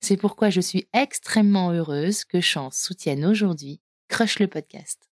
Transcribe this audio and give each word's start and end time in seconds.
C'est 0.00 0.16
pourquoi 0.16 0.48
je 0.48 0.60
suis 0.60 0.88
extrêmement 0.94 1.70
heureuse 1.70 2.24
que 2.24 2.40
Chance 2.40 2.78
soutienne 2.78 3.24
aujourd'hui 3.24 3.80
Crush 4.08 4.38
le 4.38 4.48
podcast. 4.48 5.08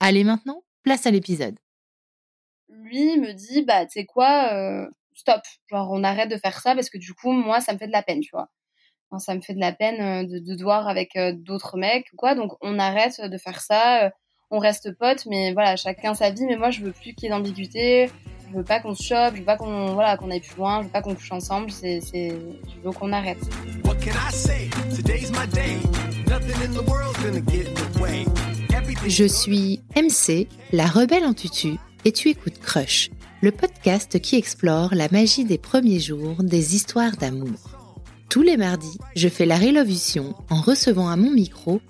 Allez 0.00 0.24
maintenant, 0.24 0.64
place 0.82 1.06
à 1.06 1.12
l'épisode. 1.12 1.56
Lui 2.68 3.16
me 3.18 3.32
dit, 3.32 3.62
bah, 3.62 3.86
tu 3.86 4.00
sais 4.00 4.06
quoi, 4.06 4.52
euh, 4.52 4.90
stop, 5.14 5.40
genre 5.70 5.88
on 5.92 6.02
arrête 6.02 6.30
de 6.30 6.36
faire 6.36 6.60
ça 6.60 6.74
parce 6.74 6.90
que 6.90 6.98
du 6.98 7.14
coup, 7.14 7.30
moi, 7.30 7.60
ça 7.60 7.72
me 7.72 7.78
fait 7.78 7.86
de 7.86 7.92
la 7.92 8.02
peine, 8.02 8.20
tu 8.20 8.30
vois. 8.32 8.50
ça 9.18 9.34
me 9.36 9.40
fait 9.40 9.54
de 9.54 9.60
la 9.60 9.72
peine 9.72 10.24
euh, 10.24 10.26
de, 10.26 10.40
de 10.40 10.54
devoir 10.56 10.88
avec 10.88 11.14
euh, 11.16 11.32
d'autres 11.32 11.78
mecs 11.78 12.10
quoi, 12.16 12.34
donc 12.34 12.52
on 12.60 12.78
arrête 12.80 13.20
de 13.20 13.38
faire 13.38 13.60
ça, 13.60 14.10
on 14.50 14.58
reste 14.58 14.92
potes, 14.98 15.26
mais 15.26 15.52
voilà, 15.52 15.76
chacun 15.76 16.14
sa 16.14 16.30
vie, 16.30 16.44
mais 16.44 16.56
moi, 16.56 16.70
je 16.70 16.82
veux 16.82 16.92
plus 16.92 17.14
qu'il 17.14 17.24
y 17.24 17.26
ait 17.26 17.30
d'ambiguïté, 17.30 18.10
je 18.54 18.58
veux 18.60 18.64
pas 18.64 18.78
qu'on 18.78 18.94
se 18.94 19.02
chope, 19.02 19.34
je 19.34 19.40
veux 19.40 19.44
pas 19.44 19.56
qu'on 19.56 19.94
voilà, 19.94 20.16
qu'on 20.16 20.30
aille 20.30 20.40
plus 20.40 20.56
loin, 20.56 20.78
je 20.80 20.84
veux 20.84 20.92
pas 20.92 21.02
qu'on 21.02 21.14
couche 21.14 21.32
ensemble, 21.32 21.72
c'est, 21.72 22.00
c'est, 22.00 22.28
je 22.28 22.86
veux 22.86 22.92
qu'on 22.92 23.12
arrête. 23.12 23.38
Je 29.08 29.24
suis 29.24 29.80
MC, 29.96 30.46
la 30.72 30.86
rebelle 30.86 31.24
en 31.24 31.34
tutu, 31.34 31.74
et 32.04 32.12
tu 32.12 32.28
écoutes 32.28 32.60
Crush, 32.60 33.10
le 33.42 33.50
podcast 33.50 34.20
qui 34.20 34.36
explore 34.36 34.94
la 34.94 35.08
magie 35.10 35.44
des 35.44 35.58
premiers 35.58 35.98
jours 35.98 36.36
des 36.44 36.76
histoires 36.76 37.16
d'amour. 37.16 37.58
Tous 38.28 38.42
les 38.42 38.56
mardis, 38.56 38.98
je 39.16 39.28
fais 39.28 39.46
la 39.46 39.56
révolution 39.56 40.36
en 40.48 40.60
recevant 40.60 41.08
à 41.08 41.16
mon 41.16 41.32
micro 41.32 41.80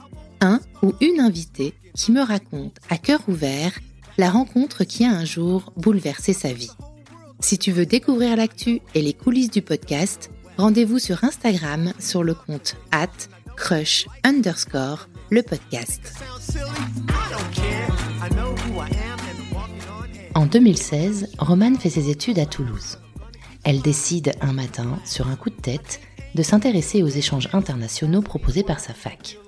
un 0.41 0.61
ou 0.83 0.95
une 1.03 1.21
invitée 1.21 1.75
qui 1.95 2.11
me 2.11 2.23
raconte 2.23 2.79
à 2.89 2.97
cœur 2.97 3.21
ouvert 3.29 3.73
la 4.17 4.31
rencontre 4.31 4.85
qui 4.85 5.05
a 5.05 5.11
un 5.11 5.25
jour 5.25 5.73
bouleversé 5.77 6.33
sa 6.33 6.53
vie. 6.53 6.71
Si 7.41 7.59
tu 7.59 7.73
veux 7.73 7.87
découvrir 7.87 8.37
l'actu 8.37 8.81
et 8.95 9.03
les 9.03 9.13
coulisses 9.13 9.51
du 9.51 9.63
podcast, 9.63 10.31
rendez-vous 10.57 10.99
sur 10.99 11.25
Instagram 11.25 11.93
sur 11.99 12.23
le 12.23 12.35
compte 12.35 12.77
at 12.93 13.09
crush 13.57 14.07
underscore 14.23 15.09
le 15.31 15.43
podcast. 15.43 16.15
En 20.35 20.47
2016, 20.47 21.31
Romane 21.39 21.77
fait 21.77 21.91
ses 21.91 22.11
études 22.11 22.39
à 22.39 22.47
Toulouse. 22.47 22.99
Elle 23.65 23.81
décide 23.81 24.35
un 24.41 24.53
matin, 24.53 24.99
sur 25.05 25.29
un 25.29 25.37
coup 25.37 25.51
de 25.51 25.55
tête, 25.55 26.01
de 26.35 26.43
s'intéresser 26.43 27.03
aux 27.03 27.09
échanges 27.09 27.49
internationaux 27.53 28.23
proposés 28.23 28.65
par 28.65 28.81
sa 28.81 28.93
fac. 28.93 29.39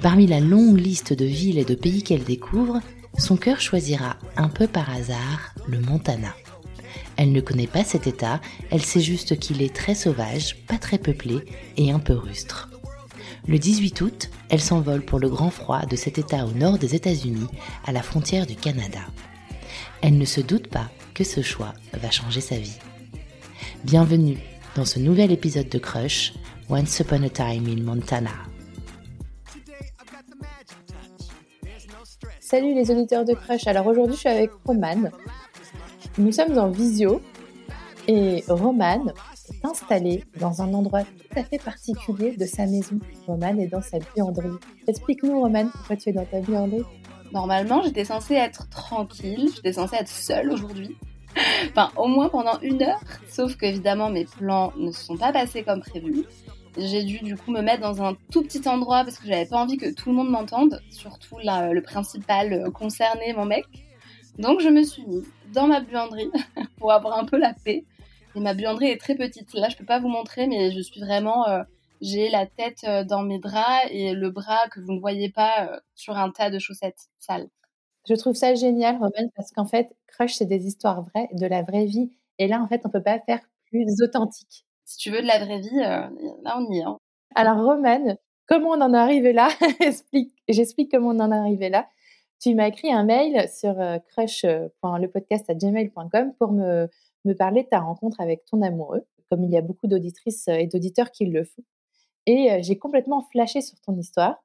Parmi 0.00 0.26
la 0.26 0.40
longue 0.40 0.78
liste 0.78 1.12
de 1.12 1.24
villes 1.24 1.58
et 1.58 1.64
de 1.64 1.74
pays 1.74 2.02
qu'elle 2.02 2.24
découvre, 2.24 2.80
son 3.18 3.36
cœur 3.36 3.60
choisira 3.60 4.16
un 4.36 4.48
peu 4.48 4.66
par 4.66 4.90
hasard 4.90 5.54
le 5.66 5.80
Montana. 5.80 6.34
Elle 7.16 7.32
ne 7.32 7.40
connaît 7.40 7.66
pas 7.66 7.84
cet 7.84 8.06
état, 8.06 8.40
elle 8.70 8.82
sait 8.82 9.00
juste 9.00 9.38
qu'il 9.38 9.62
est 9.62 9.74
très 9.74 9.94
sauvage, 9.94 10.56
pas 10.66 10.78
très 10.78 10.98
peuplé 10.98 11.44
et 11.76 11.92
un 11.92 11.98
peu 11.98 12.14
rustre. 12.14 12.70
Le 13.46 13.58
18 13.58 14.00
août, 14.00 14.30
elle 14.48 14.60
s'envole 14.60 15.04
pour 15.04 15.18
le 15.18 15.28
grand 15.28 15.50
froid 15.50 15.84
de 15.84 15.96
cet 15.96 16.18
état 16.18 16.46
au 16.46 16.52
nord 16.52 16.78
des 16.78 16.94
États-Unis, 16.94 17.48
à 17.84 17.92
la 17.92 18.02
frontière 18.02 18.46
du 18.46 18.54
Canada. 18.54 19.00
Elle 20.00 20.16
ne 20.16 20.24
se 20.24 20.40
doute 20.40 20.68
pas 20.68 20.90
que 21.14 21.24
ce 21.24 21.42
choix 21.42 21.74
va 21.92 22.10
changer 22.10 22.40
sa 22.40 22.56
vie. 22.56 22.78
Bienvenue 23.84 24.38
dans 24.74 24.84
ce 24.84 24.98
nouvel 24.98 25.32
épisode 25.32 25.68
de 25.68 25.78
Crush, 25.78 26.32
Once 26.70 27.00
Upon 27.00 27.24
a 27.24 27.28
Time 27.28 27.66
in 27.66 27.82
Montana. 27.82 28.51
Salut 32.52 32.74
les 32.74 32.90
auditeurs 32.90 33.24
de 33.24 33.32
Crush. 33.32 33.66
Alors 33.66 33.86
aujourd'hui, 33.86 34.14
je 34.14 34.20
suis 34.20 34.28
avec 34.28 34.50
Romane. 34.66 35.10
Nous 36.18 36.32
sommes 36.32 36.58
en 36.58 36.68
visio 36.68 37.22
et 38.06 38.44
Romane 38.46 39.14
est 39.48 39.64
installée 39.64 40.22
dans 40.38 40.60
un 40.60 40.74
endroit 40.74 41.02
tout 41.02 41.38
à 41.38 41.44
fait 41.44 41.56
particulier 41.56 42.36
de 42.36 42.44
sa 42.44 42.66
maison. 42.66 42.98
Romane 43.26 43.58
est 43.58 43.68
dans 43.68 43.80
sa 43.80 44.00
buanderie. 44.00 44.58
Explique-nous, 44.86 45.40
Romane, 45.40 45.70
pourquoi 45.70 45.96
tu 45.96 46.10
es 46.10 46.12
dans 46.12 46.26
ta 46.26 46.42
buanderie? 46.42 46.84
Normalement, 47.32 47.80
j'étais 47.84 48.04
censée 48.04 48.34
être 48.34 48.68
tranquille, 48.68 49.48
j'étais 49.56 49.72
censée 49.72 49.96
être 49.96 50.10
seule 50.10 50.52
aujourd'hui. 50.52 50.94
enfin, 51.70 51.90
au 51.96 52.06
moins 52.06 52.28
pendant 52.28 52.60
une 52.60 52.82
heure. 52.82 53.00
Sauf 53.30 53.56
qu'évidemment, 53.56 54.10
mes 54.10 54.26
plans 54.26 54.74
ne 54.76 54.92
se 54.92 55.02
sont 55.02 55.16
pas 55.16 55.32
passés 55.32 55.62
comme 55.62 55.80
prévu. 55.80 56.26
J'ai 56.78 57.02
dû 57.02 57.18
du 57.18 57.36
coup 57.36 57.50
me 57.50 57.60
mettre 57.60 57.82
dans 57.82 58.02
un 58.02 58.16
tout 58.30 58.42
petit 58.42 58.66
endroit 58.66 59.04
parce 59.04 59.18
que 59.18 59.26
j'avais 59.26 59.46
pas 59.46 59.58
envie 59.58 59.76
que 59.76 59.92
tout 59.92 60.08
le 60.08 60.14
monde 60.14 60.30
m'entende, 60.30 60.80
surtout 60.90 61.36
le 61.38 61.80
principal 61.80 62.52
euh, 62.52 62.70
concerné, 62.70 63.34
mon 63.34 63.44
mec. 63.44 63.66
Donc 64.38 64.60
je 64.60 64.68
me 64.68 64.82
suis 64.82 65.04
mise 65.06 65.28
dans 65.52 65.66
ma 65.66 65.80
buanderie 65.80 66.30
pour 66.78 66.92
avoir 66.92 67.18
un 67.18 67.26
peu 67.26 67.36
la 67.36 67.52
paix. 67.52 67.84
Et 68.34 68.40
ma 68.40 68.54
buanderie 68.54 68.86
est 68.86 69.00
très 69.00 69.14
petite. 69.14 69.52
Là, 69.52 69.68
je 69.68 69.76
peux 69.76 69.84
pas 69.84 70.00
vous 70.00 70.08
montrer, 70.08 70.46
mais 70.46 70.72
je 70.72 70.80
suis 70.80 71.00
vraiment. 71.00 71.46
Euh, 71.46 71.62
j'ai 72.00 72.30
la 72.30 72.46
tête 72.46 72.80
euh, 72.84 73.04
dans 73.04 73.22
mes 73.22 73.38
draps 73.38 73.86
et 73.90 74.14
le 74.14 74.30
bras 74.30 74.68
que 74.70 74.80
vous 74.80 74.92
ne 74.92 74.98
voyez 74.98 75.30
pas 75.30 75.78
sur 75.94 76.16
un 76.16 76.30
tas 76.30 76.50
de 76.50 76.58
chaussettes 76.58 77.10
sales. 77.18 77.48
Je 78.08 78.14
trouve 78.14 78.34
ça 78.34 78.54
génial, 78.54 78.96
Romain, 78.96 79.28
parce 79.36 79.52
qu'en 79.52 79.66
fait, 79.66 79.94
Crush, 80.08 80.32
c'est 80.32 80.46
des 80.46 80.66
histoires 80.66 81.02
vraies, 81.02 81.28
de 81.32 81.46
la 81.46 81.62
vraie 81.62 81.84
vie. 81.84 82.10
Et 82.38 82.48
là, 82.48 82.60
en 82.60 82.66
fait, 82.66 82.80
on 82.84 82.88
peut 82.88 83.02
pas 83.02 83.20
faire 83.20 83.40
plus 83.66 84.02
authentique 84.02 84.64
si 84.84 84.98
tu 84.98 85.10
veux 85.10 85.22
de 85.22 85.26
la 85.26 85.38
vraie 85.38 85.60
vie, 85.60 85.78
euh, 85.78 86.10
là 86.42 86.58
on 86.58 86.70
y 86.70 86.78
est. 86.78 86.82
Hein. 86.82 86.98
Alors 87.34 87.64
Romane, 87.64 88.18
comment 88.46 88.70
on 88.70 88.80
en 88.80 88.94
est 88.94 88.98
arrivé 88.98 89.32
là? 89.32 89.48
J'explique 90.48 90.90
comment 90.90 91.10
on 91.10 91.20
en 91.20 91.30
est 91.32 91.36
arrivé 91.36 91.68
là. 91.68 91.88
Tu 92.40 92.54
m'as 92.54 92.68
écrit 92.68 92.90
un 92.92 93.04
mail 93.04 93.48
sur 93.48 93.80
euh, 93.80 93.98
crush.lepodcast@gmail.com 94.08 96.34
pour 96.38 96.52
me, 96.52 96.88
parler 97.38 97.62
de 97.62 97.68
ta 97.68 97.80
rencontre 97.80 98.20
avec 98.20 98.44
ton 98.44 98.60
amoureux, 98.62 99.06
comme 99.30 99.44
il 99.44 99.50
y 99.50 99.56
a 99.56 99.62
beaucoup 99.62 99.86
d'auditrices 99.86 100.48
et 100.48 100.66
d'auditeurs 100.66 101.12
qui 101.12 101.26
le 101.26 101.44
font. 101.44 101.62
Et 102.26 102.52
euh, 102.52 102.58
j'ai 102.62 102.78
complètement 102.78 103.22
flashé 103.30 103.60
sur 103.60 103.80
ton 103.80 103.96
histoire 103.96 104.42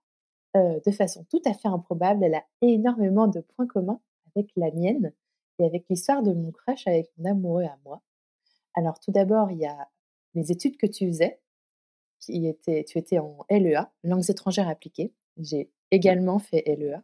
de 0.55 0.91
façon 0.91 1.25
tout 1.29 1.41
à 1.45 1.53
fait 1.53 1.67
improbable. 1.67 2.23
Elle 2.23 2.33
a 2.33 2.43
énormément 2.63 3.27
de 3.27 3.41
points 3.41 3.67
communs 3.67 3.99
avec 4.35 4.49
la 4.55 4.71
mienne 4.71 5.13
et 5.59 5.65
avec 5.65 5.85
l'histoire 5.87 6.23
de 6.23 6.33
mon 6.33 6.49
crush 6.49 6.87
avec 6.87 7.11
mon 7.17 7.29
amoureux 7.29 7.65
à 7.65 7.77
moi. 7.85 8.01
Alors 8.73 8.99
tout 8.99 9.11
d'abord, 9.11 9.51
il 9.51 9.59
y 9.59 9.67
a 9.67 9.87
les 10.37 10.51
études 10.51 10.77
que 10.77 10.85
tu 10.85 11.07
faisais, 11.07 11.39
qui 12.19 12.55
tu 12.63 12.97
étais 12.97 13.19
en 13.19 13.39
LEA, 13.49 13.91
langues 14.03 14.29
étrangères 14.29 14.67
appliquées. 14.67 15.13
J'ai 15.37 15.71
également 15.91 16.39
fait 16.39 16.63
LEA. 16.65 17.03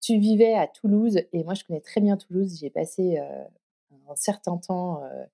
Tu 0.00 0.18
vivais 0.18 0.54
à 0.54 0.66
Toulouse 0.66 1.18
et 1.32 1.44
moi 1.44 1.54
je 1.54 1.64
connais 1.64 1.80
très 1.80 2.00
bien 2.00 2.16
Toulouse. 2.16 2.58
J'y 2.58 2.66
ai 2.66 2.70
passé 2.70 3.18
euh, 3.18 3.44
un 4.08 4.16
certain 4.16 4.56
temps 4.58 5.02
euh, 5.02 5.24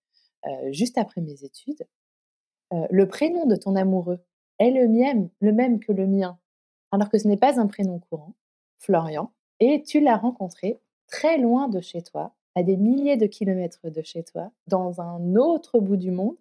euh, 0.47 0.73
juste 0.73 0.97
après 0.97 1.21
mes 1.21 1.45
études. 1.45 1.87
le 2.73 3.07
prénom 3.07 3.47
de 3.47 3.57
ton 3.57 3.75
amoureux 3.77 4.21
est 4.59 4.71
le 4.71 4.89
même, 4.89 5.29
le 5.41 5.53
même 5.53 5.81
que 5.81 5.93
le 5.93 6.07
mien. 6.07 6.39
alors 6.93 7.11
que 7.11 7.19
ce 7.19 7.29
n'est 7.29 7.37
pas 7.37 7.61
un 7.61 7.67
prénom 7.67 7.99
courant, 7.99 8.35
Florian, 8.79 9.33
et 9.59 9.83
tu 9.83 10.01
l'as 10.01 10.17
rencontré 10.17 10.81
très 11.09 11.37
loin 11.39 11.69
de 11.69 11.81
chez 11.81 12.03
toi, 12.03 12.35
à 12.55 12.63
des 12.63 12.77
milliers 12.77 13.17
de 13.17 13.27
kilomètres 13.27 13.91
de 13.91 14.03
chez 14.03 14.23
toi, 14.23 14.53
dans 14.69 15.01
un 15.01 15.35
autre 15.35 15.81
bout 15.81 15.97
du 15.97 16.13
monde, 16.13 16.39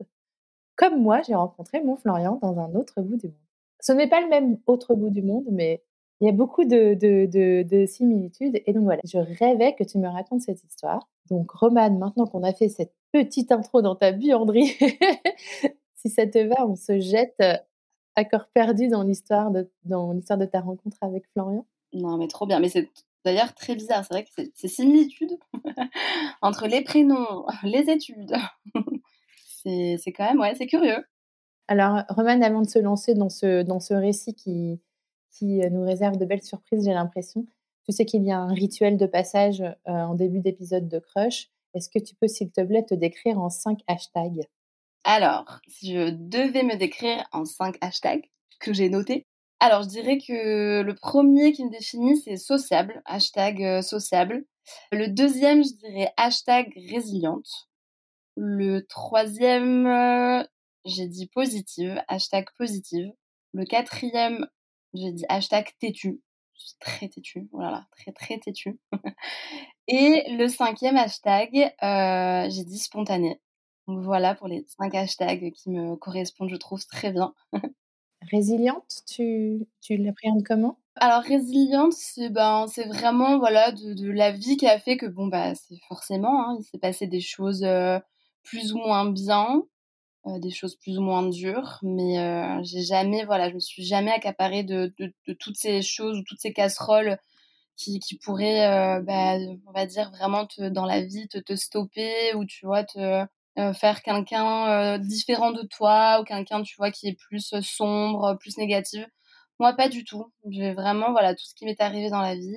comme 0.79 1.01
moi, 1.01 1.21
j'ai 1.27 1.35
rencontré 1.35 1.81
mon 1.83 1.97
Florian 1.97 2.39
dans 2.41 2.57
un 2.57 2.73
autre 2.73 3.01
bout 3.01 3.17
du 3.17 3.27
monde. 3.27 3.35
Ce 3.81 3.91
n'est 3.91 4.07
pas 4.07 4.21
le 4.21 4.29
même 4.29 4.57
autre 4.65 4.95
bout 4.95 5.09
du 5.09 5.21
monde, 5.21 5.43
mais 5.51 5.83
il 6.21 6.27
y 6.27 6.29
a 6.29 6.31
beaucoup 6.31 6.63
de, 6.63 6.93
de, 6.93 7.85
similitudes. 7.85 8.61
Et 8.65 8.71
donc 8.71 8.83
voilà, 8.83 9.01
je 9.03 9.17
rêvais 9.17 9.75
que 9.75 9.83
tu 9.83 9.97
me 9.97 10.07
racontes 10.07 10.41
cette 10.41 10.63
histoire. 10.63 11.09
Donc 11.29 11.51
Romane, 11.51 11.99
maintenant 11.99 12.27
qu'on 12.27 12.43
a 12.43 12.53
fait 12.53 12.69
cette 12.69 12.93
petite 13.11 13.51
intro 13.51 13.81
dans 13.81 13.97
ta 13.97 14.13
buanderie, 14.13 14.73
si 15.95 16.09
ça 16.09 16.25
te 16.25 16.39
va, 16.39 16.65
on 16.65 16.77
se 16.77 16.97
jette 16.97 17.35
euh, 17.41 17.57
à 18.15 18.23
corps 18.23 18.47
perdu 18.47 18.87
dans 18.87 19.03
l'histoire 19.03 19.51
de, 19.51 19.69
dans 19.83 20.13
l'histoire 20.13 20.39
de 20.39 20.45
ta 20.45 20.61
rencontre 20.61 20.97
avec 21.01 21.25
Florian. 21.33 21.65
Non, 21.91 22.15
mais 22.17 22.29
trop 22.29 22.45
bien. 22.45 22.61
Mais 22.61 22.69
c'est 22.69 22.89
d'ailleurs 23.25 23.53
très 23.53 23.75
bizarre. 23.75 24.05
C'est 24.05 24.13
vrai 24.13 24.23
que 24.23 24.29
c'est 24.53 24.67
similitudes 24.69 25.37
entre 26.41 26.67
les 26.67 26.81
prénoms, 26.85 27.45
les 27.63 27.89
études. 27.89 28.33
C'est 29.97 30.11
quand 30.11 30.25
même, 30.25 30.39
ouais, 30.39 30.55
c'est 30.55 30.67
curieux. 30.67 31.03
Alors, 31.67 32.03
Roman, 32.09 32.41
avant 32.41 32.61
de 32.61 32.67
se 32.67 32.79
lancer 32.79 33.13
dans 33.13 33.29
ce, 33.29 33.61
dans 33.61 33.79
ce 33.79 33.93
récit 33.93 34.33
qui, 34.33 34.81
qui 35.31 35.61
euh, 35.63 35.69
nous 35.69 35.85
réserve 35.85 36.17
de 36.17 36.25
belles 36.25 36.43
surprises, 36.43 36.85
j'ai 36.85 36.93
l'impression, 36.93 37.45
tu 37.85 37.91
sais 37.91 38.05
qu'il 38.05 38.23
y 38.23 38.31
a 38.31 38.39
un 38.39 38.53
rituel 38.53 38.97
de 38.97 39.05
passage 39.05 39.61
euh, 39.61 39.75
en 39.85 40.15
début 40.15 40.39
d'épisode 40.39 40.87
de 40.87 40.99
Crush. 40.99 41.49
Est-ce 41.75 41.89
que 41.89 41.99
tu 41.99 42.15
peux, 42.15 42.27
s'il 42.27 42.51
te 42.51 42.61
plaît, 42.61 42.83
te 42.83 42.95
décrire 42.95 43.39
en 43.39 43.49
cinq 43.49 43.79
hashtags? 43.87 44.47
Alors, 45.03 45.59
si 45.67 45.93
je 45.93 46.09
devais 46.09 46.63
me 46.63 46.75
décrire 46.75 47.23
en 47.31 47.45
cinq 47.45 47.77
hashtags 47.81 48.25
que 48.59 48.73
j'ai 48.73 48.89
notés, 48.89 49.27
alors 49.59 49.83
je 49.83 49.89
dirais 49.89 50.17
que 50.17 50.81
le 50.81 50.95
premier 50.95 51.51
qui 51.51 51.65
me 51.65 51.69
définit, 51.69 52.17
c'est 52.17 52.37
sociable, 52.37 53.01
hashtag 53.05 53.63
euh, 53.63 53.81
sociable. 53.81 54.45
Le 54.91 55.07
deuxième, 55.07 55.63
je 55.63 55.73
dirais 55.73 56.11
hashtag 56.17 56.71
résiliente. 56.89 57.68
Le 58.41 58.85
troisième, 58.87 59.85
euh, 59.85 60.45
j'ai 60.85 61.07
dit 61.07 61.27
positive, 61.27 62.01
hashtag 62.07 62.45
positive. 62.57 63.11
Le 63.51 63.65
quatrième, 63.65 64.47
j'ai 64.93 65.11
dit 65.11 65.25
hashtag 65.27 65.67
têtu. 65.77 66.21
Je 66.53 66.61
suis 66.67 66.77
très 66.79 67.09
têtu, 67.09 67.49
voilà, 67.51 67.85
oh 67.85 67.95
très 67.97 68.13
très 68.13 68.37
têtu. 68.39 68.79
Et 69.89 70.23
le 70.37 70.47
cinquième 70.47 70.95
hashtag, 70.95 71.75
euh, 71.83 72.49
j'ai 72.49 72.63
dit 72.63 72.77
spontané. 72.77 73.41
Donc 73.89 74.05
voilà 74.05 74.35
pour 74.35 74.47
les 74.47 74.65
cinq 74.69 74.95
hashtags 74.95 75.51
qui 75.51 75.69
me 75.69 75.97
correspondent, 75.97 76.49
je 76.49 76.55
trouve 76.55 76.85
très 76.85 77.11
bien. 77.11 77.33
Résiliente, 78.31 79.01
tu, 79.05 79.67
tu 79.81 79.97
l'appréhendes 79.97 80.45
comment? 80.47 80.79
Alors 80.95 81.23
résiliente, 81.23 81.91
c'est 81.91 82.29
ben 82.29 82.67
c'est 82.69 82.87
vraiment 82.87 83.37
voilà 83.37 83.73
de, 83.73 83.93
de, 83.93 84.09
la 84.09 84.31
vie 84.31 84.55
qui 84.55 84.67
a 84.67 84.79
fait 84.79 84.95
que 84.95 85.07
bon 85.07 85.27
bah 85.27 85.55
c'est 85.55 85.79
forcément 85.89 86.47
hein, 86.47 86.57
il 86.57 86.63
s'est 86.63 86.77
passé 86.77 87.05
des 87.07 87.21
choses 87.21 87.63
euh, 87.63 87.99
plus 88.43 88.73
ou 88.73 88.77
moins 88.77 89.09
bien, 89.09 89.63
euh, 90.27 90.39
des 90.39 90.51
choses 90.51 90.75
plus 90.75 90.97
ou 90.97 91.01
moins 91.01 91.27
dures, 91.29 91.79
mais 91.81 92.19
euh, 92.19 92.61
j'ai 92.63 92.81
jamais, 92.83 93.23
voilà, 93.25 93.49
je 93.49 93.55
me 93.55 93.59
suis 93.59 93.83
jamais 93.85 94.11
accaparée 94.11 94.63
de, 94.63 94.93
de, 94.99 95.13
de, 95.27 95.33
toutes 95.33 95.55
ces 95.57 95.81
choses 95.81 96.19
ou 96.19 96.23
toutes 96.23 96.41
ces 96.41 96.53
casseroles 96.53 97.17
qui, 97.77 97.99
qui 97.99 98.17
pourraient, 98.17 98.67
euh, 98.67 99.01
bah, 99.01 99.37
on 99.67 99.71
va 99.73 99.85
dire, 99.85 100.11
vraiment 100.11 100.45
te, 100.47 100.69
dans 100.69 100.85
la 100.85 101.01
vie 101.01 101.27
te, 101.29 101.37
te 101.39 101.55
stopper 101.55 102.33
ou 102.35 102.45
tu 102.45 102.65
vois, 102.65 102.83
te 102.83 103.25
faire 103.75 104.01
quelqu'un 104.03 104.97
différent 104.99 105.51
de 105.51 105.63
toi 105.63 106.19
ou 106.21 106.23
quelqu'un, 106.23 106.63
tu 106.63 106.75
vois, 106.77 106.91
qui 106.91 107.07
est 107.09 107.17
plus 107.19 107.53
sombre, 107.61 108.37
plus 108.39 108.57
négative. 108.57 109.05
Moi, 109.59 109.73
pas 109.73 109.89
du 109.89 110.05
tout. 110.05 110.31
J'ai 110.49 110.73
vraiment, 110.73 111.11
voilà, 111.11 111.35
tout 111.35 111.45
ce 111.45 111.53
qui 111.55 111.65
m'est 111.65 111.81
arrivé 111.81 112.09
dans 112.09 112.21
la 112.21 112.35
vie, 112.35 112.55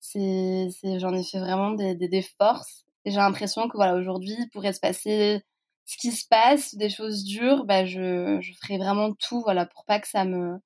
c'est, 0.00 0.68
j'en 1.00 1.14
ai 1.14 1.24
fait 1.24 1.40
vraiment 1.40 1.72
des, 1.72 1.94
des, 1.96 2.08
des 2.08 2.22
forces 2.22 2.85
et 3.06 3.10
j'ai 3.12 3.18
l'impression 3.18 3.68
que 3.68 3.76
voilà, 3.76 3.94
aujourd'hui, 3.94 4.36
pourrait 4.52 4.72
se 4.72 4.80
passer 4.80 5.42
ce 5.86 5.96
qui 5.96 6.10
se 6.10 6.26
passe, 6.28 6.74
des 6.74 6.88
choses 6.90 7.22
dures, 7.22 7.64
bah, 7.64 7.84
je, 7.86 8.40
ferai 8.60 8.78
vraiment 8.78 9.12
tout 9.14 9.40
voilà, 9.42 9.64
pour 9.64 9.84
pas 9.84 10.00
que 10.00 10.08
ça 10.08 10.24
me 10.24 10.58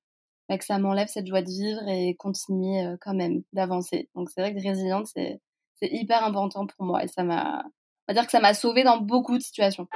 bah, 0.48 0.56
que 0.56 0.64
ça 0.64 0.78
m'enlève 0.78 1.06
cette 1.08 1.26
joie 1.26 1.42
de 1.42 1.50
vivre 1.50 1.86
et 1.86 2.16
continuer 2.16 2.84
euh, 2.84 2.96
quand 3.00 3.14
même 3.14 3.42
d'avancer. 3.52 4.08
Donc 4.14 4.30
c'est 4.30 4.40
vrai 4.40 4.54
que 4.54 4.66
résiliente, 4.66 5.06
c'est, 5.06 5.38
c'est 5.76 5.88
hyper 5.92 6.24
important 6.24 6.66
pour 6.66 6.86
moi 6.86 7.04
et 7.04 7.08
ça 7.08 7.24
m'a, 7.24 7.62
on 8.08 8.14
dire 8.14 8.24
que 8.24 8.32
ça 8.32 8.40
m'a 8.40 8.54
sauvée 8.54 8.84
dans 8.84 8.98
beaucoup 8.98 9.36
de 9.36 9.42
situations. 9.42 9.86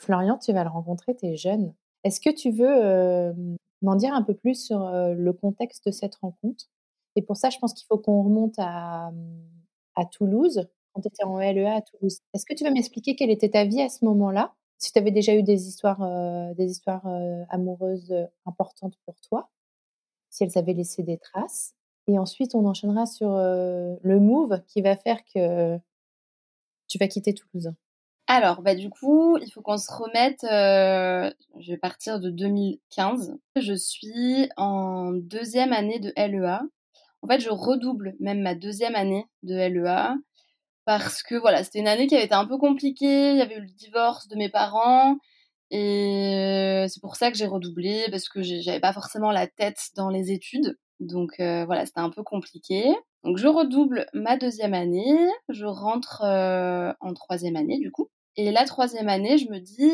Florian, 0.00 0.38
tu 0.38 0.54
vas 0.54 0.64
le 0.64 0.70
rencontrer, 0.70 1.14
tu 1.14 1.26
es 1.26 1.36
jeune. 1.36 1.74
Est-ce 2.02 2.18
que 2.18 2.34
tu 2.34 2.50
veux 2.50 2.66
euh, 2.66 3.34
m'en 3.82 3.96
dire 3.96 4.14
un 4.14 4.22
peu 4.22 4.34
plus 4.34 4.54
sur 4.54 4.86
euh, 4.86 5.12
le 5.12 5.34
contexte 5.34 5.84
de 5.84 5.90
cette 5.90 6.14
rencontre? 6.14 6.64
Et 7.18 7.22
pour 7.22 7.36
ça, 7.36 7.50
je 7.50 7.58
pense 7.58 7.74
qu'il 7.74 7.84
faut 7.88 7.98
qu'on 7.98 8.22
remonte 8.22 8.54
à, 8.58 9.10
Toulouse, 10.12 10.68
quand 10.92 11.00
tu 11.00 11.08
étais 11.08 11.24
en 11.24 11.38
LEA 11.40 11.74
à 11.74 11.82
Toulouse. 11.82 12.20
Est-ce 12.32 12.46
que 12.46 12.54
tu 12.54 12.62
veux 12.62 12.70
m'expliquer 12.70 13.16
quelle 13.16 13.30
était 13.30 13.48
ta 13.48 13.64
vie 13.64 13.82
à 13.82 13.88
ce 13.88 14.04
moment-là? 14.04 14.54
Si 14.78 14.92
tu 14.92 15.00
avais 15.00 15.10
déjà 15.10 15.34
eu 15.34 15.42
des 15.42 15.66
histoires, 15.66 16.00
euh, 16.02 16.54
des 16.54 16.70
histoires 16.70 17.04
euh, 17.08 17.42
amoureuses 17.48 18.12
euh, 18.12 18.26
importantes 18.46 18.94
pour 19.04 19.20
toi, 19.20 19.50
si 20.30 20.44
elles 20.44 20.56
avaient 20.56 20.74
laissé 20.74 21.02
des 21.02 21.18
traces. 21.18 21.74
Et 22.06 22.20
ensuite, 22.20 22.54
on 22.54 22.64
enchaînera 22.66 23.06
sur 23.06 23.30
le 23.30 24.20
move 24.20 24.62
qui 24.68 24.80
va 24.80 24.96
faire 24.96 25.18
que 25.34 25.76
tu 26.86 26.98
vas 26.98 27.08
quitter 27.08 27.34
Toulouse. 27.34 27.72
Alors, 28.28 28.62
bah, 28.62 28.76
du 28.76 28.90
coup, 28.90 29.38
il 29.38 29.50
faut 29.50 29.60
qu'on 29.60 29.76
se 29.76 29.90
remette. 29.90 30.42
je 30.42 31.72
vais 31.72 31.78
partir 31.78 32.20
de 32.20 32.30
2015. 32.30 33.36
Je 33.56 33.74
suis 33.74 34.48
en 34.56 35.10
deuxième 35.10 35.72
année 35.72 35.98
de 35.98 36.12
LEA. 36.16 36.62
En 37.22 37.28
fait, 37.28 37.40
je 37.40 37.50
redouble 37.50 38.14
même 38.20 38.42
ma 38.42 38.54
deuxième 38.54 38.94
année 38.94 39.26
de 39.42 39.54
LEA 39.54 40.16
parce 40.84 41.22
que 41.22 41.34
voilà, 41.34 41.64
c'était 41.64 41.80
une 41.80 41.88
année 41.88 42.06
qui 42.06 42.14
avait 42.14 42.24
été 42.24 42.34
un 42.34 42.46
peu 42.46 42.58
compliquée. 42.58 43.32
Il 43.32 43.36
y 43.36 43.42
avait 43.42 43.56
eu 43.56 43.60
le 43.60 43.72
divorce 43.72 44.28
de 44.28 44.36
mes 44.36 44.48
parents 44.48 45.18
et 45.70 46.86
c'est 46.88 47.00
pour 47.00 47.16
ça 47.16 47.30
que 47.30 47.36
j'ai 47.36 47.46
redoublé 47.46 48.06
parce 48.10 48.28
que 48.28 48.42
j'avais 48.42 48.80
pas 48.80 48.92
forcément 48.92 49.30
la 49.30 49.46
tête 49.46 49.78
dans 49.96 50.08
les 50.08 50.32
études. 50.32 50.78
Donc 51.00 51.40
euh, 51.40 51.64
voilà, 51.66 51.84
c'était 51.86 52.00
un 52.00 52.10
peu 52.10 52.22
compliqué. 52.22 52.84
Donc 53.24 53.36
je 53.36 53.48
redouble 53.48 54.06
ma 54.14 54.36
deuxième 54.36 54.74
année, 54.74 55.28
je 55.48 55.66
rentre 55.66 56.22
euh, 56.24 56.92
en 57.00 57.12
troisième 57.14 57.56
année 57.56 57.78
du 57.78 57.90
coup. 57.90 58.08
Et 58.36 58.50
la 58.52 58.64
troisième 58.64 59.08
année, 59.08 59.36
je 59.38 59.50
me 59.50 59.58
dis, 59.58 59.90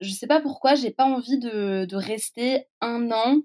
je 0.00 0.10
sais 0.10 0.26
pas 0.26 0.40
pourquoi, 0.40 0.74
j'ai 0.74 0.90
pas 0.90 1.04
envie 1.04 1.38
de 1.38 1.94
rester 1.96 2.66
un 2.80 3.12
an 3.12 3.36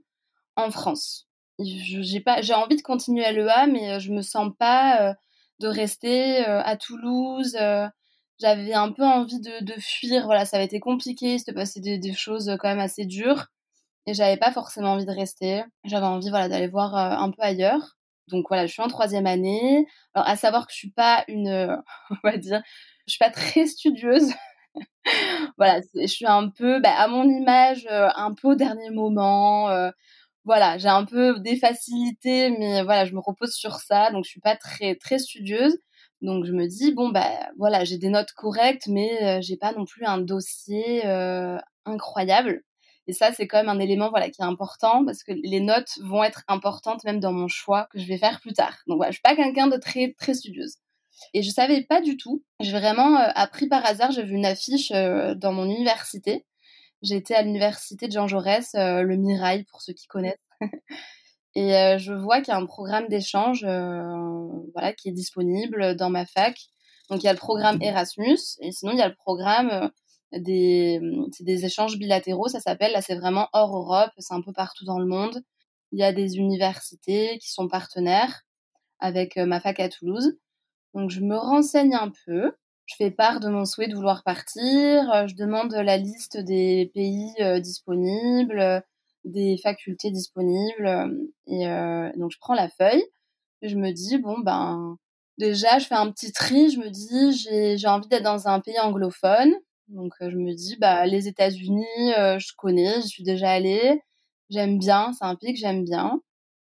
en 0.55 0.71
France 0.71 1.27
j'ai 1.59 2.19
pas 2.19 2.41
j'ai 2.41 2.53
envie 2.53 2.75
de 2.77 2.81
continuer 2.81 3.25
à 3.25 3.31
l'EA 3.31 3.67
mais 3.67 3.99
je 3.99 4.11
me 4.11 4.21
sens 4.21 4.51
pas 4.57 5.15
de 5.59 5.67
rester 5.67 6.37
à 6.45 6.75
Toulouse 6.77 7.57
j'avais 8.39 8.73
un 8.73 8.91
peu 8.91 9.03
envie 9.03 9.39
de, 9.39 9.63
de, 9.63 9.73
fuir 9.79 10.25
voilà 10.25 10.45
ça 10.45 10.57
avait 10.57 10.65
été 10.65 10.79
compliqué 10.79 11.37
c'était 11.37 11.53
passé 11.53 11.79
des, 11.79 11.97
des, 11.97 12.13
choses 12.13 12.55
quand 12.59 12.69
même 12.69 12.79
assez 12.79 13.05
dures. 13.05 13.47
Et 14.05 14.13
j'avais 14.13 14.37
pas 14.37 14.51
forcément 14.51 14.93
envie 14.93 15.05
de 15.05 15.11
rester. 15.11 15.63
J'avais 15.85 16.05
envie 16.05 16.29
voilà 16.29 16.49
d'aller 16.49 16.67
voir 16.67 16.95
un 16.95 17.31
peu 17.31 17.41
ailleurs. 17.41 17.95
Donc 18.27 18.45
voilà 18.49 18.65
je 18.65 18.73
suis 18.73 18.81
en 18.81 18.87
troisième 18.87 19.27
année. 19.27 19.87
Alors 20.13 20.27
à 20.27 20.35
savoir 20.35 20.67
que 20.67 20.73
je 20.73 20.77
suis 20.77 20.91
pas 20.91 21.23
une 21.27 21.77
on 22.09 22.15
va 22.23 22.37
dire 22.37 22.61
je 23.07 23.13
suis 23.13 23.19
pas 23.19 23.31
très 23.31 23.67
studieuse. 23.67 24.33
Voilà 25.57 25.81
je 25.93 26.07
suis 26.07 26.25
un 26.25 26.49
peu 26.49 26.79
bah, 26.81 26.95
à 26.97 27.07
mon 27.07 27.29
image 27.29 27.87
un 27.89 28.33
peu 28.33 28.49
au 28.49 28.55
dernier 28.55 28.89
moment 28.89 29.69
voilà, 30.45 30.77
j'ai 30.77 30.89
un 30.89 31.05
peu 31.05 31.39
des 31.39 31.55
facilités, 31.57 32.49
mais 32.51 32.83
voilà, 32.83 33.05
je 33.05 33.13
me 33.13 33.19
repose 33.19 33.53
sur 33.53 33.75
ça, 33.77 34.11
donc 34.11 34.25
je 34.25 34.29
suis 34.29 34.41
pas 34.41 34.55
très 34.55 34.95
très 34.95 35.19
studieuse. 35.19 35.77
Donc 36.21 36.45
je 36.45 36.53
me 36.53 36.67
dis 36.67 36.93
bon 36.93 37.09
bah 37.09 37.29
voilà, 37.57 37.83
j'ai 37.83 37.97
des 37.97 38.09
notes 38.09 38.31
correctes, 38.33 38.87
mais 38.87 39.39
euh, 39.39 39.41
j'ai 39.41 39.57
pas 39.57 39.73
non 39.73 39.85
plus 39.85 40.05
un 40.05 40.19
dossier 40.19 41.05
euh, 41.05 41.57
incroyable. 41.85 42.63
Et 43.07 43.13
ça, 43.13 43.33
c'est 43.33 43.47
quand 43.47 43.57
même 43.57 43.69
un 43.69 43.79
élément 43.79 44.09
voilà 44.09 44.29
qui 44.29 44.41
est 44.41 44.45
important 44.45 45.03
parce 45.05 45.23
que 45.23 45.33
les 45.33 45.59
notes 45.59 45.91
vont 46.01 46.23
être 46.23 46.43
importantes 46.47 47.03
même 47.03 47.19
dans 47.19 47.33
mon 47.33 47.49
choix 47.49 47.87
que 47.91 47.99
je 47.99 48.07
vais 48.07 48.17
faire 48.17 48.39
plus 48.41 48.53
tard. 48.53 48.77
Donc 48.87 48.97
voilà, 48.97 49.11
je 49.11 49.15
suis 49.15 49.21
pas 49.21 49.35
quelqu'un 49.35 49.67
de 49.67 49.77
très 49.77 50.13
très 50.17 50.33
studieuse. 50.33 50.77
Et 51.33 51.43
je 51.43 51.49
savais 51.51 51.83
pas 51.83 52.01
du 52.01 52.17
tout. 52.17 52.43
J'ai 52.61 52.71
vraiment 52.71 53.17
euh, 53.17 53.29
appris 53.35 53.67
par 53.67 53.85
hasard. 53.85 54.11
J'ai 54.11 54.23
vu 54.23 54.35
une 54.35 54.45
affiche 54.45 54.91
dans 54.91 55.51
mon 55.53 55.65
université 55.65 56.45
été 57.11 57.35
à 57.35 57.41
l'université 57.41 58.07
de 58.07 58.11
Jean 58.11 58.27
Jaurès, 58.27 58.73
euh, 58.75 59.01
le 59.01 59.15
Mirail 59.17 59.65
pour 59.65 59.81
ceux 59.81 59.93
qui 59.93 60.07
connaissent. 60.07 60.37
et 61.55 61.75
euh, 61.75 61.97
je 61.97 62.13
vois 62.13 62.39
qu'il 62.39 62.53
y 62.53 62.55
a 62.55 62.59
un 62.59 62.65
programme 62.65 63.07
d'échange 63.07 63.63
euh, 63.63 64.03
voilà, 64.73 64.93
qui 64.93 65.09
est 65.09 65.13
disponible 65.13 65.95
dans 65.95 66.09
ma 66.09 66.25
fac. 66.25 66.57
Donc 67.09 67.21
il 67.21 67.25
y 67.25 67.29
a 67.29 67.33
le 67.33 67.39
programme. 67.39 67.81
Erasmus 67.81 68.39
et 68.61 68.71
sinon 68.71 68.93
il 68.93 68.97
y 68.97 69.01
a 69.01 69.09
le 69.09 69.15
programme 69.15 69.91
des, 70.31 70.99
des 71.41 71.65
échanges 71.65 71.97
bilatéraux, 71.97 72.47
ça 72.47 72.59
s'appelle. 72.59 72.93
Là 72.93 73.01
c'est 73.01 73.15
vraiment 73.15 73.49
hors 73.53 73.75
Europe, 73.75 74.11
c'est 74.17 74.33
un 74.33 74.41
peu 74.41 74.53
partout 74.53 74.85
dans 74.85 74.99
le 74.99 75.05
monde. 75.05 75.43
Il 75.91 75.99
y 75.99 76.03
a 76.03 76.13
des 76.13 76.37
universités 76.37 77.37
qui 77.39 77.51
sont 77.51 77.67
partenaires 77.67 78.43
avec 78.99 79.35
ma 79.35 79.59
fac 79.59 79.79
à 79.79 79.89
Toulouse. 79.89 80.37
Donc 80.93 81.09
je 81.09 81.19
me 81.19 81.37
renseigne 81.37 81.93
un 81.93 82.11
peu 82.25 82.53
je 82.85 82.95
fais 82.97 83.11
part 83.11 83.39
de 83.39 83.49
mon 83.49 83.65
souhait 83.65 83.87
de 83.87 83.95
vouloir 83.95 84.23
partir, 84.23 85.27
je 85.27 85.35
demande 85.35 85.73
la 85.73 85.97
liste 85.97 86.37
des 86.37 86.91
pays 86.93 87.33
disponibles, 87.61 88.83
des 89.23 89.57
facultés 89.57 90.11
disponibles, 90.11 91.27
et 91.47 91.65
donc 92.17 92.31
je 92.31 92.37
prends 92.39 92.53
la 92.53 92.69
feuille, 92.69 93.03
et 93.61 93.69
je 93.69 93.77
me 93.77 93.91
dis 93.91 94.17
bon 94.17 94.39
ben 94.39 94.97
déjà 95.37 95.79
je 95.79 95.85
fais 95.87 95.95
un 95.95 96.11
petit 96.11 96.31
tri, 96.31 96.69
je 96.69 96.79
me 96.79 96.89
dis 96.89 97.77
j'ai 97.77 97.87
envie 97.87 98.07
d'être 98.09 98.23
dans 98.23 98.47
un 98.47 98.59
pays 98.59 98.79
anglophone, 98.79 99.53
donc 99.87 100.13
je 100.19 100.37
me 100.37 100.53
dis 100.53 100.75
bah 100.77 101.05
les 101.05 101.27
États-Unis 101.27 101.85
je 102.07 102.51
connais, 102.57 103.01
je 103.01 103.07
suis 103.07 103.23
déjà 103.23 103.51
allée, 103.51 104.01
j'aime 104.49 104.77
bien, 104.77 105.13
c'est 105.13 105.25
un 105.25 105.35
pays 105.35 105.53
que 105.53 105.59
j'aime 105.59 105.83
bien. 105.85 106.21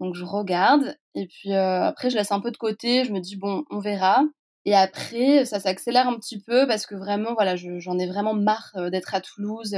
Donc 0.00 0.16
je 0.16 0.24
regarde 0.24 0.96
et 1.14 1.26
puis 1.28 1.54
après 1.54 2.10
je 2.10 2.16
laisse 2.16 2.32
un 2.32 2.40
peu 2.40 2.50
de 2.50 2.56
côté, 2.58 3.04
je 3.04 3.12
me 3.12 3.20
dis 3.20 3.36
bon, 3.36 3.64
on 3.70 3.78
verra. 3.78 4.22
Et 4.64 4.74
après 4.74 5.44
ça 5.44 5.60
s'accélère 5.60 6.08
un 6.08 6.16
petit 6.18 6.40
peu 6.40 6.66
parce 6.66 6.86
que 6.86 6.94
vraiment 6.94 7.34
voilà, 7.34 7.56
j'en 7.56 7.98
ai 7.98 8.06
vraiment 8.06 8.34
marre 8.34 8.90
d'être 8.90 9.14
à 9.14 9.20
Toulouse. 9.20 9.76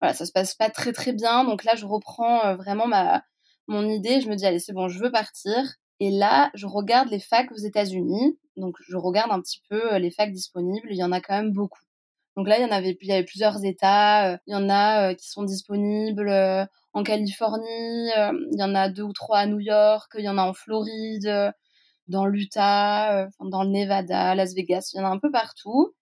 voilà, 0.00 0.14
ça 0.14 0.26
se 0.26 0.32
passe 0.32 0.54
pas 0.54 0.70
très 0.70 0.92
très 0.92 1.12
bien. 1.12 1.44
Donc 1.44 1.64
là 1.64 1.74
je 1.76 1.86
reprends 1.86 2.56
vraiment 2.56 2.86
ma 2.86 3.22
mon 3.68 3.88
idée, 3.88 4.20
je 4.20 4.28
me 4.28 4.36
dis 4.36 4.46
allez, 4.46 4.58
c'est 4.58 4.72
bon, 4.72 4.88
je 4.88 4.98
veux 4.98 5.10
partir. 5.10 5.56
Et 6.00 6.10
là, 6.10 6.50
je 6.54 6.66
regarde 6.66 7.08
les 7.08 7.18
facs 7.18 7.50
aux 7.52 7.56
États-Unis. 7.56 8.38
Donc 8.56 8.76
je 8.86 8.96
regarde 8.96 9.30
un 9.32 9.40
petit 9.40 9.60
peu 9.68 9.96
les 9.96 10.10
facs 10.10 10.32
disponibles, 10.32 10.88
il 10.90 10.96
y 10.96 11.04
en 11.04 11.12
a 11.12 11.20
quand 11.20 11.34
même 11.34 11.52
beaucoup. 11.52 11.80
Donc 12.36 12.48
là, 12.48 12.58
il 12.58 12.62
y 12.62 12.64
en 12.64 12.70
avait, 12.70 12.96
il 13.00 13.08
y 13.08 13.12
avait 13.12 13.24
plusieurs 13.24 13.64
États. 13.64 14.34
Il 14.46 14.52
y 14.52 14.54
en 14.54 14.68
a 14.68 15.14
qui 15.14 15.28
sont 15.28 15.42
disponibles 15.42 16.30
en 16.92 17.02
Californie, 17.02 18.10
il 18.10 18.58
y 18.58 18.62
en 18.62 18.74
a 18.74 18.88
deux 18.88 19.02
ou 19.02 19.12
trois 19.12 19.38
à 19.38 19.46
New 19.46 19.60
York, 19.60 20.12
il 20.18 20.24
y 20.24 20.28
en 20.28 20.38
a 20.38 20.42
en 20.42 20.54
Floride, 20.54 21.52
dans 22.08 22.26
l'Utah, 22.26 23.28
dans 23.40 23.62
le 23.64 23.70
Nevada, 23.70 24.34
Las 24.34 24.54
Vegas, 24.54 24.90
il 24.94 24.98
y 24.98 25.00
en 25.00 25.06
a 25.06 25.10
un 25.10 25.18
peu 25.18 25.30
partout. 25.30 25.94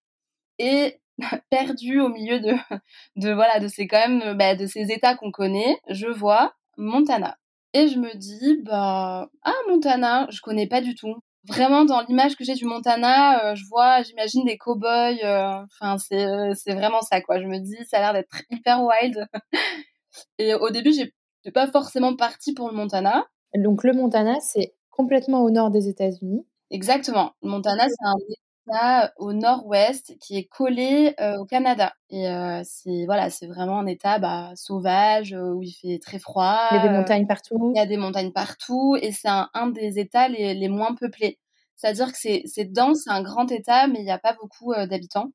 Et 0.58 1.00
perdu 1.50 2.00
au 2.00 2.08
milieu 2.08 2.40
de, 2.40 2.52
de 3.16 3.32
voilà, 3.32 3.60
de 3.60 3.68
ces 3.68 3.86
quand 3.86 4.08
même, 4.08 4.36
bah, 4.36 4.54
de 4.56 4.66
ces 4.66 4.92
États 4.92 5.16
qu'on 5.16 5.30
connaît, 5.30 5.78
je 5.88 6.08
vois 6.08 6.54
Montana. 6.76 7.38
Et 7.72 7.88
je 7.88 7.98
me 7.98 8.14
dis, 8.16 8.62
bah, 8.64 9.28
ah, 9.42 9.54
Montana, 9.68 10.26
je 10.30 10.40
connais 10.40 10.68
pas 10.68 10.80
du 10.80 10.94
tout 10.94 11.16
vraiment 11.46 11.84
dans 11.84 12.00
l'image 12.02 12.36
que 12.36 12.44
j'ai 12.44 12.54
du 12.54 12.64
Montana, 12.64 13.50
euh, 13.50 13.54
je 13.54 13.64
vois, 13.66 14.02
j'imagine 14.02 14.44
des 14.44 14.56
cow-boys. 14.56 15.16
Euh, 15.22 15.64
enfin, 15.80 15.98
c'est 15.98 16.24
euh, 16.24 16.52
c'est 16.54 16.74
vraiment 16.74 17.00
ça 17.02 17.20
quoi. 17.20 17.40
Je 17.40 17.46
me 17.46 17.58
dis, 17.58 17.76
ça 17.86 17.98
a 17.98 18.00
l'air 18.00 18.12
d'être 18.14 18.42
hyper 18.50 18.82
wild. 18.82 19.26
Et 20.38 20.54
au 20.54 20.70
début, 20.70 20.92
j'ai 20.92 21.12
pas 21.52 21.70
forcément 21.70 22.16
parti 22.16 22.54
pour 22.54 22.68
le 22.68 22.74
Montana. 22.74 23.26
Donc 23.54 23.84
le 23.84 23.92
Montana, 23.92 24.40
c'est 24.40 24.74
complètement 24.96 25.42
au 25.42 25.50
nord 25.50 25.70
des 25.70 25.88
États-Unis. 25.88 26.46
Exactement. 26.70 27.32
Le 27.42 27.50
Montana, 27.50 27.86
c'est 27.88 28.06
un 28.06 28.14
État 28.28 29.12
au 29.18 29.32
nord-ouest 29.32 30.16
qui 30.20 30.36
est 30.38 30.44
collé 30.44 31.14
au 31.38 31.44
Canada. 31.44 31.92
Et 32.10 32.26
c'est 32.64 33.04
voilà, 33.06 33.30
c'est 33.30 33.46
vraiment 33.46 33.78
un 33.80 33.86
État 33.86 34.18
bah, 34.18 34.52
sauvage 34.54 35.32
où 35.32 35.62
il 35.62 35.72
fait 35.72 35.98
très 35.98 36.18
froid. 36.18 36.68
Il 36.70 36.76
y 36.76 36.80
a 36.80 36.82
des 36.82 36.96
montagnes 36.96 37.26
partout. 37.26 37.72
Il 37.74 37.78
y 37.78 37.80
a 37.80 37.86
des 37.86 37.96
montagnes 37.96 38.32
partout 38.32 38.96
et 39.00 39.12
c'est 39.12 39.28
un, 39.28 39.50
un, 39.54 39.68
des 39.68 39.98
États 39.98 40.28
les, 40.28 40.54
les 40.54 40.68
moins 40.68 40.94
peuplés. 40.94 41.38
C'est-à-dire 41.76 42.12
que 42.12 42.18
c'est 42.18 42.72
dense, 42.72 43.02
c'est 43.04 43.10
un 43.10 43.22
grand 43.22 43.50
État, 43.52 43.86
mais 43.88 43.98
il 43.98 44.04
n'y 44.04 44.10
a 44.10 44.18
pas 44.18 44.34
beaucoup 44.40 44.72
d'habitants. 44.74 45.32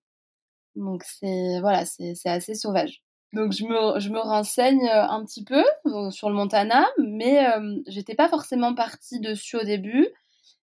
Donc 0.75 1.03
c'est 1.03 1.59
voilà, 1.61 1.85
c'est 1.85 2.15
assez 2.25 2.55
sauvage. 2.55 3.01
Donc 3.33 3.53
je 3.53 3.63
me, 3.63 3.99
je 3.99 4.09
me 4.09 4.19
renseigne 4.19 4.87
un 4.89 5.23
petit 5.23 5.43
peu 5.43 5.63
sur 6.11 6.29
le 6.29 6.35
Montana, 6.35 6.87
mais 6.97 7.45
j'étais 7.87 8.15
pas 8.15 8.29
forcément 8.29 8.73
partie 8.73 9.19
dessus 9.19 9.57
au 9.57 9.63
début 9.63 10.07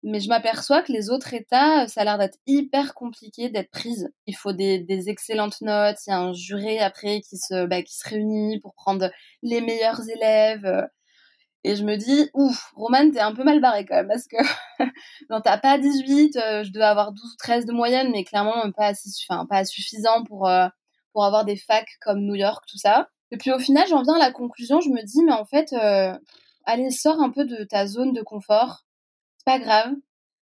mais 0.03 0.20
je 0.20 0.27
m'aperçois 0.27 0.84
que 0.84 0.91
les 0.91 1.10
autres 1.10 1.34
États, 1.34 1.88
ça 1.88 2.01
a 2.01 2.03
l'air 2.03 2.17
d'être 2.17 2.38
hyper 2.46 2.93
compliqué 2.93 3.50
d'être 3.50 3.72
prise. 3.72 4.10
Il 4.27 4.36
faut 4.36 4.51
des, 4.51 4.79
des, 4.79 5.10
excellentes 5.10 5.62
notes, 5.62 5.98
il 6.05 6.10
y 6.10 6.13
a 6.13 6.20
un 6.20 6.34
jury 6.34 6.79
après 6.79 7.22
qui 7.22 7.38
se, 7.38 7.65
bah, 7.65 7.82
qui 7.82 7.96
se 7.98 8.10
réunit 8.10 8.60
pour 8.60 8.74
prendre 8.75 9.10
les 9.41 9.62
meilleurs 9.62 10.01
élèves. 10.10 10.88
Et 11.63 11.77
je 11.77 11.86
me 11.86 11.96
dis, 11.96 12.29
ouf, 12.34 12.74
Roman, 12.75 13.10
t'es 13.12 13.22
un 13.22 13.34
peu 13.34 13.46
mal 13.46 13.62
barré 13.62 13.86
quand 13.86 13.96
même, 13.96 14.10
parce 14.10 14.27
que 14.27 14.36
non, 15.29 15.39
t'as 15.41 15.58
pas 15.58 15.77
18, 15.77 16.36
euh, 16.36 16.63
je 16.63 16.72
devais 16.72 16.84
avoir 16.84 17.13
12 17.13 17.24
ou 17.24 17.38
13 17.38 17.65
de 17.65 17.72
moyenne, 17.72 18.12
mais 18.12 18.25
clairement 18.25 18.70
pas, 18.75 18.88
assez, 18.88 19.10
enfin, 19.29 19.46
pas 19.46 19.63
suffisant 19.63 20.25
pour, 20.25 20.48
euh, 20.50 20.67
pour 21.13 21.25
avoir 21.25 21.46
des 21.46 21.55
facs 21.55 21.98
comme 22.01 22.22
New 22.22 22.36
York, 22.36 22.65
tout 22.67 22.77
ça. 22.77 23.10
Et 23.32 23.38
puis 23.38 23.51
au 23.51 23.60
final, 23.60 23.88
j'en 23.88 24.03
viens 24.03 24.15
à 24.15 24.20
la 24.20 24.32
conclusion, 24.32 24.82
je 24.82 24.89
me 24.89 25.03
dis, 25.03 25.24
mais 25.24 25.34
en 25.34 25.46
fait, 25.46 25.74
euh, 25.74 26.13
allez, 26.65 26.91
sors 26.91 27.22
un 27.22 27.29
peu 27.29 27.46
de 27.46 27.63
ta 27.63 27.88
zone 27.88 28.13
de 28.13 28.22
confort 28.22 28.84
pas 29.46 29.60
grave. 29.60 29.93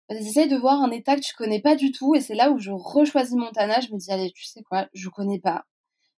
Essaye 0.09 0.47
de 0.47 0.55
voir 0.55 0.81
un 0.81 0.91
état 0.91 1.15
que 1.15 1.21
tu 1.21 1.33
connais 1.35 1.61
pas 1.61 1.75
du 1.75 1.91
tout 1.91 2.15
et 2.15 2.21
c'est 2.21 2.35
là 2.35 2.49
où 2.51 2.59
je 2.59 2.71
rechoisis 2.71 3.35
Montana. 3.35 3.81
Je 3.81 3.91
me 3.93 3.97
dis, 3.97 4.11
allez, 4.11 4.31
tu 4.31 4.45
sais 4.45 4.63
quoi, 4.63 4.87
je 4.93 5.09
connais 5.09 5.39
pas. 5.39 5.65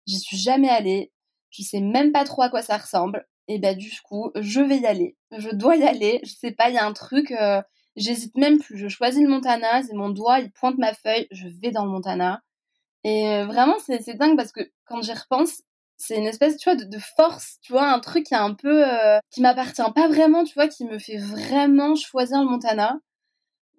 J'y 0.05 0.19
suis 0.19 0.37
jamais 0.37 0.69
allée. 0.69 1.11
Je 1.49 1.63
sais 1.63 1.81
même 1.81 2.11
pas 2.11 2.23
trop 2.23 2.43
à 2.43 2.49
quoi 2.49 2.61
ça 2.61 2.77
ressemble. 2.77 3.25
Et 3.47 3.57
bah, 3.57 3.73
du 3.73 3.91
coup, 4.03 4.31
je 4.35 4.61
vais 4.61 4.77
y 4.77 4.85
aller. 4.85 5.17
Je 5.35 5.49
dois 5.49 5.75
y 5.75 5.83
aller. 5.83 6.19
Je 6.23 6.31
sais 6.31 6.51
pas, 6.51 6.69
il 6.69 6.75
y 6.75 6.77
a 6.77 6.85
un 6.85 6.93
truc, 6.93 7.31
euh, 7.31 7.61
j'hésite 7.95 8.37
même 8.37 8.59
plus. 8.59 8.77
Je 8.77 8.87
choisis 8.87 9.23
le 9.23 9.29
Montana, 9.29 9.81
c'est 9.83 9.95
mon 9.95 10.09
doigt, 10.09 10.39
il 10.39 10.51
pointe 10.51 10.77
ma 10.77 10.93
feuille, 10.93 11.27
je 11.31 11.47
vais 11.47 11.71
dans 11.71 11.85
le 11.85 11.91
Montana. 11.91 12.41
Et 13.03 13.27
euh, 13.29 13.45
vraiment, 13.45 13.75
c'est 13.79 14.13
dingue 14.15 14.35
parce 14.37 14.51
que 14.51 14.61
quand 14.85 15.01
j'y 15.01 15.13
repense, 15.13 15.61
c'est 15.97 16.17
une 16.17 16.25
espèce 16.27 16.57
tu 16.57 16.69
vois 16.69 16.75
de, 16.75 16.97
force 17.17 17.57
tu 17.61 17.73
vois 17.73 17.91
un 17.91 17.99
truc 17.99 18.25
qui 18.25 18.33
est 18.33 18.37
un 18.37 18.53
peu 18.53 18.87
euh, 18.89 19.19
qui 19.31 19.41
m'appartient 19.41 19.81
pas 19.93 20.07
vraiment 20.07 20.43
tu 20.45 20.53
vois 20.53 20.67
qui 20.69 20.85
me 20.85 20.97
fait 20.97 21.17
vraiment 21.17 21.95
choisir 21.95 22.39
le 22.41 22.49
Montana. 22.49 22.99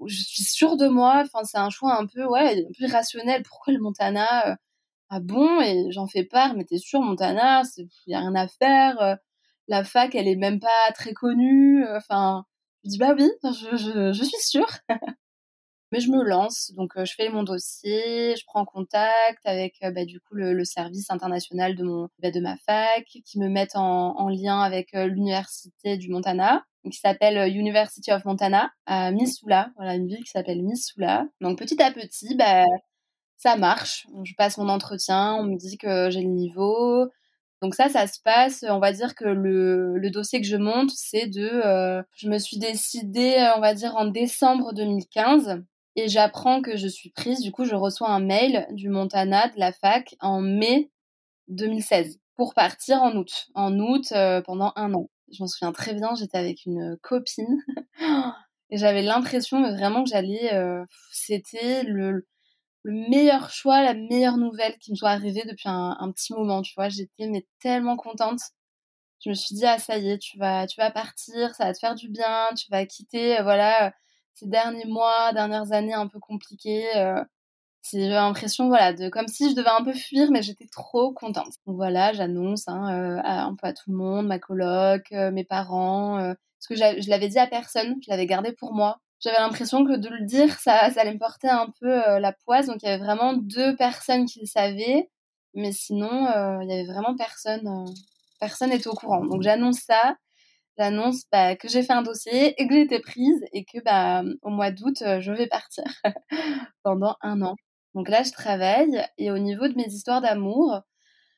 Je 0.07 0.23
suis 0.23 0.45
sûre 0.45 0.77
de 0.77 0.89
moi 0.89 1.23
enfin 1.25 1.45
c'est 1.45 1.59
un 1.59 1.71
choix 1.71 1.99
un 1.99 2.07
peu 2.07 2.25
ouais 2.27 2.61
un 2.65 2.73
peu 2.79 2.85
irrationnel. 2.87 3.43
Pourquoi 3.45 3.73
le 3.75 3.81
Montana 3.81 4.49
euh, 4.53 4.57
ah 5.11 5.21
bon? 5.21 5.61
Et 5.62 5.91
j'en 5.93 6.07
fais 6.09 6.25
part 6.25 6.55
mais 6.57 6.65
t'es 6.65 6.79
sûr 6.79 7.00
Montana 7.03 7.62
il 7.79 7.89
y 8.09 8.15
a 8.15 8.21
rien 8.21 8.35
à 8.37 8.49
faire 8.49 9.00
euh, 9.03 9.17
la 9.69 9.85
fac 9.85 10.15
elle 10.15 10.29
est 10.29 10.37
même 10.37 10.61
pas 10.61 10.93
très 10.95 11.15
connue 11.15 11.85
enfin 11.97 12.45
je 12.85 12.91
dis 12.91 12.99
bah 12.99 13.15
oui 13.19 13.31
je, 13.45 13.77
je, 13.77 14.12
je 14.12 14.25
suis 14.25 14.41
sûre 14.43 14.69
mais 15.92 16.00
je 16.00 16.11
me 16.11 16.23
lance, 16.23 16.73
donc 16.76 16.92
je 16.97 17.12
fais 17.14 17.28
mon 17.28 17.42
dossier, 17.42 18.37
je 18.37 18.44
prends 18.47 18.64
contact 18.64 19.40
avec 19.44 19.78
bah, 19.82 20.04
du 20.04 20.20
coup 20.20 20.35
le, 20.35 20.64
service 20.64 21.11
international 21.11 21.75
de 21.76 21.85
mon 21.85 22.09
bah, 22.20 22.30
de 22.30 22.40
ma 22.40 22.56
fac, 22.59 23.04
qui 23.04 23.38
me 23.38 23.49
mettent 23.49 23.76
en, 23.76 24.16
en 24.18 24.28
lien 24.28 24.61
avec 24.61 24.92
l'université 24.92 25.97
du 25.97 26.11
Montana, 26.11 26.64
qui 26.90 26.99
s'appelle 26.99 27.50
University 27.54 28.12
of 28.12 28.25
Montana 28.25 28.70
à 28.87 29.11
Missoula, 29.11 29.70
voilà 29.76 29.94
une 29.94 30.06
ville 30.06 30.25
qui 30.25 30.30
s'appelle 30.30 30.62
Missoula. 30.62 31.26
Donc 31.40 31.59
petit 31.59 31.80
à 31.82 31.92
petit, 31.92 32.37
bah 32.37 32.64
ça 33.37 33.56
marche. 33.56 34.06
Je 34.25 34.35
passe 34.35 34.59
mon 34.59 34.68
entretien, 34.68 35.35
on 35.35 35.44
me 35.44 35.56
dit 35.56 35.78
que 35.78 36.11
j'ai 36.11 36.20
le 36.23 36.28
niveau. 36.28 37.09
Donc 37.62 37.75
ça, 37.75 37.88
ça 37.88 38.06
se 38.06 38.20
passe, 38.23 38.64
on 38.68 38.78
va 38.78 38.92
dire 38.92 39.14
que 39.14 39.25
le, 39.25 39.99
le 39.99 40.11
dossier 40.11 40.40
que 40.40 40.47
je 40.47 40.56
monte, 40.56 40.90
c'est 40.94 41.26
de... 41.26 42.02
je 42.14 42.28
me 42.28 42.38
suis 42.38 42.59
décidée, 42.59 43.52
on 43.56 43.61
va 43.61 43.75
dire, 43.75 43.97
en 43.97 44.06
décembre 44.06 44.73
2015 44.75 45.62
et 46.00 46.09
j'apprends 46.09 46.62
que 46.62 46.76
je 46.76 46.88
suis 46.88 47.11
prise. 47.11 47.40
Du 47.40 47.52
coup, 47.52 47.64
je 47.64 47.75
reçois 47.75 48.09
un 48.09 48.21
mail 48.21 48.66
du 48.73 48.88
Montana 48.88 49.49
de 49.49 49.59
la 49.59 49.73
fac 49.73 50.14
en 50.21 50.40
mai 50.40 50.90
2016 51.49 52.19
pour 52.37 52.54
partir 52.54 53.02
en 53.02 53.14
août. 53.16 53.49
En 53.54 53.78
août 53.78 54.12
euh, 54.12 54.40
pendant 54.42 54.73
un 54.76 54.95
an. 54.95 55.11
Je 55.33 55.42
m'en 55.42 55.47
souviens 55.47 55.73
très 55.73 55.95
bien, 55.95 56.14
j'étais 56.14 56.38
avec 56.38 56.64
une 56.66 56.97
copine 57.02 57.62
et 58.71 58.78
j'avais 58.78 59.02
l'impression 59.02 59.62
vraiment 59.62 60.02
que 60.04 60.11
j'allais. 60.11 60.52
Euh, 60.54 60.85
c'était 61.12 61.83
le, 61.85 62.26
le, 62.83 63.09
meilleur 63.11 63.50
choix, 63.50 63.83
la 63.83 63.95
meilleure 63.95 64.38
nouvelle 64.38 64.76
qui 64.78 64.90
me 64.90 64.97
soit 64.97 65.11
arrivée 65.11 65.45
depuis 65.47 65.69
un, 65.69 66.12
petit 66.14 66.33
moment. 66.33 66.62
Tu 66.62 66.73
vois, 66.76 66.88
j'étais 66.88 67.47
tellement 67.61 67.97
contente. 67.97 68.40
Je 69.25 69.28
me 69.28 69.35
suis 69.35 69.54
dit 69.54 69.66
ah 69.66 69.78
ça 69.78 69.99
y 69.99 70.11
est, 70.11 70.19
tu 70.19 70.38
vas 70.38 70.66
tu 70.66 70.80
vas 70.80 70.90
partir, 70.90 71.54
ça 71.54 71.66
va 71.66 71.75
te 71.75 71.78
faire 71.78 71.95
du 71.95 72.09
bien, 72.09 72.49
tu 72.57 72.66
vas 72.71 72.87
quitter 72.87 73.38
euh, 73.38 73.42
voilà 73.42 73.92
ces 74.35 74.47
derniers 74.47 74.87
mois, 74.87 75.33
dernières 75.33 75.73
années 75.73 75.95
un 75.95 76.07
peu 76.07 76.19
compliquées. 76.19 76.87
Euh, 76.97 77.23
j'ai 77.91 78.09
l'impression, 78.09 78.69
voilà, 78.69 78.93
de 78.93 79.09
comme 79.09 79.29
si 79.29 79.51
je 79.51 79.55
devais 79.57 79.71
un 79.71 79.85
peu 79.85 79.93
fuir, 79.93 80.31
mais 80.31 80.43
j'étais 80.43 80.67
trop 80.71 81.13
contente. 81.13 81.53
Donc 81.67 81.77
voilà, 81.77 82.13
j'annonce 82.13 82.69
hein, 82.69 83.17
euh, 83.19 83.21
un 83.25 83.55
peu 83.55 83.67
à 83.69 83.73
tout 83.73 83.91
le 83.91 83.97
monde, 83.97 84.27
ma 84.27 84.39
coloc, 84.39 85.03
euh, 85.13 85.31
mes 85.31 85.45
parents, 85.45 86.17
parce 86.19 86.69
que 86.69 86.75
je 86.77 87.11
l'avais 87.11 87.29
dit 87.29 87.39
à 87.39 87.47
personne, 87.47 87.97
je 88.05 88.11
l'avais 88.11 88.27
gardé 88.27 88.53
pour 88.53 88.75
moi. 88.75 88.99
J'avais 89.21 89.39
l'impression 89.39 89.85
que 89.85 89.97
de 89.97 90.09
le 90.09 90.25
dire, 90.27 90.59
ça, 90.61 90.91
ça 90.91 91.01
allait 91.01 91.15
me 91.15 91.19
porter 91.19 91.49
un 91.49 91.69
peu 91.81 92.19
la 92.19 92.33
poisse. 92.45 92.67
Donc 92.67 92.83
il 92.83 92.87
y 92.87 92.89
avait 92.89 93.03
vraiment 93.03 93.35
deux 93.35 93.77
personnes 93.77 94.27
qui 94.27 94.41
le 94.41 94.47
savaient, 94.47 95.11
mais 95.55 95.73
sinon 95.73 96.29
il 96.63 96.69
y 96.69 96.73
avait 96.73 96.87
vraiment 96.87 97.17
personne, 97.17 97.87
personne 98.41 98.71
n'était 98.71 98.89
au 98.89 98.95
courant. 98.95 99.25
Donc 99.25 99.43
j'annonce 99.43 99.81
ça 99.81 100.17
j'annonce 100.81 101.25
bah, 101.33 101.57
que 101.57 101.69
j'ai 101.69 101.83
fait 101.83 101.93
un 101.93 102.03
dossier 102.03 102.61
et 102.61 102.67
que 102.67 102.75
j'ai 102.75 102.83
été 102.83 103.01
prise 103.01 103.41
et 103.53 103.65
que 103.65 103.79
bah, 103.85 104.23
au 104.43 104.51
mois 104.51 104.71
d'août, 104.71 105.03
euh, 105.03 105.21
je 105.21 105.33
vais 105.33 105.47
partir 105.47 105.85
pendant 106.85 107.17
un 107.23 107.43
an. 107.43 107.57
Donc 107.95 108.09
là, 108.09 108.23
je 108.23 108.33
travaille 108.33 109.05
et 109.19 109.31
au 109.31 109.39
niveau 109.39 109.69
de 109.69 109.75
mes 109.77 109.87
histoires 109.87 110.21
d'amour, 110.21 110.81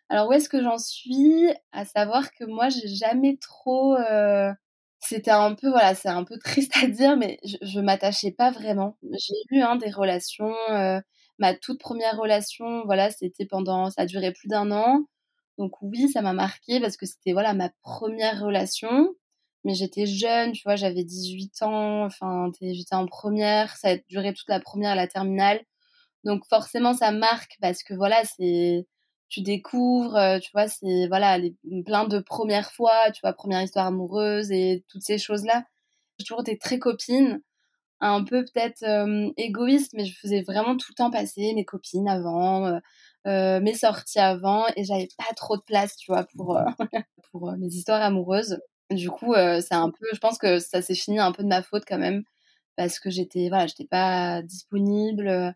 alors 0.09 0.29
où 0.29 0.33
est-ce 0.33 0.49
que 0.49 0.63
j'en 0.63 0.79
suis? 0.79 1.49
À 1.73 1.85
savoir 1.85 2.33
que 2.35 2.45
moi, 2.45 2.69
j'ai 2.69 2.89
jamais 2.89 3.39
trop. 3.39 3.97
Euh, 3.97 4.53
c'était 5.01 5.31
un 5.33 5.55
peu, 5.55 5.71
voilà, 5.71 5.95
c'est 5.95 6.09
un 6.09 6.25
peu 6.25 6.39
triste 6.39 6.73
à 6.83 6.87
dire, 6.89 7.17
mais 7.17 7.39
je, 7.45 7.57
je 7.63 7.81
m'attachais 7.81 8.31
pas 8.33 8.51
vraiment. 8.51 8.97
J'ai 9.03 9.35
eu 9.59 9.63
hein, 9.63 9.77
des 9.77 9.91
relations 9.91 10.55
euh, 10.71 11.01
ma 11.39 11.55
toute 11.55 11.81
première 11.81 12.17
relation, 12.19 12.85
voilà, 12.85 13.11
c'était 13.11 13.47
pendant, 13.47 13.91
ça 13.91 14.03
a 14.03 14.07
duré 14.07 14.33
plus 14.33 14.49
d'un 14.49 14.71
an. 14.71 15.05
Donc 15.59 15.81
oui, 15.83 16.09
ça 16.11 16.23
m'a 16.23 16.33
marqué 16.35 16.81
parce 16.81 16.97
que 16.97 17.07
c'était 17.07 17.33
voilà 17.33 17.55
ma 17.55 17.71
première 17.83 18.41
relation. 18.43 19.15
Mais 19.64 19.75
j'étais 19.75 20.07
jeune, 20.07 20.52
tu 20.52 20.62
vois, 20.64 20.76
j'avais 20.76 21.04
18 21.04 21.62
ans, 21.62 22.04
enfin, 22.04 22.50
j'étais 22.61 22.95
en 22.97 23.07
première, 23.07 23.76
ça 23.76 23.90
a 23.90 23.97
duré 24.09 24.35
toute 24.35 24.49
la 24.49 24.61
première 24.61 24.92
à 24.92 24.95
la 24.97 25.07
terminale. 25.07 25.61
Donc 26.25 26.45
forcément, 26.47 26.95
ça 26.95 27.12
marque 27.12 27.57
parce 27.61 27.83
que 27.83 27.95
voilà, 27.95 28.23
c'est 28.25 28.87
tu 29.28 29.42
découvres, 29.42 30.16
euh, 30.16 30.38
tu 30.40 30.50
vois, 30.52 30.69
c'est 30.69 31.07
voilà, 31.09 31.38
plein 31.87 32.07
de 32.07 32.21
premières 32.21 32.73
fois, 32.73 33.11
tu 33.12 33.21
vois, 33.23 33.33
première 33.33 33.62
histoire 33.62 33.87
amoureuse 33.87 34.52
et 34.52 34.85
toutes 34.88 35.02
ces 35.02 35.19
choses-là. 35.19 35.64
J'ai 36.19 36.26
toujours 36.26 36.42
été 36.42 36.59
très 36.59 36.78
copine, 36.78 37.42
un 38.00 38.25
peu 38.25 38.45
peut-être 38.45 38.83
euh, 38.85 39.31
égoïste, 39.38 39.92
mais 39.95 40.07
je 40.07 40.19
faisais 40.21 40.42
vraiment 40.42 40.76
tout 40.76 40.88
le 40.92 40.97
temps 40.97 41.11
passer 41.11 41.54
mes 41.54 41.64
copines 41.64 42.09
avant, 42.09 42.81
euh, 43.26 43.61
mes 43.61 43.75
sorties 43.75 44.19
avant, 44.21 44.66
et 44.76 44.85
j'avais 44.85 45.09
pas 45.19 45.35
trop 45.37 45.57
de 45.57 45.62
place, 45.62 45.97
tu 45.97 46.12
vois, 46.12 46.26
pour, 46.37 46.59
pour 47.33 47.52
mes 47.59 47.69
histoires 47.69 48.02
amoureuses. 48.02 48.59
Du 48.95 49.11
coup, 49.11 49.35
c'est 49.35 49.75
un 49.75 49.91
peu, 49.91 50.07
je 50.13 50.19
pense 50.19 50.39
que 50.39 50.59
ça 50.59 50.83
s'est 50.83 50.95
fini 50.95 51.19
un 51.19 51.33
peu 51.33 51.43
de 51.43 51.49
ma 51.49 51.63
faute 51.63 51.85
quand 51.87 51.99
même, 51.99 52.23
parce 52.77 53.01
que 53.01 53.11
j'étais, 53.11 53.49
voilà, 53.49 53.67
j'étais 53.67 53.87
pas 53.87 54.43
disponible 54.43 55.55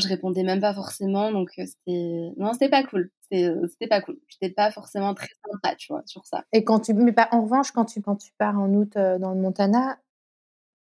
je 0.00 0.08
répondais 0.08 0.42
même 0.42 0.60
pas 0.60 0.74
forcément, 0.74 1.30
donc 1.30 1.50
c'était 1.56 2.32
non, 2.36 2.52
c'était 2.52 2.68
pas 2.68 2.82
cool. 2.84 3.10
C'était 3.30 3.88
pas 3.88 4.00
cool. 4.00 4.18
J'étais 4.28 4.52
pas 4.52 4.70
forcément 4.70 5.14
très 5.14 5.30
sympa, 5.50 5.74
tu 5.76 5.92
vois, 5.92 6.02
sur 6.06 6.24
ça. 6.26 6.44
Et 6.52 6.64
quand 6.64 6.80
tu, 6.80 6.94
mais 6.94 7.12
pas 7.12 7.28
en 7.32 7.42
revanche, 7.42 7.72
quand 7.72 7.84
tu 7.84 8.00
quand 8.00 8.16
tu 8.16 8.32
pars 8.38 8.58
en 8.58 8.72
août 8.74 8.94
dans 8.94 9.30
le 9.30 9.40
Montana, 9.40 9.98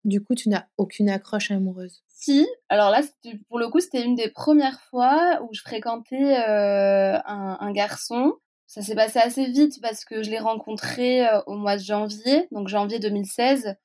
du 0.05 0.23
coup, 0.23 0.35
tu 0.35 0.49
n'as 0.49 0.65
aucune 0.77 1.09
accroche 1.09 1.51
amoureuse? 1.51 2.03
Si, 2.09 2.47
alors 2.69 2.91
là, 2.91 3.03
pour 3.49 3.59
le 3.59 3.69
coup, 3.69 3.81
c'était 3.81 4.05
une 4.05 4.17
des 4.17 4.31
premières 4.31 4.81
fois 4.83 5.41
où 5.43 5.49
je 5.53 5.61
fréquentais 5.61 6.37
un, 6.37 7.57
un, 7.61 7.73
garçon. 7.73 8.35
Ça 8.73 8.81
s'est 8.81 8.95
passé 8.95 9.19
assez 9.19 9.45
vite 9.49 9.83
parce 9.83 10.07
que 10.07 10.23
je 10.23 10.31
l'ai 10.31 10.39
rencontré 10.39 11.27
au 11.47 11.57
mois 11.57 11.77
de 11.77 11.83
janvier, 11.83 12.49
donc 12.53 12.69
janvier 12.69 12.99
2016. 12.99 13.77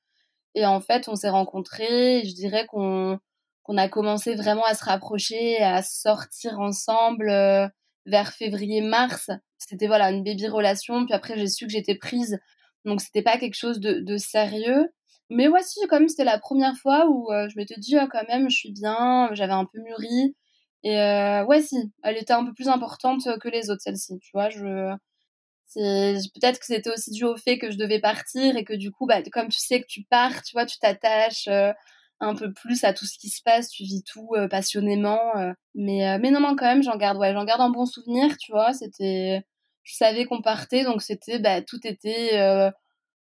Et 0.54 0.64
en 0.64 0.80
fait, 0.80 1.10
on 1.10 1.14
s'est 1.14 1.28
rencontrés. 1.28 2.22
Je 2.24 2.34
dirais 2.34 2.64
qu'on 2.64 3.18
a 3.68 3.88
commencé 3.90 4.34
vraiment 4.34 4.64
à 4.64 4.72
se 4.72 4.82
rapprocher, 4.86 5.58
à 5.58 5.82
sortir 5.82 6.58
ensemble 6.58 7.28
euh, 7.28 7.68
vers 8.06 8.32
février-mars. 8.32 9.28
C'était 9.58 9.88
voilà 9.88 10.10
une 10.10 10.24
baby 10.24 10.48
relation. 10.48 11.04
Puis 11.04 11.12
après, 11.12 11.36
j'ai 11.36 11.48
su 11.48 11.66
que 11.66 11.72
j'étais 11.72 11.96
prise, 11.96 12.38
donc 12.86 13.02
c'était 13.02 13.20
pas 13.20 13.36
quelque 13.36 13.58
chose 13.58 13.80
de, 13.80 14.16
sérieux. 14.16 14.88
Mais 15.28 15.48
voici, 15.48 15.80
quand 15.90 15.98
même, 15.98 16.08
c'était 16.08 16.24
la 16.24 16.38
première 16.38 16.76
fois 16.78 17.04
où 17.10 17.30
euh, 17.30 17.46
je 17.50 17.58
m'étais 17.58 17.78
dit, 17.78 17.98
ah, 17.98 18.08
quand 18.10 18.26
même, 18.26 18.48
je 18.48 18.56
suis 18.56 18.72
bien, 18.72 19.28
j'avais 19.34 19.52
un 19.52 19.66
peu 19.66 19.82
mûri. 19.82 20.34
Et 20.84 20.98
euh, 21.00 21.44
ouais, 21.44 21.62
si, 21.62 21.76
elle 22.04 22.16
était 22.16 22.32
un 22.32 22.44
peu 22.44 22.52
plus 22.54 22.68
importante 22.68 23.28
que 23.40 23.48
les 23.48 23.70
autres, 23.70 23.82
celle-ci, 23.82 24.18
tu 24.20 24.30
vois. 24.32 24.48
Je... 24.50 24.94
Peut-être 25.74 26.58
que 26.58 26.66
c'était 26.66 26.90
aussi 26.90 27.10
dû 27.10 27.24
au 27.24 27.36
fait 27.36 27.58
que 27.58 27.70
je 27.70 27.76
devais 27.76 28.00
partir 28.00 28.56
et 28.56 28.64
que 28.64 28.72
du 28.74 28.90
coup, 28.90 29.06
bah, 29.06 29.22
comme 29.32 29.48
tu 29.48 29.58
sais 29.58 29.80
que 29.80 29.86
tu 29.86 30.02
pars, 30.04 30.42
tu 30.42 30.52
vois, 30.54 30.66
tu 30.66 30.78
t'attaches, 30.78 31.48
un 32.20 32.34
peu 32.34 32.52
plus 32.52 32.84
à 32.84 32.92
tout 32.92 33.06
ce 33.06 33.18
qui 33.18 33.28
se 33.28 33.42
passe, 33.42 33.70
tu 33.70 33.84
vis 33.84 34.02
tout 34.02 34.30
euh, 34.34 34.48
passionnément. 34.48 35.36
Euh. 35.36 35.52
mais, 35.74 36.08
euh, 36.08 36.18
mais 36.20 36.30
non, 36.30 36.40
non, 36.40 36.56
quand 36.56 36.66
même, 36.66 36.82
j'en 36.82 36.96
garde, 36.96 37.18
ouais, 37.18 37.32
j'en 37.32 37.44
garde 37.44 37.60
un 37.60 37.70
bon 37.70 37.86
souvenir, 37.86 38.36
tu 38.38 38.52
vois. 38.52 38.72
C'était, 38.72 39.42
je 39.84 39.94
savais 39.96 40.24
qu'on 40.26 40.42
partait, 40.42 40.84
donc 40.84 41.02
c'était, 41.02 41.38
bah, 41.38 41.62
tout 41.62 41.80
était, 41.84 42.32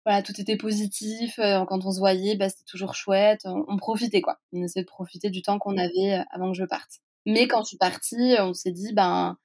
voilà, 0.05 0.23
tout 0.23 0.39
était 0.39 0.57
positif. 0.57 1.35
quand 1.37 1.85
on 1.85 1.91
se 1.91 1.99
voyait, 1.99 2.35
bah, 2.35 2.49
c'était 2.49 2.63
toujours 2.65 2.95
chouette. 2.95 3.41
On, 3.45 3.77
profitait, 3.77 4.21
quoi. 4.21 4.39
On 4.53 4.63
essayait 4.63 4.83
de 4.83 4.87
profiter 4.89 5.29
du 5.29 5.41
temps 5.41 5.59
qu'on 5.59 5.77
avait 5.77 6.23
avant 6.31 6.51
que 6.51 6.57
je 6.57 6.65
parte. 6.65 6.99
Mais 7.25 7.47
quand 7.47 7.61
je 7.63 7.69
suis 7.69 7.77
partie, 7.77 8.35
on 8.39 8.53
s'est 8.53 8.71
dit, 8.71 8.93
ben, 8.93 9.37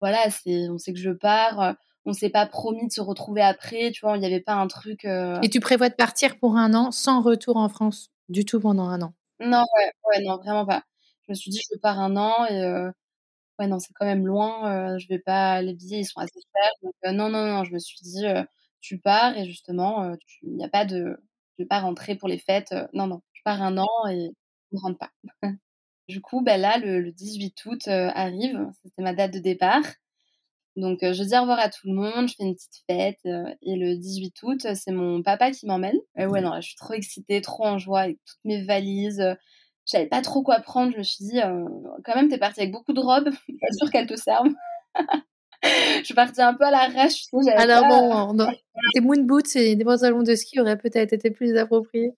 voilà, 0.00 0.30
c'est, 0.30 0.68
on 0.68 0.78
sait 0.78 0.92
que 0.92 0.98
je 0.98 1.10
pars. 1.10 1.74
on 2.04 2.12
s'est 2.12 2.30
pas 2.30 2.46
promis 2.46 2.86
de 2.86 2.92
se 2.92 3.00
retrouver 3.00 3.42
après, 3.42 3.90
tu 3.92 4.00
vois. 4.04 4.16
Il 4.16 4.20
n'y 4.20 4.26
avait 4.26 4.40
pas 4.40 4.54
un 4.54 4.66
truc. 4.66 5.04
Et 5.04 5.48
tu 5.50 5.60
prévois 5.60 5.88
de 5.88 5.94
partir 5.94 6.38
pour 6.38 6.56
un 6.56 6.74
an 6.74 6.90
sans 6.90 7.22
retour 7.22 7.56
en 7.56 7.68
France 7.68 8.12
du 8.28 8.44
tout 8.44 8.60
pendant 8.60 8.88
un 8.88 9.00
an? 9.02 9.14
Non, 9.40 9.64
ouais, 9.76 9.92
ouais, 10.08 10.24
non, 10.24 10.36
vraiment 10.38 10.66
pas. 10.66 10.82
Je 11.26 11.32
me 11.32 11.34
suis 11.34 11.50
dit, 11.50 11.60
je 11.72 11.78
pars 11.78 12.00
un 12.00 12.16
an 12.16 12.46
et 12.46 12.62
euh, 12.62 12.90
ouais, 13.58 13.66
non, 13.68 13.78
c'est 13.78 13.92
quand 13.94 14.06
même 14.06 14.26
loin. 14.26 14.94
Euh, 14.94 14.98
je 14.98 15.08
vais 15.08 15.18
pas, 15.20 15.62
les 15.62 15.74
billets, 15.74 16.00
ils 16.00 16.04
sont 16.06 16.20
assez 16.20 16.40
chers. 16.40 16.72
Donc, 16.82 16.94
euh, 17.06 17.12
non, 17.12 17.28
non, 17.28 17.46
non, 17.46 17.64
je 17.64 17.72
me 17.72 17.78
suis 17.78 18.00
dit, 18.02 18.24
tu 18.80 18.98
pars 18.98 19.36
et 19.36 19.46
justement, 19.46 20.14
il 20.42 20.56
n'y 20.56 20.64
a 20.64 20.68
pas 20.68 20.84
de, 20.84 21.16
je 21.58 21.64
vais 21.64 21.68
pas 21.68 21.80
rentrer 21.80 22.16
pour 22.16 22.28
les 22.28 22.38
fêtes. 22.38 22.74
non, 22.94 23.06
non, 23.06 23.22
je 23.32 23.42
pars 23.44 23.62
un 23.62 23.78
an 23.78 24.08
et 24.10 24.30
je 24.72 24.76
ne 24.76 24.80
rentre 24.80 24.98
pas. 24.98 25.10
du 26.12 26.20
coup, 26.20 26.42
ben 26.42 26.60
là, 26.60 26.78
le, 26.78 27.00
le 27.00 27.10
18 27.10 27.64
août 27.64 27.88
arrive, 27.88 28.68
c'était 28.82 29.02
ma 29.02 29.14
date 29.14 29.32
de 29.32 29.38
départ. 29.38 29.82
Donc, 30.76 31.02
euh, 31.02 31.12
je 31.12 31.22
dis 31.22 31.36
au 31.36 31.40
revoir 31.40 31.58
à 31.58 31.68
tout 31.68 31.86
le 31.86 31.94
monde, 31.94 32.28
je 32.28 32.34
fais 32.34 32.44
une 32.44 32.54
petite 32.54 32.82
fête. 32.88 33.18
Euh, 33.26 33.44
et 33.60 33.76
le 33.76 33.96
18 33.96 34.34
août, 34.42 34.66
c'est 34.74 34.92
mon 34.92 35.22
papa 35.22 35.50
qui 35.50 35.66
m'emmène. 35.66 35.98
Et 36.16 36.26
ouais, 36.26 36.40
non, 36.40 36.54
je 36.56 36.68
suis 36.68 36.76
trop 36.76 36.94
excitée, 36.94 37.40
trop 37.40 37.66
en 37.66 37.78
joie 37.78 38.00
avec 38.00 38.18
toutes 38.24 38.44
mes 38.44 38.62
valises. 38.62 39.36
Je 39.86 39.90
savais 39.90 40.06
pas 40.06 40.22
trop 40.22 40.42
quoi 40.42 40.60
prendre. 40.60 40.92
Je 40.92 40.98
me 40.98 41.02
suis 41.02 41.24
dit, 41.26 41.40
euh, 41.40 41.64
quand 42.04 42.14
même, 42.14 42.28
t'es 42.28 42.38
partie 42.38 42.60
avec 42.60 42.72
beaucoup 42.72 42.94
de 42.94 43.00
robes. 43.00 43.30
Je 43.30 43.42
suis 43.42 43.52
pas 43.60 43.72
sûre 43.76 43.90
qu'elles 43.90 44.06
te 44.06 44.16
servent. 44.16 44.54
je 45.62 46.04
suis 46.04 46.14
partie 46.14 46.40
un 46.40 46.54
peu 46.54 46.64
à 46.64 46.70
l'arrache. 46.70 47.26
Tu 47.26 47.42
sais, 47.42 47.52
Alors 47.52 47.86
bon, 47.86 48.46
des 48.94 49.00
moon 49.00 49.24
boots 49.24 49.56
et 49.56 49.76
des 49.76 49.84
pantalons 49.84 50.22
de 50.22 50.34
ski 50.34 50.58
auraient 50.58 50.78
peut-être 50.78 51.12
été 51.12 51.30
plus 51.30 51.56
appropriés. 51.58 52.14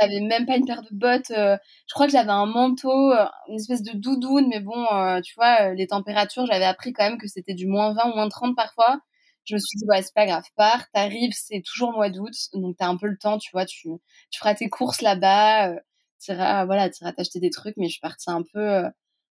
J'avais 0.00 0.20
même 0.20 0.46
pas 0.46 0.56
une 0.56 0.66
paire 0.66 0.82
de 0.82 0.88
bottes. 0.92 1.30
Euh, 1.30 1.56
je 1.88 1.94
crois 1.94 2.06
que 2.06 2.12
j'avais 2.12 2.30
un 2.30 2.46
manteau, 2.46 3.12
euh, 3.12 3.26
une 3.48 3.56
espèce 3.56 3.82
de 3.82 3.92
doudoune, 3.92 4.48
mais 4.48 4.60
bon, 4.60 4.84
euh, 4.92 5.20
tu 5.20 5.34
vois, 5.34 5.74
les 5.74 5.86
températures, 5.86 6.46
j'avais 6.46 6.64
appris 6.64 6.92
quand 6.92 7.04
même 7.08 7.18
que 7.18 7.28
c'était 7.28 7.54
du 7.54 7.66
moins 7.66 7.94
20 7.94 8.10
ou 8.12 8.14
moins 8.14 8.28
30 8.28 8.56
parfois. 8.56 8.98
Je 9.44 9.54
me 9.54 9.60
suis 9.60 9.78
dit, 9.78 9.84
ouais, 9.86 10.02
c'est 10.02 10.14
pas 10.14 10.26
grave, 10.26 10.44
pars, 10.56 10.84
t'arrives, 10.92 11.32
c'est 11.34 11.62
toujours 11.62 11.92
mois 11.92 12.10
d'août, 12.10 12.34
donc 12.54 12.76
t'as 12.78 12.88
un 12.88 12.96
peu 12.96 13.06
le 13.06 13.16
temps, 13.16 13.38
tu 13.38 13.50
vois, 13.52 13.64
tu, 13.64 13.88
feras 14.34 14.54
tes 14.56 14.68
courses 14.68 15.02
là-bas, 15.02 15.72
tu 16.20 16.32
iras, 16.32 16.64
voilà, 16.66 16.88
iras 17.00 17.12
t'acheter 17.12 17.38
des 17.38 17.50
trucs, 17.50 17.76
mais 17.76 17.86
je 17.86 17.92
suis 17.92 18.00
partie 18.00 18.28
un 18.30 18.42
peu, 18.42 18.82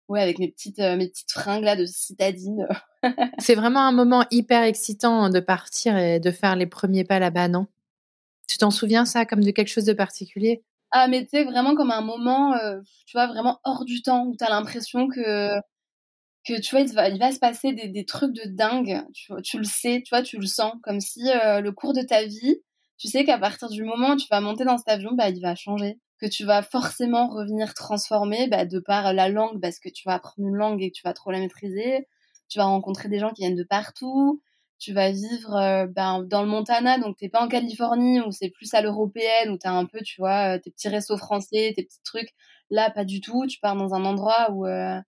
ouais, 0.10 0.22
avec 0.22 0.38
mes 0.40 0.52
petites, 0.52 0.78
mes 0.78 1.10
petites 1.10 1.32
fringues 1.32 1.64
là 1.64 1.76
de 1.76 1.86
citadine. 1.86 2.68
c'est 3.40 3.56
vraiment 3.56 3.82
un 3.82 3.92
moment 3.92 4.26
hyper 4.30 4.62
excitant 4.64 5.30
de 5.30 5.40
partir 5.40 5.98
et 5.98 6.20
de 6.20 6.32
faire 6.32 6.56
les 6.56 6.68
premiers 6.68 7.06
pas 7.06 7.18
là-bas, 7.18 7.48
non? 7.48 7.68
Tu 8.54 8.58
t'en 8.60 8.72
souviens 8.72 9.06
ça 9.06 9.26
comme 9.26 9.44
de 9.44 9.52
quelque 9.52 9.70
chose 9.70 9.86
de 9.86 9.94
particulier? 9.94 10.64
Ah, 10.92 11.08
mais 11.08 11.24
tu 11.24 11.30
sais, 11.32 11.44
vraiment 11.44 11.76
comme 11.76 11.90
un 11.92 12.02
moment, 12.02 12.54
euh, 12.54 12.80
tu 13.08 13.18
vois, 13.18 13.26
vraiment 13.28 13.60
hors 13.64 13.84
du 13.84 14.04
temps, 14.04 14.28
où 14.28 14.38
tu 14.38 14.44
as 14.44 14.50
l'impression 14.50 15.08
que, 15.08 15.50
que, 16.46 16.60
tu 16.62 16.76
vois, 16.76 16.82
il 16.82 17.20
va, 17.20 17.32
se 17.32 17.40
passer 17.40 17.74
des, 17.74 18.06
trucs 18.06 18.34
de 18.34 18.44
dingue. 18.46 19.04
Tu, 19.14 19.34
tu, 19.44 19.58
le 19.58 19.64
sais, 19.64 20.04
tu 20.06 20.10
vois, 20.12 20.22
tu 20.22 20.38
le 20.38 20.46
sens. 20.46 20.74
Comme 20.84 21.00
si 21.00 21.22
euh, 21.32 21.62
le 21.62 21.72
cours 21.72 21.94
de 21.94 22.02
ta 22.04 22.26
vie, 22.26 22.62
tu 23.00 23.08
sais 23.08 23.26
qu'à 23.26 23.40
partir 23.40 23.70
du 23.70 23.84
moment 23.84 24.12
où 24.12 24.18
tu 24.18 24.28
vas 24.30 24.42
monter 24.42 24.66
dans 24.66 24.78
cet 24.78 24.90
avion, 24.90 25.14
bah, 25.14 25.30
il 25.30 25.42
va 25.42 25.56
changer. 25.56 26.00
Que 26.20 26.28
tu 26.28 26.46
vas 26.46 26.62
forcément 26.62 27.28
revenir 27.28 27.74
transformé 27.74 28.48
bah, 28.48 28.66
de 28.66 28.80
par 28.80 29.14
la 29.14 29.30
langue, 29.30 29.60
parce 29.62 29.80
que 29.80 29.90
tu 29.90 30.04
vas 30.08 30.16
apprendre 30.16 30.48
une 30.48 30.56
langue 30.56 30.82
et 30.84 30.92
que 30.92 30.96
tu 30.96 31.04
vas 31.04 31.14
trop 31.14 31.32
la 31.32 31.40
maîtriser. 31.40 32.08
Tu 32.50 32.60
vas 32.60 32.66
rencontrer 32.66 33.10
des 33.10 33.20
gens 33.20 33.32
qui 33.32 33.42
viennent 33.42 33.56
de 33.56 33.64
partout 33.64 34.42
tu 34.84 34.94
vas 34.94 35.12
vivre 35.12 35.56
euh, 35.56 35.88
ben, 35.88 36.24
dans 36.24 36.42
le 36.42 36.50
Montana, 36.50 37.00
donc 37.00 37.18
t'es 37.18 37.30
pas 37.30 37.42
en 37.42 37.48
Californie 37.48 38.20
où 38.22 38.32
c'est 38.32 38.50
plus 38.50 38.74
à 38.74 38.82
l'européenne, 38.82 39.52
où 39.52 39.58
t'as 39.58 39.72
un 39.72 39.86
peu, 39.86 40.00
tu 40.02 40.20
vois, 40.20 40.56
euh, 40.58 40.60
tes 40.60 40.72
petits 40.72 40.90
restos 40.90 41.18
français, 41.18 41.74
tes 41.76 41.84
petits 41.84 42.02
trucs. 42.04 42.30
Là, 42.70 42.92
pas 42.92 43.06
du 43.06 43.22
tout. 43.22 43.46
Tu 43.48 43.60
pars 43.60 43.76
dans 43.78 43.94
un 43.94 44.04
endroit 44.06 44.52
où 44.52 44.68
il 44.68 44.72
euh, 44.72 45.00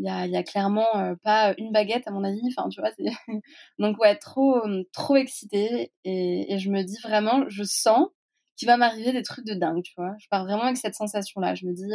y, 0.00 0.08
a, 0.10 0.26
y, 0.26 0.36
a, 0.36 0.42
clairement 0.42 1.16
pas 1.22 1.54
une 1.58 1.72
baguette, 1.72 2.06
à 2.06 2.10
mon 2.10 2.24
avis. 2.24 2.40
Enfin, 2.56 2.68
tu 2.68 2.80
vois, 2.80 2.90
donc 3.78 3.98
ouais, 4.00 4.16
trop, 4.16 4.60
trop 4.92 5.16
excitée. 5.16 5.92
Et, 6.04 6.54
et, 6.54 6.58
je 6.58 6.70
me 6.70 6.82
dis 6.82 6.98
vraiment, 7.02 7.44
je 7.48 7.64
sens 7.64 8.08
qu'il 8.56 8.68
va 8.68 8.76
m'arriver 8.76 9.12
des 9.12 9.22
trucs 9.22 9.46
de 9.46 9.54
dingue, 9.54 9.82
tu 9.82 9.94
vois. 9.96 10.14
Je 10.18 10.26
pars 10.30 10.44
vraiment 10.44 10.64
avec 10.64 10.76
cette 10.76 10.94
sensation-là. 10.94 11.54
Je 11.54 11.66
me 11.66 11.72
dis, 11.72 11.88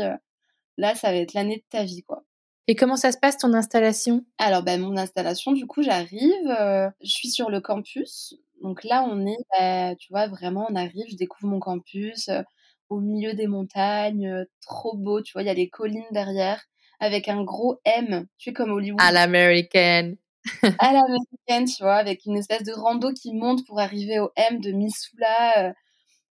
là, 0.77 0.95
ça 0.95 1.11
va 1.11 1.17
être 1.17 1.33
l'année 1.33 1.57
de 1.57 1.65
ta 1.69 1.83
vie, 1.83 2.03
quoi. 2.03 2.23
Et 2.67 2.75
comment 2.75 2.95
ça 2.95 3.11
se 3.11 3.17
passe 3.17 3.37
ton 3.37 3.53
installation? 3.53 4.23
Alors, 4.37 4.63
bah, 4.63 4.77
mon 4.77 4.95
installation, 4.95 5.51
du 5.51 5.67
coup, 5.67 5.83
j'arrive, 5.83 6.47
euh, 6.47 6.89
je 7.01 7.11
suis 7.11 7.29
sur 7.29 7.49
le 7.49 7.59
campus. 7.59 8.35
Donc 8.61 8.85
là, 8.85 9.05
on 9.09 9.25
est, 9.25 9.37
bah, 9.51 9.95
tu 9.95 10.07
vois, 10.11 10.27
vraiment, 10.27 10.67
on 10.69 10.75
arrive, 10.75 11.05
je 11.09 11.17
découvre 11.17 11.51
mon 11.51 11.59
campus 11.59 12.29
euh, 12.29 12.41
au 12.89 13.01
milieu 13.01 13.33
des 13.33 13.47
montagnes, 13.47 14.27
euh, 14.27 14.45
trop 14.61 14.95
beau, 14.95 15.21
tu 15.21 15.33
vois, 15.33 15.41
il 15.41 15.47
y 15.47 15.49
a 15.49 15.53
les 15.53 15.69
collines 15.69 16.05
derrière, 16.11 16.63
avec 17.01 17.27
un 17.27 17.43
gros 17.43 17.81
M, 17.83 18.27
tu 18.37 18.49
sais, 18.49 18.53
comme 18.53 18.71
Hollywood. 18.71 19.01
À 19.01 19.11
l'américaine. 19.11 20.15
à 20.79 20.93
l'américaine, 20.93 21.65
tu 21.65 21.83
vois, 21.83 21.95
avec 21.95 22.25
une 22.25 22.37
espèce 22.37 22.63
de 22.63 22.71
rando 22.71 23.11
qui 23.11 23.33
monte 23.33 23.65
pour 23.65 23.79
arriver 23.81 24.19
au 24.19 24.31
M 24.37 24.61
de 24.61 24.71
Missoula. 24.71 25.73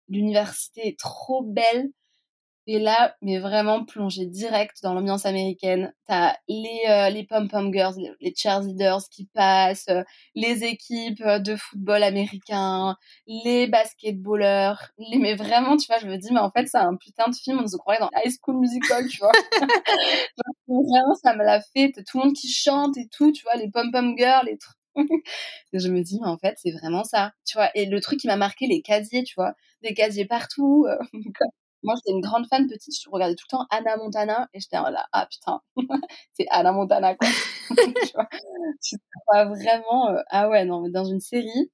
L'université 0.09 0.89
est 0.89 0.99
trop 0.99 1.43
belle. 1.43 1.91
Et 2.69 2.79
là, 2.79 3.17
mais 3.23 3.39
vraiment 3.39 3.85
plongé 3.85 4.25
direct 4.25 4.79
dans 4.85 4.95
l'ambiance 4.95 5.27
américaine. 5.27 5.93
T'as 6.07 6.37
les, 6.47 6.83
euh, 6.89 7.11
les 7.11 7.25
pom-pom 7.25 7.73
girls, 7.73 7.97
les, 7.97 8.13
les, 8.21 8.35
cheerleaders 8.37 9.03
qui 9.11 9.27
passent, 9.35 9.89
euh, 9.89 10.05
les 10.37 10.63
équipes 10.63 11.21
euh, 11.23 11.41
de 11.41 11.57
football 11.57 12.05
américain, 12.05 12.97
les 13.27 13.67
basketballers. 13.67 14.75
Les, 14.99 15.19
mais 15.19 15.35
vraiment, 15.35 15.77
tu 15.77 15.89
vois, 15.89 15.99
je 15.99 16.07
me 16.07 16.17
dis, 16.17 16.33
mais 16.33 16.39
en 16.39 16.53
fait, 16.53 16.69
c'est 16.69 16.79
un 16.79 16.95
putain 16.95 17.29
de 17.29 17.35
film, 17.35 17.61
on 17.65 17.67
se 17.67 17.77
croirait 17.77 17.99
dans 17.99 18.11
High 18.15 18.33
School 18.41 18.59
Musical, 18.61 19.09
tu 19.09 19.19
vois. 19.19 19.33
vraiment, 20.69 21.15
ça 21.17 21.35
me 21.35 21.43
l'a 21.45 21.61
fait. 21.61 21.93
Tout 22.07 22.19
le 22.19 22.25
monde 22.27 22.35
qui 22.35 22.49
chante 22.49 22.97
et 22.97 23.09
tout, 23.09 23.33
tu 23.33 23.43
vois, 23.43 23.57
les 23.57 23.71
pom-pom 23.71 24.17
girls, 24.17 24.47
les 24.47 24.59
trucs. 24.59 24.77
je 25.73 25.89
me 25.89 26.01
dis, 26.03 26.21
mais 26.21 26.29
en 26.29 26.39
fait, 26.39 26.55
c'est 26.63 26.71
vraiment 26.71 27.03
ça, 27.03 27.33
tu 27.45 27.59
vois. 27.59 27.71
Et 27.75 27.87
le 27.87 28.01
truc 28.01 28.21
qui 28.21 28.29
m'a 28.29 28.37
marqué, 28.37 28.69
les 28.69 28.83
casiers, 28.83 29.25
tu 29.25 29.35
vois, 29.35 29.55
des 29.83 29.95
casiers 29.95 30.27
partout. 30.27 30.87
Moi, 31.83 31.95
j'étais 31.97 32.13
une 32.13 32.21
grande 32.21 32.47
fan 32.47 32.69
petite, 32.69 32.95
je 33.03 33.11
regardais 33.11 33.35
tout 33.35 33.47
le 33.51 33.57
temps 33.57 33.67
Anna 33.71 33.97
Montana 33.97 34.49
et 34.55 34.61
j'étais 34.61 34.77
là, 34.77 35.07
ah 35.13 35.27
putain, 35.31 35.61
c'est 36.33 36.47
Anna 36.51 36.73
Montana 36.73 37.17
quoi. 37.17 37.29
tu 37.77 38.13
vois, 38.15 38.29
tu 38.83 38.97
vois 39.27 39.45
vraiment, 39.47 40.11
euh, 40.11 40.23
ah 40.31 40.49
ouais, 40.49 40.65
non, 40.65 40.83
mais 40.83 40.91
dans 40.91 41.05
une 41.05 41.21
série, 41.21 41.71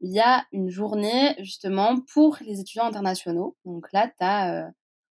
il 0.00 0.12
y 0.12 0.20
a 0.20 0.44
une 0.52 0.70
journée 0.70 1.34
justement 1.40 2.00
pour 2.14 2.38
les 2.42 2.60
étudiants 2.60 2.86
internationaux. 2.86 3.56
Donc 3.64 3.92
là, 3.92 4.08
tu 4.08 4.24
as, 4.24 4.66
euh, 4.66 4.70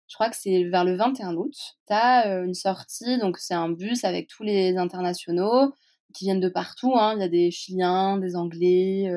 je 0.09 0.15
crois 0.15 0.31
que 0.31 0.37
c'est 0.37 0.65
vers 0.65 0.85
le 0.85 0.97
21 0.97 1.35
août, 1.37 1.55
tu 1.89 1.93
as 1.95 2.29
euh, 2.29 2.45
une 2.45 2.55
sortie, 2.55 3.19
donc 3.19 3.39
c'est 3.39 3.55
un 3.55 3.71
bus 3.71 4.05
avec 4.05 4.29
tous 4.29 4.45
les 4.45 4.77
internationaux 4.77 5.75
qui 6.15 6.25
viennent 6.27 6.41
de 6.41 6.49
partout. 6.49 6.95
Hein. 6.97 7.15
Il 7.17 7.21
y 7.21 7.25
a 7.25 7.29
des 7.29 7.51
Chiliens, 7.51 8.19
des 8.19 8.37
Anglais, 8.37 9.11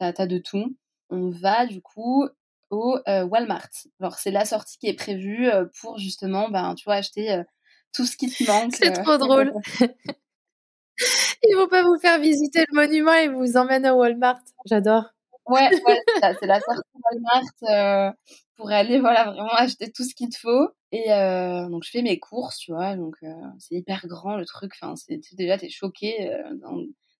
tu 0.00 0.04
as, 0.06 0.12
as 0.16 0.26
de 0.26 0.38
tout. 0.38 0.76
On 1.10 1.30
va 1.30 1.66
du 1.66 1.80
coup 1.82 2.26
au 2.70 2.98
euh, 3.08 3.24
Walmart. 3.24 3.68
Alors 4.00 4.14
c'est 4.14 4.30
la 4.30 4.44
sortie 4.44 4.78
qui 4.78 4.86
est 4.88 4.94
prévue 4.94 5.48
euh, 5.48 5.66
pour 5.80 5.98
justement, 5.98 6.48
ben, 6.48 6.74
tu 6.74 6.84
vois, 6.84 6.94
acheter 6.94 7.32
euh, 7.32 7.42
tout 7.92 8.06
ce 8.06 8.16
qui 8.16 8.30
te 8.30 8.44
manque. 8.44 8.74
C'est 8.74 8.92
trop 8.92 9.18
drôle. 9.18 9.52
Ils 11.42 11.56
vont 11.56 11.68
pas 11.68 11.82
vous 11.82 11.98
faire 11.98 12.20
visiter 12.20 12.60
le 12.68 12.74
monument, 12.74 13.14
ils 13.14 13.30
vous 13.30 13.56
emmènent 13.56 13.86
au 13.86 13.94
Walmart. 13.94 14.40
J'adore. 14.66 15.04
Ouais, 15.46 15.70
ouais 15.86 15.98
c'est 16.40 16.46
la 16.46 16.60
sortie 16.60 16.82
Walmart 17.02 18.14
pour 18.56 18.70
aller 18.70 19.00
voilà 19.00 19.24
vraiment 19.30 19.54
acheter 19.54 19.90
tout 19.90 20.04
ce 20.04 20.14
qu'il 20.14 20.28
te 20.28 20.36
faut. 20.38 20.68
Et 20.92 21.08
donc 21.70 21.84
je 21.84 21.90
fais 21.90 22.02
mes 22.02 22.18
courses, 22.18 22.58
tu 22.58 22.72
vois, 22.72 22.96
donc 22.96 23.16
c'est 23.58 23.76
hyper 23.76 24.06
grand 24.06 24.36
le 24.36 24.44
truc. 24.44 24.72
Enfin, 24.78 24.94
c'est 24.96 25.18
déjà 25.32 25.56
t'es 25.56 25.70
choqué. 25.70 26.30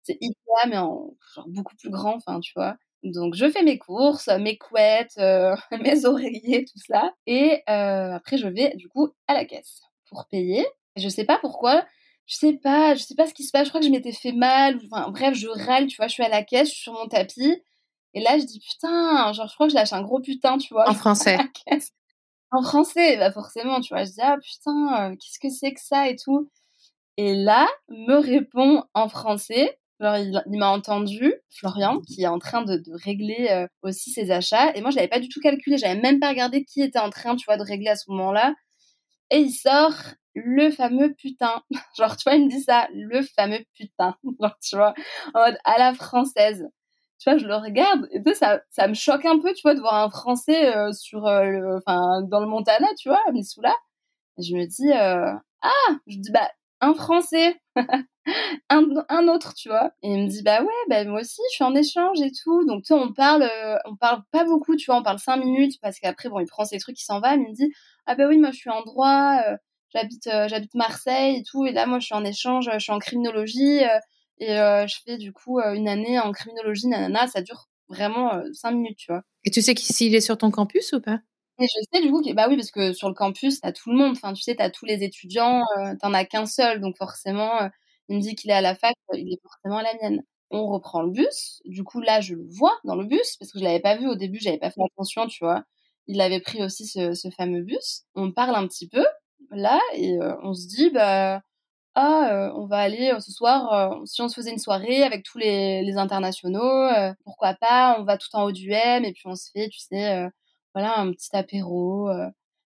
c'est 0.03 0.19
Ikea 0.21 0.67
mais 0.67 0.77
en 0.77 1.15
genre 1.33 1.47
beaucoup 1.47 1.75
plus 1.75 1.89
grand, 1.89 2.15
enfin 2.15 2.39
tu 2.39 2.53
vois. 2.55 2.77
Donc 3.03 3.33
je 3.35 3.49
fais 3.49 3.63
mes 3.63 3.77
courses, 3.79 4.27
mes 4.39 4.57
couettes, 4.57 5.17
euh, 5.17 5.55
mes 5.81 6.05
oreillers, 6.05 6.65
tout 6.65 6.79
ça. 6.87 7.13
Et 7.25 7.63
euh, 7.69 8.13
après 8.13 8.37
je 8.37 8.47
vais 8.47 8.75
du 8.75 8.87
coup 8.89 9.09
à 9.27 9.33
la 9.33 9.45
caisse 9.45 9.81
pour 10.09 10.27
payer. 10.27 10.65
Je 10.97 11.09
sais 11.09 11.23
pas 11.25 11.39
pourquoi, 11.39 11.85
je 12.27 12.35
sais 12.35 12.53
pas, 12.53 12.95
je 12.95 13.01
sais 13.03 13.15
pas 13.15 13.27
ce 13.27 13.33
qui 13.33 13.43
se 13.43 13.51
passe. 13.51 13.65
Je 13.65 13.69
crois 13.69 13.81
que 13.81 13.87
je 13.87 13.91
m'étais 13.91 14.11
fait 14.11 14.33
mal. 14.33 14.79
Enfin 14.85 15.09
bref, 15.09 15.33
je 15.35 15.47
râle, 15.47 15.87
tu 15.87 15.97
vois. 15.97 16.07
Je 16.07 16.13
suis 16.13 16.23
à 16.23 16.29
la 16.29 16.43
caisse, 16.43 16.69
je 16.69 16.73
suis 16.73 16.83
sur 16.83 16.93
mon 16.93 17.07
tapis. 17.07 17.61
Et 18.13 18.21
là 18.21 18.37
je 18.37 18.43
dis 18.45 18.59
putain, 18.59 19.31
genre 19.33 19.47
je 19.47 19.53
crois 19.53 19.67
que 19.67 19.71
je 19.71 19.77
lâche 19.77 19.93
un 19.93 20.01
gros 20.01 20.19
putain, 20.19 20.57
tu 20.57 20.73
vois. 20.73 20.89
En 20.89 20.93
français. 20.95 21.37
En 22.51 22.61
français, 22.61 23.17
bah 23.17 23.31
forcément, 23.31 23.79
tu 23.81 23.93
vois. 23.93 24.03
Je 24.03 24.11
dis 24.11 24.21
ah 24.21 24.37
putain, 24.41 25.11
euh, 25.11 25.15
qu'est-ce 25.15 25.39
que 25.39 25.49
c'est 25.49 25.73
que 25.73 25.81
ça 25.81 26.09
et 26.09 26.15
tout. 26.17 26.49
Et 27.17 27.33
là 27.35 27.67
me 27.89 28.15
répond 28.15 28.83
en 28.93 29.09
français 29.09 29.79
Genre, 30.01 30.17
il, 30.17 30.57
m'a 30.57 30.69
entendu, 30.69 31.35
Florian, 31.51 31.99
qui 32.01 32.23
est 32.23 32.27
en 32.27 32.39
train 32.39 32.63
de, 32.63 32.81
régler 33.03 33.49
euh, 33.51 33.67
aussi 33.83 34.11
ses 34.11 34.31
achats. 34.31 34.75
Et 34.75 34.81
moi, 34.81 34.89
je 34.89 34.95
n'avais 34.95 35.07
pas 35.07 35.19
du 35.19 35.29
tout 35.29 35.39
calculé. 35.39 35.77
J'avais 35.77 35.99
même 36.01 36.19
pas 36.19 36.29
regardé 36.29 36.65
qui 36.65 36.81
était 36.81 36.97
en 36.99 37.11
train, 37.11 37.35
tu 37.35 37.45
vois, 37.45 37.57
de 37.57 37.63
régler 37.63 37.89
à 37.89 37.95
ce 37.95 38.09
moment-là. 38.09 38.55
Et 39.29 39.39
il 39.39 39.51
sort 39.51 39.93
le 40.33 40.71
fameux 40.71 41.13
putain. 41.13 41.61
Genre, 41.97 42.17
tu 42.17 42.23
vois, 42.25 42.35
il 42.35 42.45
me 42.45 42.49
dit 42.49 42.61
ça, 42.61 42.87
le 42.93 43.21
fameux 43.21 43.63
putain. 43.75 44.15
Genre, 44.41 44.57
tu 44.61 44.75
vois, 44.75 44.95
en 45.35 45.39
mode 45.45 45.57
à 45.65 45.77
la 45.77 45.93
française. 45.93 46.67
Tu 47.19 47.29
vois, 47.29 47.37
je 47.37 47.45
le 47.45 47.55
regarde 47.55 48.07
et 48.11 48.23
tu 48.23 48.33
ça, 48.33 48.61
ça 48.71 48.87
me 48.87 48.95
choque 48.95 49.25
un 49.25 49.39
peu, 49.39 49.53
tu 49.53 49.61
vois, 49.61 49.75
de 49.75 49.79
voir 49.79 49.93
un 49.93 50.09
Français 50.09 50.75
euh, 50.75 50.91
sur, 50.93 51.27
euh, 51.27 51.77
enfin, 51.77 52.23
dans 52.23 52.39
le 52.39 52.47
Montana, 52.47 52.87
tu 52.97 53.09
vois, 53.09 53.21
à 53.27 53.31
Missoula. 53.31 53.75
Et 54.39 54.43
je 54.43 54.55
me 54.55 54.65
dis, 54.65 54.91
ah, 54.93 55.95
je 56.07 56.17
dis, 56.17 56.31
bah, 56.31 56.49
un 56.81 56.95
Français. 56.95 57.60
Un, 58.69 58.83
un, 59.09 59.27
autre, 59.27 59.53
tu 59.53 59.69
vois. 59.69 59.91
Et 60.01 60.13
il 60.13 60.23
me 60.23 60.27
dit, 60.27 60.41
bah 60.43 60.61
ouais, 60.61 60.67
bah 60.89 61.03
moi 61.05 61.21
aussi, 61.21 61.41
je 61.51 61.55
suis 61.55 61.63
en 61.63 61.75
échange 61.75 62.21
et 62.21 62.31
tout. 62.31 62.65
Donc, 62.65 62.85
sais, 62.85 62.93
on 62.93 63.13
parle, 63.13 63.43
euh, 63.43 63.77
on 63.85 63.95
parle 63.95 64.21
pas 64.31 64.43
beaucoup, 64.45 64.75
tu 64.75 64.85
vois, 64.87 64.97
on 64.97 65.03
parle 65.03 65.19
cinq 65.19 65.37
minutes 65.37 65.79
parce 65.81 65.99
qu'après, 65.99 66.29
bon, 66.29 66.39
il 66.39 66.45
prend 66.45 66.65
ses 66.65 66.79
trucs, 66.79 66.99
il 66.99 67.03
s'en 67.03 67.19
va. 67.19 67.35
Il 67.35 67.41
me 67.41 67.53
dit, 67.53 67.71
ah 68.05 68.15
bah 68.15 68.27
oui, 68.27 68.37
moi, 68.37 68.51
je 68.51 68.57
suis 68.57 68.69
en 68.69 68.83
droit, 68.83 69.41
euh, 69.47 69.57
j'habite, 69.89 70.27
euh, 70.27 70.47
j'habite 70.47 70.73
Marseille 70.75 71.37
et 71.37 71.43
tout. 71.43 71.65
Et 71.65 71.71
là, 71.71 71.85
moi, 71.85 71.99
je 71.99 72.05
suis 72.05 72.15
en 72.15 72.25
échange, 72.25 72.69
je 72.71 72.79
suis 72.79 72.93
en 72.93 72.99
criminologie 72.99 73.81
et 74.39 74.47
je 74.47 74.95
fais 75.05 75.17
du 75.17 75.33
coup 75.33 75.59
une 75.59 75.87
année 75.87 76.19
en 76.19 76.31
criminologie, 76.31 76.87
nanana. 76.87 77.27
Ça 77.27 77.41
dure 77.41 77.69
vraiment 77.89 78.41
cinq 78.53 78.71
minutes, 78.71 78.97
tu 78.97 79.11
vois. 79.11 79.21
Et 79.43 79.51
tu 79.51 79.61
sais 79.61 79.75
s'il 79.75 80.15
est 80.15 80.21
sur 80.21 80.37
ton 80.37 80.51
campus 80.51 80.93
ou 80.93 81.01
pas? 81.01 81.19
Et 81.61 81.67
je 81.67 81.79
sais 81.93 82.01
du 82.01 82.11
coup 82.11 82.21
que 82.21 82.33
bah 82.33 82.47
oui 82.49 82.55
parce 82.55 82.71
que 82.71 82.93
sur 82.93 83.07
le 83.07 83.13
campus 83.13 83.61
t'as 83.61 83.71
tout 83.71 83.91
le 83.91 83.97
monde 83.97 84.13
enfin 84.13 84.33
tu 84.33 84.41
sais 84.41 84.55
t'as 84.55 84.69
tous 84.69 84.85
les 84.85 85.03
étudiants 85.03 85.63
t'en 86.01 86.13
as 86.13 86.25
qu'un 86.25 86.45
seul 86.45 86.81
donc 86.81 86.97
forcément 86.97 87.69
il 88.11 88.17
me 88.17 88.21
dit 88.21 88.35
qu'il 88.35 88.51
est 88.51 88.53
à 88.53 88.61
la 88.61 88.75
fac, 88.75 88.95
il 89.13 89.33
est 89.33 89.41
forcément 89.41 89.77
à 89.77 89.83
la 89.83 89.93
mienne. 90.01 90.23
On 90.51 90.67
reprend 90.67 91.01
le 91.01 91.11
bus. 91.11 91.61
Du 91.65 91.83
coup, 91.83 92.01
là, 92.01 92.19
je 92.21 92.35
le 92.35 92.45
vois 92.49 92.77
dans 92.83 92.95
le 92.95 93.05
bus 93.05 93.37
parce 93.39 93.51
que 93.51 93.59
je 93.59 93.63
l'avais 93.63 93.79
pas 93.79 93.95
vu 93.97 94.07
au 94.07 94.15
début, 94.15 94.39
j'avais 94.39 94.57
pas 94.59 94.69
fait 94.69 94.81
attention, 94.83 95.27
tu 95.27 95.43
vois. 95.43 95.63
Il 96.07 96.19
avait 96.21 96.41
pris 96.41 96.61
aussi 96.63 96.85
ce, 96.87 97.13
fameux 97.37 97.61
bus. 97.61 98.03
On 98.15 98.31
parle 98.33 98.55
un 98.55 98.67
petit 98.67 98.87
peu 98.89 99.05
là 99.51 99.79
et 99.95 100.17
euh, 100.19 100.35
on 100.43 100.53
se 100.53 100.67
dit, 100.67 100.89
bah, 100.91 101.41
ah, 101.95 102.29
euh, 102.33 102.53
on 102.55 102.67
va 102.67 102.79
aller 102.79 103.11
euh, 103.13 103.19
ce 103.21 103.31
soir, 103.31 104.01
si 104.05 104.21
on 104.21 104.29
se 104.29 104.35
faisait 104.35 104.51
une 104.51 104.59
soirée 104.59 105.03
avec 105.03 105.23
tous 105.23 105.37
les, 105.37 105.97
internationaux, 105.97 106.89
pourquoi 107.23 107.55
pas, 107.55 107.97
on 107.99 108.03
va 108.05 108.17
tout 108.17 108.29
en 108.33 108.43
haut 108.45 108.51
du 108.51 108.71
M 108.71 109.05
et 109.05 109.13
puis 109.13 109.23
on 109.25 109.35
se 109.35 109.51
fait, 109.51 109.69
tu 109.69 109.79
sais, 109.79 110.29
voilà, 110.73 110.99
un 110.99 111.11
petit 111.11 111.35
apéro, 111.35 112.09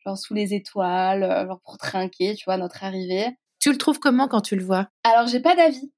genre 0.04 0.18
sous 0.18 0.34
les 0.34 0.54
étoiles, 0.54 1.46
genre 1.46 1.60
pour 1.64 1.78
trinquer, 1.78 2.34
tu 2.34 2.44
vois, 2.44 2.56
notre 2.56 2.84
arrivée. 2.84 3.36
Tu 3.60 3.70
le 3.72 3.78
trouves 3.78 3.98
comment 3.98 4.28
quand 4.28 4.40
tu 4.40 4.56
le 4.56 4.64
vois? 4.64 4.88
Alors, 5.04 5.26
j'ai 5.26 5.40
pas 5.40 5.56
d'avis. 5.56 5.92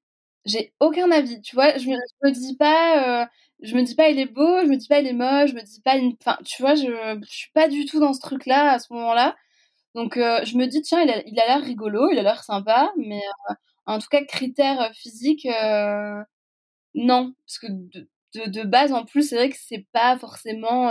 J'ai 0.45 0.73
aucun 0.79 1.11
avis. 1.11 1.41
Tu 1.41 1.55
vois, 1.55 1.77
je 1.77 1.87
me, 1.87 1.95
me 2.23 2.31
dis 2.31 2.55
pas, 2.57 3.23
euh, 3.23 3.25
je 3.61 3.75
me 3.75 3.83
dis 3.83 3.95
pas 3.95 4.09
il 4.09 4.19
est 4.19 4.25
beau, 4.25 4.61
je 4.61 4.67
me 4.67 4.75
dis 4.77 4.87
pas 4.87 4.99
il 4.99 5.07
est 5.07 5.13
moche, 5.13 5.51
je 5.51 5.55
me 5.55 5.61
dis 5.61 5.81
pas 5.81 5.97
une. 5.97 6.15
Enfin, 6.19 6.37
tu 6.45 6.61
vois, 6.61 6.75
je, 6.75 7.19
je 7.23 7.31
suis 7.31 7.51
pas 7.53 7.67
du 7.67 7.85
tout 7.85 7.99
dans 7.99 8.13
ce 8.13 8.19
truc-là 8.21 8.73
à 8.73 8.79
ce 8.79 8.91
moment-là. 8.93 9.35
Donc, 9.95 10.17
euh, 10.17 10.43
je 10.45 10.57
me 10.57 10.67
dis, 10.67 10.81
tiens, 10.81 11.01
il 11.03 11.39
a 11.39 11.47
l'air 11.47 11.61
rigolo, 11.61 12.09
il 12.11 12.19
a 12.19 12.23
l'air 12.23 12.43
sympa, 12.43 12.91
mais 12.97 13.21
euh, 13.49 13.53
en 13.85 13.99
tout 13.99 14.07
cas, 14.09 14.23
critères 14.25 14.91
physiques, 14.95 15.47
non. 16.95 17.33
Parce 17.45 17.59
que 17.59 17.67
de, 17.69 18.09
de, 18.35 18.49
de, 18.49 18.63
base, 18.63 18.93
en 18.93 19.05
plus, 19.05 19.29
c'est 19.29 19.35
vrai 19.35 19.49
que 19.49 19.57
c'est 19.59 19.85
pas 19.93 20.17
forcément 20.17 20.89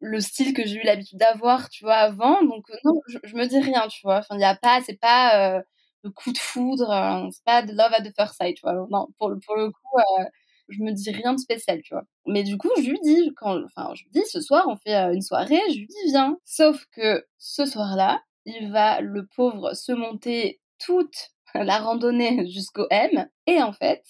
le 0.00 0.20
style 0.20 0.54
que 0.54 0.66
j'ai 0.66 0.76
eu 0.76 0.84
l'habitude 0.84 1.18
d'avoir, 1.18 1.68
tu 1.70 1.84
vois, 1.84 1.94
avant. 1.96 2.42
Donc, 2.42 2.66
non, 2.84 3.00
je, 3.06 3.34
me 3.36 3.46
dis 3.46 3.60
rien, 3.60 3.88
tu 3.88 4.00
vois. 4.04 4.18
Enfin, 4.18 4.36
il 4.36 4.40
y 4.40 4.44
a 4.44 4.56
pas, 4.56 4.80
c'est 4.84 4.98
pas 5.00 5.62
le 6.04 6.10
coup 6.10 6.32
de 6.32 6.38
foudre, 6.38 6.90
euh, 6.90 7.28
c'est 7.32 7.44
pas 7.44 7.62
de 7.62 7.72
love 7.72 7.92
at 7.92 8.02
the 8.02 8.14
first 8.14 8.34
sight, 8.36 8.56
tu 8.56 8.62
vois. 8.62 8.74
Non, 8.90 9.08
pour, 9.18 9.32
pour 9.44 9.56
le 9.56 9.70
coup, 9.70 9.98
euh, 9.98 10.24
je 10.68 10.80
me 10.82 10.92
dis 10.92 11.10
rien 11.10 11.32
de 11.34 11.40
spécial, 11.40 11.80
tu 11.82 11.94
vois. 11.94 12.04
Mais 12.26 12.42
du 12.44 12.58
coup, 12.58 12.70
je 12.76 12.90
lui 12.90 13.00
dis, 13.02 13.32
quand, 13.36 13.58
enfin, 13.64 13.92
je 13.94 14.04
lui 14.04 14.10
dis, 14.12 14.22
ce 14.26 14.40
soir, 14.40 14.66
on 14.68 14.76
fait 14.76 14.94
euh, 14.94 15.14
une 15.14 15.22
soirée, 15.22 15.60
je 15.70 15.78
lui 15.78 15.86
dis, 15.86 16.10
viens. 16.10 16.36
Sauf 16.44 16.84
que 16.92 17.26
ce 17.38 17.66
soir-là, 17.66 18.22
il 18.44 18.70
va, 18.70 19.00
le 19.00 19.26
pauvre, 19.34 19.74
se 19.74 19.92
monter 19.92 20.60
toute 20.78 21.30
la 21.54 21.78
randonnée 21.78 22.46
jusqu'au 22.50 22.86
M. 22.90 23.28
Et 23.46 23.62
en 23.62 23.72
fait, 23.72 24.02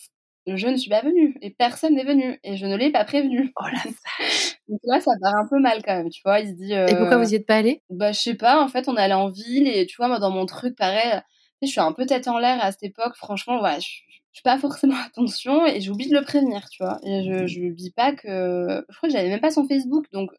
je 0.47 0.69
ne 0.69 0.77
suis 0.77 0.91
pas 0.91 1.01
venue 1.01 1.37
et 1.41 1.51
personne 1.51 1.95
n'est 1.95 2.05
venu 2.05 2.39
et 2.45 2.57
je 2.57 2.67
ne 2.67 2.77
l'ai 2.77 2.91
pas 2.91 3.05
prévenu. 3.05 3.53
Oh 3.57 3.65
la. 3.65 3.91
Donc 4.69 4.81
là, 4.85 5.01
ça 5.01 5.13
part 5.21 5.35
un 5.37 5.47
peu 5.47 5.59
mal 5.59 5.83
quand 5.85 5.97
même, 5.97 6.11
tu 6.11 6.21
vois. 6.25 6.41
Il 6.41 6.49
se 6.49 6.53
dit. 6.53 6.73
Et 6.73 6.97
pourquoi 6.97 7.17
vous 7.19 7.33
y 7.33 7.37
êtes 7.37 7.47
pas 7.47 7.57
allé 7.57 7.83
Bah, 7.91 8.13
je 8.13 8.21
sais 8.21 8.35
pas. 8.35 8.63
En 8.63 8.69
fait, 8.69 8.89
on 8.89 8.97
est 8.97 9.01
allé 9.01 9.15
en 9.15 9.29
ville 9.29 9.69
et 9.69 9.87
tu 9.87 9.97
vois, 9.97 10.09
moi, 10.09 10.19
dans 10.19 10.31
mon 10.31 10.47
truc, 10.47 10.77
pareil, 10.77 11.21
je 11.63 11.69
suis 11.69 11.81
un 11.81 11.93
peu 11.93 12.07
tête 12.07 12.29
en 12.29 12.39
l'air 12.39 12.63
à 12.63 12.73
cette 12.73 12.83
époque. 12.83 13.17
Franchement, 13.17 13.63
ouais, 13.63 13.81
je, 13.81 13.89
je 14.33 14.41
fais 14.41 14.43
pas 14.45 14.59
forcément 14.59 14.97
attention 15.07 15.65
et 15.67 15.81
j'oublie 15.81 16.09
de 16.09 16.15
le 16.15 16.23
prévenir, 16.23 16.69
tu 16.71 16.83
vois. 16.83 16.99
Et 17.05 17.23
je, 17.25 17.47
je 17.47 17.61
lui 17.61 17.75
dis 17.75 17.93
pas 17.93 18.13
que. 18.13 18.85
Je 18.89 18.97
crois 18.97 19.09
que 19.09 19.15
j'avais 19.15 19.29
même 19.29 19.41
pas 19.41 19.51
son 19.51 19.67
Facebook, 19.67 20.07
donc 20.13 20.31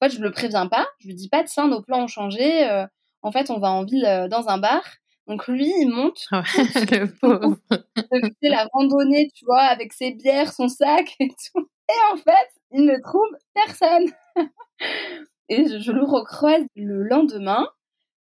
en 0.00 0.06
fait, 0.06 0.16
je 0.16 0.20
le 0.20 0.30
préviens 0.30 0.66
pas. 0.66 0.86
Je 1.00 1.08
lui 1.08 1.14
dis 1.14 1.28
pas, 1.28 1.44
tiens, 1.44 1.68
nos 1.68 1.82
plans 1.82 2.04
ont 2.04 2.08
changé. 2.08 2.68
Euh, 2.68 2.86
en 3.22 3.30
fait, 3.30 3.50
on 3.50 3.58
va 3.58 3.70
en 3.70 3.84
ville 3.84 4.04
euh, 4.04 4.26
dans 4.28 4.48
un 4.48 4.58
bar. 4.58 4.82
Donc 5.32 5.48
lui, 5.48 5.72
il 5.80 5.88
monte. 5.88 6.26
le 6.30 7.06
pauvre. 7.06 7.56
il 8.12 8.32
fait 8.38 8.50
la 8.50 8.68
randonnée, 8.70 9.30
tu 9.34 9.46
vois, 9.46 9.62
avec 9.62 9.94
ses 9.94 10.10
bières, 10.12 10.52
son 10.52 10.68
sac 10.68 11.16
et 11.20 11.28
tout. 11.28 11.66
Et 11.88 12.12
en 12.12 12.18
fait, 12.18 12.50
il 12.70 12.84
ne 12.84 13.00
trouve 13.02 13.30
personne. 13.54 14.10
et 15.48 15.66
je, 15.66 15.78
je 15.78 15.90
le 15.90 16.04
recroise 16.04 16.64
le 16.76 17.02
lendemain. 17.04 17.66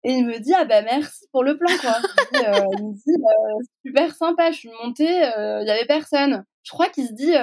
Et 0.04 0.14
il 0.14 0.26
me 0.26 0.40
dit, 0.40 0.54
ah 0.56 0.66
bah 0.66 0.82
merci 0.82 1.28
pour 1.32 1.44
le 1.44 1.58
plan, 1.58 1.70
quoi. 1.80 1.98
Euh, 2.36 2.66
il 2.80 2.86
me 2.86 2.94
dit, 2.94 3.24
euh, 3.24 3.64
super 3.86 4.16
sympa, 4.16 4.52
je 4.52 4.58
suis 4.58 4.72
montée, 4.84 5.24
euh, 5.38 5.62
il 5.62 5.68
y 5.68 5.72
avait 5.72 5.86
personne. 5.86 6.44
Je 6.64 6.72
crois 6.72 6.90
qu'il 6.90 7.08
se 7.08 7.14
dit, 7.14 7.34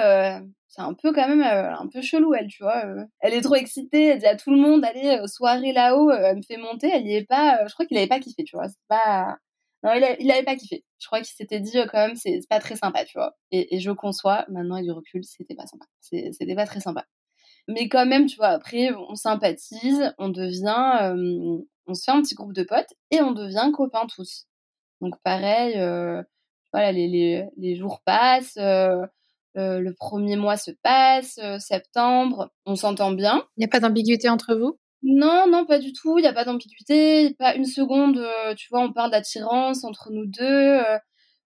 c'est 0.67 0.81
un 0.81 0.93
peu 0.93 1.13
quand 1.13 1.27
même 1.27 1.41
un 1.41 1.87
peu 1.87 2.01
chelou 2.01 2.33
elle, 2.33 2.47
tu 2.47 2.63
vois. 2.63 2.83
elle 3.21 3.33
est 3.33 3.41
trop 3.41 3.55
excitée, 3.55 4.07
elle 4.07 4.19
dit 4.19 4.25
à 4.25 4.35
tout 4.35 4.51
le 4.51 4.57
monde 4.57 4.83
allez 4.83 5.21
soirée 5.27 5.71
là-haut, 5.71 6.11
elle 6.11 6.37
me 6.37 6.41
fait 6.41 6.57
monter, 6.57 6.89
elle 6.93 7.07
y 7.07 7.15
est 7.15 7.25
pas. 7.25 7.65
je 7.67 7.73
crois 7.73 7.85
qu'il 7.85 7.97
avait 7.97 8.07
pas 8.07 8.19
kiffé, 8.19 8.43
tu 8.43 8.55
vois. 8.55 8.67
C'est 8.67 8.87
pas. 8.87 9.37
Non, 9.83 9.91
il, 9.93 10.31
avait 10.31 10.43
pas 10.43 10.55
kiffé. 10.55 10.85
Je 10.99 11.07
crois 11.07 11.19
qu'il 11.19 11.35
s'était 11.35 11.59
dit 11.59 11.73
quand 11.91 12.07
même 12.07 12.15
c'est 12.15 12.39
pas 12.49 12.59
très 12.59 12.77
sympa, 12.77 13.03
tu 13.03 13.17
vois. 13.17 13.35
Et, 13.51 13.79
je 13.79 13.91
conçois 13.91 14.45
maintenant 14.49 14.75
avec 14.75 14.85
du 14.85 14.91
recul, 14.91 15.23
c'était 15.23 15.55
pas 15.55 15.67
sympa. 15.67 15.85
C'était 15.99 16.55
pas 16.55 16.65
très 16.65 16.79
sympa. 16.79 17.05
Mais 17.67 17.89
quand 17.89 18.05
même, 18.05 18.25
tu 18.27 18.37
vois, 18.37 18.49
après, 18.49 18.91
on 18.93 19.15
sympathise, 19.15 20.13
on 20.17 20.29
devient, 20.29 20.99
euh, 21.01 21.57
on 21.87 21.93
se 21.93 22.03
fait 22.03 22.11
un 22.11 22.21
petit 22.21 22.35
groupe 22.35 22.53
de 22.53 22.63
potes 22.63 22.93
et 23.11 23.21
on 23.21 23.31
devient 23.31 23.71
copains 23.73 24.07
tous. 24.07 24.47
Donc 25.01 25.15
pareil, 25.23 25.79
euh, 25.79 26.23
voilà, 26.73 26.91
les, 26.91 27.07
les, 27.07 27.45
les, 27.57 27.75
jours 27.75 28.01
passent, 28.05 28.57
euh, 28.57 29.05
le 29.55 29.93
premier 29.93 30.35
mois 30.37 30.57
se 30.57 30.71
passe, 30.83 31.39
septembre, 31.59 32.51
on 32.65 32.75
s'entend 32.75 33.11
bien. 33.11 33.45
Il 33.57 33.61
n'y 33.61 33.65
a 33.65 33.69
pas 33.69 33.79
d'ambiguïté 33.79 34.29
entre 34.29 34.55
vous? 34.55 34.77
Non, 35.03 35.47
non, 35.49 35.65
pas 35.65 35.79
du 35.79 35.93
tout. 35.93 36.17
Il 36.17 36.21
n'y 36.21 36.27
a 36.27 36.33
pas 36.33 36.45
d'ambiguïté. 36.45 37.35
Pas 37.37 37.55
une 37.55 37.65
seconde, 37.65 38.25
tu 38.57 38.67
vois, 38.69 38.81
on 38.81 38.93
parle 38.93 39.11
d'attirance 39.11 39.83
entre 39.83 40.11
nous 40.11 40.25
deux 40.25 40.81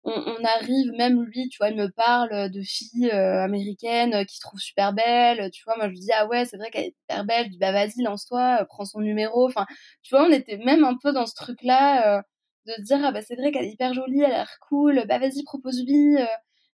on, 0.05 0.45
arrive, 0.45 0.91
même 0.93 1.23
lui, 1.23 1.49
tu 1.49 1.59
vois, 1.59 1.69
il 1.71 1.77
me 1.77 1.88
parle 1.88 2.51
de 2.51 2.61
filles 2.62 3.11
euh, 3.12 3.43
américaines 3.45 4.15
euh, 4.15 4.25
qu'il 4.25 4.41
trouve 4.41 4.59
super 4.61 4.93
belles, 4.93 5.51
tu 5.53 5.62
vois, 5.65 5.77
moi 5.77 5.87
je 5.87 5.93
lui 5.93 6.01
dis, 6.01 6.11
ah 6.12 6.27
ouais, 6.27 6.45
c'est 6.45 6.57
vrai 6.57 6.71
qu'elle 6.71 6.87
est 6.87 6.97
super 7.03 7.25
belle, 7.25 7.47
je 7.47 7.51
dis, 7.53 7.59
bah 7.59 7.73
vas-y, 7.73 8.03
lance-toi, 8.03 8.59
euh, 8.62 8.65
prends 8.65 8.85
son 8.85 9.01
numéro, 9.01 9.47
enfin, 9.47 9.67
tu 10.03 10.15
vois, 10.15 10.27
on 10.27 10.33
était 10.33 10.57
même 10.59 10.83
un 10.85 10.97
peu 11.01 11.12
dans 11.12 11.27
ce 11.27 11.35
truc-là, 11.35 12.23
de 12.67 12.83
dire, 12.83 12.99
ah 13.05 13.12
bah 13.12 13.23
c'est 13.23 13.37
vrai 13.37 13.53
qu'elle 13.53 13.65
est 13.65 13.73
hyper 13.73 13.95
jolie, 13.95 14.21
elle 14.21 14.27
a 14.33 14.38
l'air 14.38 14.59
cool, 14.69 15.05
bah 15.09 15.19
vas-y, 15.19 15.43
propose-lui, 15.45 16.17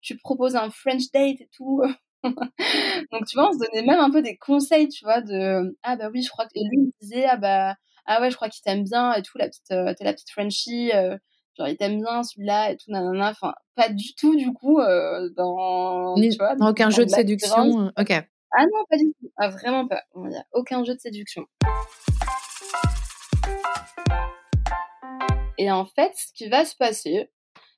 tu 0.03 0.17
proposes 0.19 0.57
un 0.57 0.71
French 0.71 1.11
date 1.13 1.41
et 1.41 1.49
tout. 1.57 1.83
Donc 3.13 3.27
tu 3.27 3.37
vois, 3.37 3.51
on 3.51 3.53
se 3.53 3.59
donnait 3.59 3.87
même 3.87 4.01
un 4.01 4.11
peu 4.11 4.23
des 4.23 4.37
conseils, 4.37 4.89
tu 4.89 5.05
vois, 5.05 5.21
de, 5.21 5.77
ah 5.83 5.97
bah 5.97 6.11
oui, 6.13 6.23
je 6.23 6.31
crois 6.31 6.47
que, 6.47 6.53
et 6.55 6.65
lui 6.65 6.79
il 6.79 6.93
disait, 7.01 7.27
ah 7.27 7.37
bah, 7.37 7.77
ah 8.07 8.21
ouais, 8.21 8.31
je 8.31 8.37
crois 8.37 8.49
qu'il 8.49 8.63
t'aime 8.63 8.85
bien 8.85 9.13
et 9.15 9.23
tout, 9.23 9.39
la 9.39 9.49
petite, 9.49 9.67
t'es 9.69 10.05
la 10.05 10.13
petite 10.13 10.31
Frenchie, 10.31 10.91
genre 11.57 11.69
il 11.69 11.77
t'aime 11.77 12.01
bien 12.01 12.23
celui-là 12.23 12.71
et 12.71 12.77
tout 12.77 12.91
nanana 12.91 13.31
enfin 13.31 13.55
pas 13.75 13.89
du 13.89 14.15
tout 14.15 14.37
du 14.37 14.53
coup 14.53 14.81
euh, 14.81 15.31
dans 15.37 16.15
tu 16.17 16.37
vois, 16.37 16.57
dans 16.57 16.71
aucun 16.71 16.91
jeu 16.91 17.05
de 17.05 17.11
séduction 17.11 17.93
ok. 17.99 18.13
Ah 18.57 18.67
non 18.67 18.85
pas 18.89 18.97
du 18.97 19.13
tout. 19.19 19.33
Ah, 19.37 19.49
vraiment 19.49 19.89
pas. 19.89 20.03
Il 20.15 20.29
n'y 20.29 20.37
a 20.37 20.45
aucun 20.53 20.85
jeu 20.85 20.95
de 20.95 21.01
séduction. 21.01 21.45
Et 25.59 25.73
en 25.73 25.85
fait 25.85 26.13
ce 26.15 26.33
qui 26.33 26.49
va 26.49 26.65
se 26.65 26.77
passer 26.77 27.31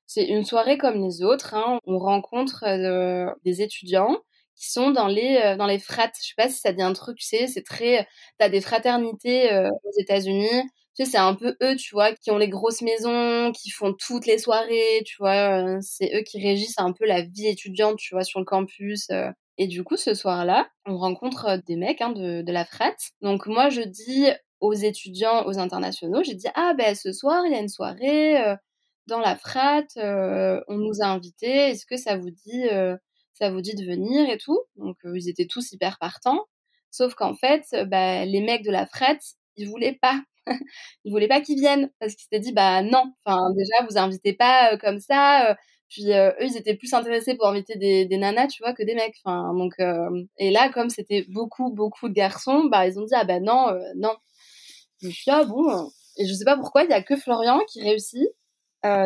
c'est 0.06 0.24
une 0.24 0.44
soirée 0.44 0.78
comme 0.78 1.02
les 1.02 1.22
autres 1.22 1.54
hein. 1.54 1.78
on 1.86 1.98
rencontre 1.98 2.64
euh, 2.64 3.32
des 3.44 3.62
étudiants 3.62 4.18
qui 4.56 4.70
sont 4.70 4.90
dans 4.90 5.06
les 5.08 5.36
euh, 5.36 5.56
dans 5.56 5.66
les 5.66 5.78
frates 5.78 6.14
je 6.20 6.28
sais 6.28 6.34
pas 6.36 6.48
si 6.48 6.60
ça 6.60 6.72
dit 6.72 6.82
un 6.82 6.92
truc 6.92 7.16
tu 7.18 7.26
sais 7.26 7.46
c'est 7.46 7.62
très 7.62 8.06
t'as 8.38 8.48
des 8.48 8.60
fraternités 8.60 9.50
aux 9.84 10.00
États-Unis 10.00 10.62
tu 10.96 11.04
sais, 11.04 11.10
c'est 11.10 11.18
un 11.18 11.34
peu 11.34 11.56
eux, 11.62 11.76
tu 11.76 11.94
vois, 11.94 12.12
qui 12.14 12.30
ont 12.30 12.38
les 12.38 12.48
grosses 12.48 12.80
maisons, 12.80 13.52
qui 13.52 13.70
font 13.70 13.92
toutes 13.92 14.26
les 14.26 14.38
soirées, 14.38 15.02
tu 15.04 15.16
vois. 15.18 15.76
Euh, 15.76 15.78
c'est 15.82 16.10
eux 16.16 16.22
qui 16.22 16.42
régissent 16.42 16.78
un 16.78 16.92
peu 16.92 17.04
la 17.06 17.20
vie 17.22 17.48
étudiante, 17.48 17.98
tu 17.98 18.14
vois, 18.14 18.24
sur 18.24 18.40
le 18.40 18.46
campus. 18.46 19.06
Euh. 19.10 19.30
Et 19.58 19.66
du 19.66 19.84
coup, 19.84 19.96
ce 19.98 20.14
soir-là, 20.14 20.68
on 20.86 20.96
rencontre 20.96 21.46
euh, 21.48 21.58
des 21.66 21.76
mecs 21.76 22.00
hein, 22.00 22.12
de, 22.12 22.40
de 22.42 22.52
la 22.52 22.64
frat. 22.64 22.94
Donc 23.20 23.46
moi, 23.46 23.68
je 23.68 23.82
dis 23.82 24.26
aux 24.60 24.72
étudiants, 24.72 25.44
aux 25.46 25.58
internationaux, 25.58 26.22
j'ai 26.24 26.34
dit 26.34 26.48
ah 26.54 26.72
ben 26.78 26.94
ce 26.94 27.12
soir 27.12 27.44
il 27.46 27.52
y 27.52 27.56
a 27.56 27.60
une 27.60 27.68
soirée 27.68 28.56
dans 29.06 29.20
la 29.20 29.36
frat, 29.36 29.84
on 29.96 30.78
nous 30.78 31.02
a 31.02 31.06
invités, 31.08 31.70
est-ce 31.70 31.84
que 31.84 31.98
ça 31.98 32.16
vous 32.16 32.30
dit 32.30 32.64
ça 33.38 33.50
vous 33.50 33.60
dit 33.60 33.74
de 33.74 33.84
venir 33.84 34.28
et 34.30 34.38
tout 34.38 34.60
Donc 34.76 34.96
ils 35.04 35.28
étaient 35.28 35.46
tous 35.46 35.72
hyper 35.72 35.98
partants, 35.98 36.44
sauf 36.90 37.14
qu'en 37.14 37.34
fait 37.34 37.64
bah, 37.86 38.24
les 38.24 38.40
mecs 38.40 38.64
de 38.64 38.70
la 38.70 38.86
frat 38.86 39.18
ils 39.56 39.68
voulaient 39.68 39.98
pas 40.00 40.20
il 41.04 41.12
voulait 41.12 41.28
pas 41.28 41.40
qu'ils 41.40 41.58
viennent 41.58 41.90
parce 42.00 42.14
qu'il 42.14 42.22
s'était 42.22 42.40
dit 42.40 42.52
bah 42.52 42.82
non, 42.82 43.12
enfin 43.24 43.50
déjà 43.56 43.86
vous 43.88 43.98
invitez 43.98 44.32
pas 44.34 44.72
euh, 44.72 44.76
comme 44.78 45.00
ça. 45.00 45.50
Euh, 45.50 45.54
puis 45.88 46.12
euh, 46.12 46.30
eux 46.40 46.46
ils 46.46 46.56
étaient 46.56 46.74
plus 46.76 46.92
intéressés 46.94 47.36
pour 47.36 47.46
inviter 47.46 47.76
des, 47.76 48.08
nanas 48.18 48.48
tu 48.48 48.62
vois 48.62 48.72
que 48.72 48.82
des 48.82 48.94
mecs. 48.94 49.16
Enfin 49.24 49.54
donc 49.54 49.74
et 50.38 50.50
là 50.50 50.70
comme 50.70 50.90
c'était 50.90 51.24
beaucoup 51.28 51.72
beaucoup 51.72 52.08
de 52.08 52.14
garçons, 52.14 52.64
bah 52.70 52.86
ils 52.86 52.98
ont 52.98 53.04
dit 53.04 53.14
ah 53.14 53.24
bah 53.24 53.40
non 53.40 53.68
non. 53.96 54.14
Je 55.02 55.10
suis 55.10 55.30
ah 55.30 55.44
bon 55.44 55.90
et 56.18 56.26
je 56.26 56.32
sais 56.32 56.44
pas 56.44 56.56
pourquoi 56.56 56.84
il 56.84 56.90
y 56.90 56.94
a 56.94 57.02
que 57.02 57.16
Florian 57.16 57.60
qui 57.68 57.82
réussit. 57.82 58.28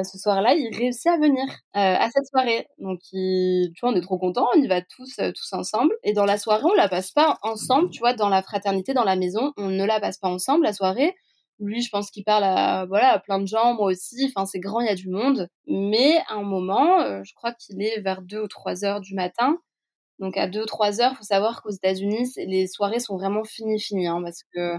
Ce 0.05 0.19
soir-là, 0.19 0.55
il 0.55 0.75
réussit 0.77 1.07
à 1.09 1.17
venir 1.19 1.45
à 1.75 2.09
cette 2.11 2.27
soirée. 2.27 2.67
Donc, 2.79 3.01
tu 3.11 3.73
vois, 3.81 3.91
on 3.91 3.95
est 3.95 4.01
trop 4.01 4.19
contents, 4.19 4.49
on 4.55 4.61
y 4.61 4.69
va 4.69 4.83
tous, 4.83 5.17
tous 5.17 5.53
ensemble. 5.53 5.95
Et 6.03 6.13
dans 6.13 6.25
la 6.25 6.39
soirée, 6.39 6.65
on 6.65 6.75
la 6.75 6.89
passe 6.89 7.13
pas 7.13 7.39
ensemble, 7.43 7.91
tu 7.91 8.01
vois, 8.01 8.15
dans 8.15 8.29
la 8.29 8.43
fraternité, 8.43 8.95
dans 8.95 9.05
la 9.05 9.17
maison, 9.17 9.53
on 9.57 9.69
ne 9.69 9.85
la 9.85 10.01
passe 10.01 10.19
pas 10.19 10.29
ensemble 10.29 10.65
la 10.65 10.73
soirée. 10.73 11.15
Lui, 11.61 11.83
je 11.83 11.91
pense 11.91 12.11
qu'il 12.11 12.25
parle 12.25 12.45
à, 12.45 12.87
voilà, 12.87 13.13
à 13.13 13.19
plein 13.19 13.39
de 13.39 13.47
gens, 13.47 13.75
moi 13.75 13.87
aussi. 13.93 14.33
Enfin, 14.35 14.47
c'est 14.47 14.61
grand, 14.61 14.81
il 14.81 14.87
y 14.87 14.89
a 14.91 14.95
du 14.95 15.09
monde. 15.11 15.49
Mais 15.67 16.17
à 16.29 16.35
un 16.37 16.43
moment, 16.43 17.01
euh, 17.03 17.21
je 17.25 17.35
crois 17.35 17.53
qu'il 17.53 17.83
est 17.83 18.01
vers 18.01 18.23
2 18.23 18.41
ou 18.43 18.49
3 18.49 18.85
heures 18.85 19.01
du 19.01 19.15
matin. 19.15 19.59
Donc 20.21 20.37
à 20.37 20.49
2 20.49 20.63
ou 20.63 20.67
3 20.67 21.01
heures, 21.03 21.17
faut 21.17 21.25
savoir 21.25 21.63
qu'aux 21.63 21.71
États-Unis, 21.71 22.31
les 22.37 22.67
soirées 22.69 23.01
sont 23.01 23.17
vraiment 23.17 23.45
finies, 23.45 23.81
finies, 23.81 24.07
hein, 24.09 24.23
parce 24.23 24.43
que 24.55 24.77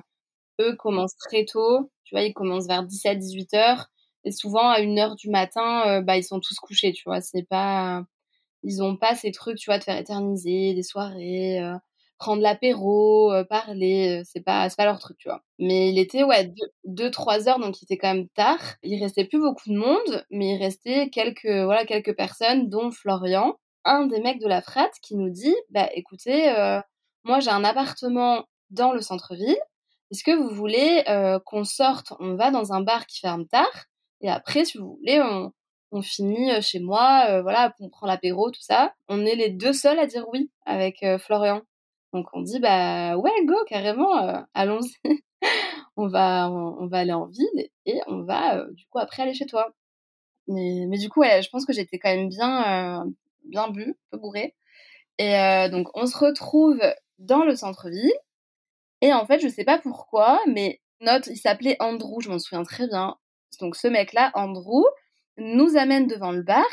eux 0.62 0.76
commencent 0.78 1.18
très 1.18 1.46
tôt. 1.46 1.92
Tu 2.06 2.16
vois, 2.16 2.24
ils 2.24 2.34
commencent 2.34 2.68
vers 2.68 2.84
17, 2.84 3.20
18 3.20 3.54
heures. 3.56 3.88
Et 4.26 4.32
souvent, 4.32 4.70
à 4.70 4.80
1 4.82 4.98
heure 5.00 5.16
du 5.16 5.30
matin, 5.30 5.84
euh, 5.88 6.02
bah, 6.02 6.18
ils 6.18 6.24
sont 6.24 6.40
tous 6.40 6.60
couchés, 6.60 6.94
tu 6.94 7.04
vois. 7.06 7.22
C'est 7.22 7.44
pas, 7.48 8.04
ils 8.64 8.84
ont 8.84 8.98
pas 8.98 9.16
ces 9.16 9.32
trucs, 9.32 9.58
tu 9.60 9.70
vois, 9.70 9.80
de 9.80 9.84
faire 9.86 9.98
éterniser 9.98 10.74
des 10.76 10.84
soirées. 10.84 11.60
Euh, 11.62 11.76
prendre 12.20 12.42
l'apéro, 12.44 13.34
euh, 13.34 13.44
parler, 13.44 14.20
euh, 14.22 14.24
c'est 14.26 14.42
pas, 14.42 14.70
c'est 14.70 14.78
pas 14.78 14.86
leur 14.86 15.00
truc, 15.00 15.18
tu 15.18 15.28
vois. 15.30 15.42
Mais 15.60 15.90
il 15.90 15.98
était, 16.00 16.24
ouais, 16.24 16.54
2-3 16.86 17.50
heures, 17.50 17.60
donc 17.60 17.82
il 17.82 17.86
était 17.86 17.98
quand 17.98 18.14
même 18.14 18.30
tard. 18.30 18.60
Il 18.84 19.02
restait 19.02 19.26
plus 19.26 19.40
beaucoup 19.40 19.70
de 19.70 19.76
monde, 19.78 20.26
mais 20.30 20.56
il 20.56 20.58
restait 20.64 21.10
quelques, 21.10 21.46
voilà, 21.48 21.84
quelques 21.86 22.16
personnes, 22.16 22.70
dont 22.70 22.92
Florian, 22.92 23.56
un 23.86 24.06
des 24.06 24.20
mecs 24.22 24.40
de 24.40 24.48
la 24.48 24.62
frate, 24.62 24.94
qui 25.02 25.16
nous 25.16 25.32
dit, 25.32 25.56
bah 25.72 25.90
écoutez, 25.96 26.50
euh, 26.50 26.80
moi 27.24 27.40
j'ai 27.40 27.50
un 27.52 27.64
appartement 27.64 28.46
dans 28.70 28.94
le 28.94 29.02
centre-ville. 29.02 29.58
Est-ce 30.12 30.24
que 30.24 30.32
vous 30.36 30.50
voulez 30.54 31.04
qu'on 31.46 31.64
sorte 31.64 32.14
On 32.20 32.36
va 32.36 32.52
dans 32.52 32.74
un 32.74 32.82
bar 32.82 33.06
qui 33.08 33.20
ferme 33.20 33.48
tard, 33.48 33.86
et 34.22 34.30
après, 34.30 34.66
si 34.66 34.78
vous 34.78 34.98
voulez, 34.98 35.22
on, 35.22 35.52
on 35.92 36.02
finit 36.02 36.62
chez 36.62 36.80
moi, 36.80 37.42
voilà, 37.42 37.74
on 37.80 37.90
prend 37.90 38.08
l'apéro, 38.08 38.52
tout 38.52 38.62
ça. 38.62 38.94
On 39.10 39.26
est 39.26 39.36
les 39.36 39.50
deux 39.50 39.74
seuls 39.74 40.00
à 40.00 40.08
dire 40.08 40.26
oui 40.32 40.50
avec 40.66 41.04
Florian. 41.20 41.62
Donc 42.14 42.28
on 42.34 42.42
dit 42.42 42.60
bah 42.60 43.18
ouais 43.18 43.32
go 43.46 43.56
carrément 43.68 44.18
euh, 44.28 44.42
allons-y. 44.54 44.94
On 45.98 46.08
va 46.08 46.50
on, 46.50 46.88
va 46.88 47.00
aller 47.00 47.14
en 47.14 47.28
ville 47.28 47.70
et 47.86 48.00
on 48.08 48.24
va 48.24 48.58
euh, 48.58 48.72
du 48.72 48.86
coup 48.88 49.00
après 49.00 49.24
aller 49.24 49.34
chez 49.34 49.46
toi. 49.46 49.74
Mais 50.48 50.86
mais 50.90 50.98
du 50.98 51.10
coup 51.10 51.22
ouais 51.22 51.42
je 51.42 51.50
pense 51.50 51.66
que 51.66 51.74
j'étais 51.74 52.00
quand 52.00 52.10
même 52.16 52.30
bien 52.30 53.02
euh, 53.04 53.12
bien 53.46 53.70
bu 53.70 53.92
un 53.92 53.96
peu 54.12 54.18
bourré 54.18 54.56
et 55.18 55.34
donc 55.72 55.90
on 55.96 56.08
se 56.08 56.18
retrouve 56.18 56.80
dans 57.20 57.44
le 57.44 57.56
centre-ville. 57.56 58.14
Et 59.02 59.14
en 59.14 59.26
fait 59.26 59.40
je 59.40 59.48
sais 59.48 59.66
pas 59.66 59.80
pourquoi 59.80 60.40
mais 60.48 60.82
notre 61.02 61.30
il 61.30 61.38
s'appelait 61.38 61.78
Andrew 61.80 62.22
je 62.22 62.30
m'en 62.30 62.40
souviens 62.40 62.64
très 62.64 62.88
bien 62.88 63.18
donc 63.60 63.76
ce 63.76 63.88
mec 63.88 64.14
là 64.14 64.32
Andrew 64.34 64.86
nous 65.38 65.78
amène 65.78 66.08
devant 66.08 66.32
le 66.32 66.44
bar 66.44 66.66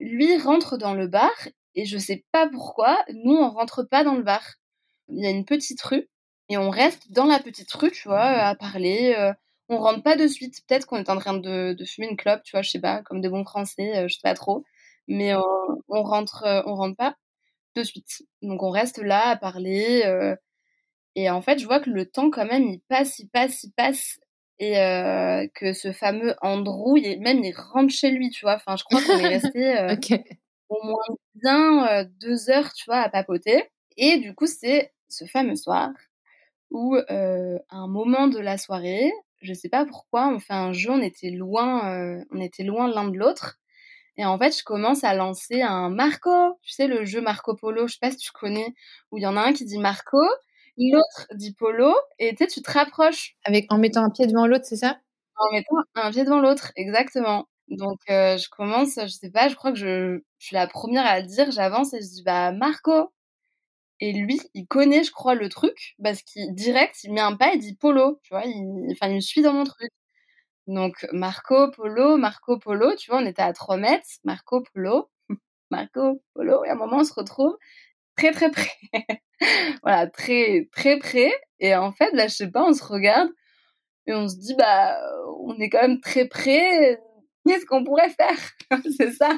lui 0.00 0.36
rentre 0.38 0.76
dans 0.76 0.94
le 0.94 1.06
bar 1.06 1.32
et 1.74 1.84
je 1.84 1.98
sais 1.98 2.24
pas 2.32 2.48
pourquoi 2.48 3.02
nous 3.12 3.36
on 3.36 3.50
rentre 3.50 3.82
pas 3.82 4.04
dans 4.04 4.14
le 4.14 4.22
bar 4.22 4.42
il 5.08 5.22
y 5.22 5.26
a 5.26 5.30
une 5.30 5.44
petite 5.44 5.82
rue 5.82 6.08
et 6.50 6.58
on 6.58 6.68
reste 6.68 7.12
dans 7.12 7.26
la 7.26 7.38
petite 7.38 7.72
rue, 7.72 7.92
tu 7.92 8.08
vois, 8.08 8.22
à 8.22 8.54
parler. 8.56 9.14
Euh, 9.16 9.32
on 9.68 9.78
rentre 9.78 10.02
pas 10.02 10.16
de 10.16 10.26
suite. 10.26 10.60
Peut-être 10.66 10.86
qu'on 10.86 10.96
est 10.98 11.08
en 11.08 11.16
train 11.16 11.38
de, 11.38 11.76
fumer 11.86 12.08
une 12.08 12.16
clope, 12.16 12.42
tu 12.42 12.52
vois, 12.52 12.62
je 12.62 12.70
sais 12.70 12.80
pas, 12.80 13.02
comme 13.02 13.20
des 13.20 13.28
bons 13.28 13.44
Français, 13.44 13.96
euh, 13.96 14.08
je 14.08 14.14
sais 14.14 14.20
pas 14.22 14.34
trop. 14.34 14.64
Mais 15.06 15.34
on, 15.36 15.44
on 15.88 16.02
rentre, 16.02 16.42
euh, 16.44 16.62
on 16.66 16.74
rentre 16.74 16.96
pas 16.96 17.14
de 17.76 17.84
suite. 17.84 18.24
Donc 18.42 18.62
on 18.64 18.70
reste 18.70 18.98
là 18.98 19.28
à 19.28 19.36
parler. 19.36 20.02
et 21.14 21.30
en 21.30 21.42
fait, 21.42 21.58
je 21.58 21.66
vois 21.66 21.80
que 21.80 21.90
le 21.90 22.06
temps 22.06 22.30
quand 22.30 22.46
même, 22.46 22.64
il 22.64 22.80
passe, 22.80 23.18
il 23.20 23.28
passe, 23.28 23.64
il 23.64 23.72
passe. 23.72 24.18
Et 24.60 24.74
que 25.54 25.72
ce 25.72 25.90
fameux 25.92 26.34
Andrew, 26.42 26.94
même 27.20 27.42
il 27.42 27.54
rentre 27.56 27.92
chez 27.92 28.10
lui, 28.10 28.30
tu 28.30 28.44
vois. 28.44 28.56
Enfin, 28.56 28.76
je 28.76 28.84
crois 28.84 29.00
qu'on 29.02 29.18
est 29.18 29.26
resté 29.40 29.96
au 30.68 30.84
moins 30.84 31.16
bien 31.34 32.04
deux 32.20 32.50
heures, 32.50 32.72
tu 32.74 32.84
vois, 32.86 32.98
à 32.98 33.08
papoter. 33.08 33.64
Et 33.96 34.18
du 34.18 34.34
coup, 34.34 34.46
c'est 34.46 34.92
ce 35.08 35.24
fameux 35.24 35.56
soir 35.56 35.90
où, 36.70 36.96
euh, 36.96 37.58
à 37.68 37.76
un 37.76 37.88
moment 37.88 38.28
de 38.28 38.38
la 38.38 38.58
soirée, 38.58 39.12
je 39.42 39.52
sais 39.54 39.68
pas 39.68 39.84
pourquoi, 39.84 40.28
on 40.28 40.38
fait 40.38 40.52
un 40.54 40.72
jeu, 40.72 40.90
on 40.90 41.02
était 41.02 41.30
loin, 41.30 41.92
euh, 41.94 42.24
on 42.30 42.40
était 42.40 42.62
loin 42.62 42.88
l'un 42.88 43.08
de 43.08 43.18
l'autre. 43.18 43.58
Et 44.16 44.24
en 44.24 44.38
fait, 44.38 44.56
je 44.56 44.64
commence 44.64 45.04
à 45.04 45.14
lancer 45.14 45.62
un 45.62 45.88
Marco, 45.90 46.58
tu 46.62 46.72
sais, 46.72 46.86
le 46.86 47.04
jeu 47.04 47.20
Marco 47.20 47.54
Polo, 47.56 47.86
je 47.86 47.94
sais 47.94 47.98
pas 48.00 48.10
si 48.10 48.18
tu 48.18 48.32
connais, 48.32 48.74
où 49.10 49.18
il 49.18 49.22
y 49.22 49.26
en 49.26 49.36
a 49.36 49.40
un 49.40 49.52
qui 49.52 49.64
dit 49.64 49.78
Marco, 49.78 50.18
l'autre 50.92 51.26
dit 51.34 51.52
Polo, 51.54 51.94
et 52.18 52.34
tu 52.34 52.62
te 52.62 52.70
rapproches. 52.70 53.36
Avec, 53.44 53.66
en 53.72 53.78
mettant 53.78 54.04
un 54.04 54.10
pied 54.10 54.26
devant 54.26 54.46
l'autre, 54.46 54.64
c'est 54.66 54.76
ça? 54.76 54.98
En 55.36 55.52
mettant 55.52 55.76
un 55.96 56.10
pied 56.10 56.24
devant 56.24 56.40
l'autre, 56.40 56.72
exactement. 56.76 57.48
Donc, 57.68 57.98
euh, 58.10 58.36
je 58.38 58.48
commence, 58.50 58.96
je 59.00 59.06
sais 59.08 59.30
pas, 59.30 59.48
je 59.48 59.54
crois 59.56 59.72
que 59.72 59.78
je, 59.78 60.20
je 60.38 60.46
suis 60.46 60.54
la 60.56 60.66
première 60.66 61.06
à 61.06 61.20
le 61.20 61.26
dire, 61.26 61.50
j'avance 61.52 61.94
et 61.94 62.00
je 62.02 62.08
dis, 62.08 62.22
bah, 62.24 62.52
Marco. 62.52 63.12
Et 64.00 64.12
lui, 64.12 64.40
il 64.54 64.66
connaît, 64.66 65.04
je 65.04 65.12
crois, 65.12 65.34
le 65.34 65.48
truc, 65.48 65.94
parce 66.02 66.22
qu'il 66.22 66.54
direct, 66.54 67.04
il 67.04 67.12
met 67.12 67.20
un 67.20 67.36
pas, 67.36 67.52
il 67.54 67.60
dit 67.60 67.74
Polo, 67.76 68.18
tu 68.22 68.30
vois, 68.34 68.44
il, 68.46 68.88
enfin, 68.92 69.08
il 69.10 69.16
me 69.16 69.20
suit 69.20 69.42
dans 69.42 69.52
mon 69.52 69.64
truc. 69.64 69.90
Donc, 70.66 71.06
Marco 71.12 71.70
Polo, 71.72 72.16
Marco 72.18 72.58
Polo, 72.58 72.94
tu 72.96 73.10
vois, 73.10 73.20
on 73.22 73.26
était 73.26 73.42
à 73.42 73.52
3 73.52 73.76
mètres, 73.78 74.06
Marco 74.24 74.62
Polo, 74.74 75.10
Marco 75.70 76.22
Polo, 76.34 76.64
et 76.64 76.70
à 76.70 76.72
un 76.74 76.76
moment, 76.76 76.98
on 76.98 77.04
se 77.04 77.14
retrouve 77.14 77.56
très, 78.20 78.32
très 78.32 78.50
près. 78.50 78.70
voilà, 79.82 80.06
très, 80.08 80.68
très 80.72 80.98
près. 80.98 81.32
Et 81.58 81.74
en 81.74 81.92
fait, 81.92 82.10
là, 82.12 82.28
je 82.28 82.34
sais 82.34 82.50
pas, 82.50 82.64
on 82.64 82.74
se 82.74 82.84
regarde 82.84 83.30
et 84.06 84.14
on 84.14 84.28
se 84.28 84.36
dit, 84.36 84.54
bah, 84.56 84.98
on 85.40 85.58
est 85.58 85.70
quand 85.70 85.82
même 85.82 86.00
très 86.00 86.26
près. 86.26 87.00
Qu'est-ce 87.46 87.64
qu'on 87.66 87.84
pourrait 87.84 88.10
faire? 88.10 88.38
C'est 88.98 89.12
ça. 89.12 89.30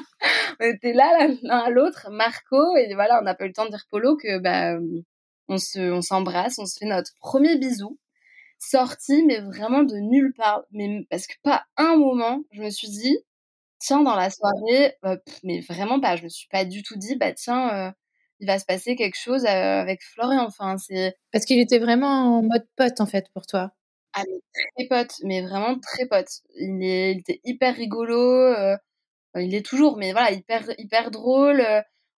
On 0.59 0.65
était 0.65 0.93
là, 0.93 1.27
l'un 1.43 1.59
à 1.59 1.69
l'autre, 1.69 2.09
Marco, 2.11 2.75
et 2.75 2.93
voilà, 2.93 3.19
on 3.21 3.23
n'a 3.23 3.35
pas 3.35 3.45
eu 3.45 3.47
le 3.47 3.53
temps 3.53 3.65
de 3.65 3.69
dire 3.71 3.85
Polo 3.89 4.17
que, 4.17 4.39
bah, 4.39 4.77
on 5.47 5.57
se, 5.57 5.79
on 5.91 6.01
s'embrasse, 6.01 6.59
on 6.59 6.65
se 6.65 6.77
fait 6.79 6.85
notre 6.85 7.11
premier 7.19 7.57
bisou 7.57 7.97
sorti, 8.59 9.23
mais 9.25 9.39
vraiment 9.39 9.83
de 9.83 9.95
nulle 9.97 10.33
part. 10.33 10.63
Mais 10.71 11.05
parce 11.09 11.27
que 11.27 11.33
pas 11.43 11.63
un 11.77 11.97
moment, 11.97 12.41
je 12.51 12.61
me 12.61 12.69
suis 12.69 12.89
dit, 12.89 13.17
tiens, 13.79 14.01
dans 14.01 14.15
la 14.15 14.29
soirée, 14.29 14.95
euh, 15.05 15.17
mais 15.43 15.61
vraiment 15.61 15.99
pas. 15.99 16.15
Je 16.15 16.23
me 16.23 16.29
suis 16.29 16.47
pas 16.49 16.65
du 16.65 16.83
tout 16.83 16.97
dit, 16.97 17.15
bah 17.17 17.33
tiens, 17.33 17.89
euh, 17.89 17.91
il 18.43 18.47
va 18.47 18.59
se 18.59 18.65
passer 18.65 18.95
quelque 18.95 19.17
chose 19.17 19.45
euh, 19.45 19.81
avec 19.81 20.01
Florian. 20.03 20.45
Enfin, 20.45 20.77
c'est. 20.77 21.15
Parce 21.31 21.45
qu'il 21.45 21.59
était 21.59 21.79
vraiment 21.79 22.37
en 22.37 22.43
mode 22.43 22.65
pote, 22.75 23.01
en 23.01 23.05
fait, 23.05 23.25
pour 23.33 23.45
toi. 23.45 23.71
Ah, 24.13 24.23
mais 24.27 24.85
très 24.85 24.87
pote, 24.87 25.15
mais 25.23 25.41
vraiment 25.41 25.79
très 25.79 26.05
pote. 26.05 26.29
Il, 26.55 26.83
est, 26.83 27.13
il 27.13 27.19
était 27.19 27.41
hyper 27.43 27.75
rigolo. 27.75 28.53
il 29.35 29.55
est 29.55 29.65
toujours, 29.65 29.97
mais 29.97 30.11
voilà, 30.11 30.31
hyper, 30.31 30.63
hyper 30.77 31.09
drôle. 31.09 31.65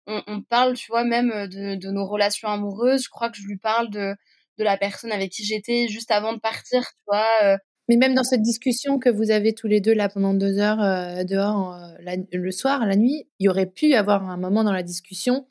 On, 0.08 0.22
on, 0.28 0.42
parle, 0.42 0.74
tu 0.74 0.92
vois, 0.92 1.04
même 1.04 1.48
de, 1.48 1.76
de 1.76 1.90
nos 1.92 2.08
relations 2.08 2.48
amoureuses. 2.48 3.04
Je 3.04 3.10
crois 3.10 3.30
que 3.30 3.38
je 3.38 3.46
lui 3.48 3.58
parle 3.58 3.90
de 3.90 4.16
de 4.58 4.64
la 4.64 4.78
personne 4.78 5.12
avec 5.12 5.32
qui 5.32 5.44
j'étais 5.44 5.88
juste 5.88 6.12
avant 6.12 6.34
de 6.34 6.40
partir, 6.40 6.82
tu 6.82 7.04
vois. 7.08 7.28
Euh. 7.44 7.58
Mais 7.90 7.98
même 7.98 8.14
dans 8.14 8.24
cette 8.24 8.42
discussion 8.42 8.98
que 9.00 9.10
vous 9.10 9.32
avez 9.32 9.54
tous 9.54 9.68
les 9.68 9.82
deux 9.82 9.94
là 9.94 10.08
pendant 10.10 10.34
deux 10.34 10.58
heures 10.58 10.82
euh, 10.82 11.24
dehors 11.24 11.76
euh, 11.76 12.16
le 12.32 12.52
soir, 12.52 12.86
la 12.86 12.96
nuit, 12.96 13.28
il 13.40 13.46
y 13.46 13.50
aurait 13.50 13.66
pu 13.66 13.88
y 13.88 13.96
avoir 13.96 14.30
un 14.30 14.38
moment 14.38 14.64
dans 14.64 14.72
la 14.72 14.84
discussion 14.84 15.48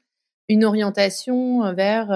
une 0.53 0.65
orientation 0.65 1.73
vers 1.75 2.11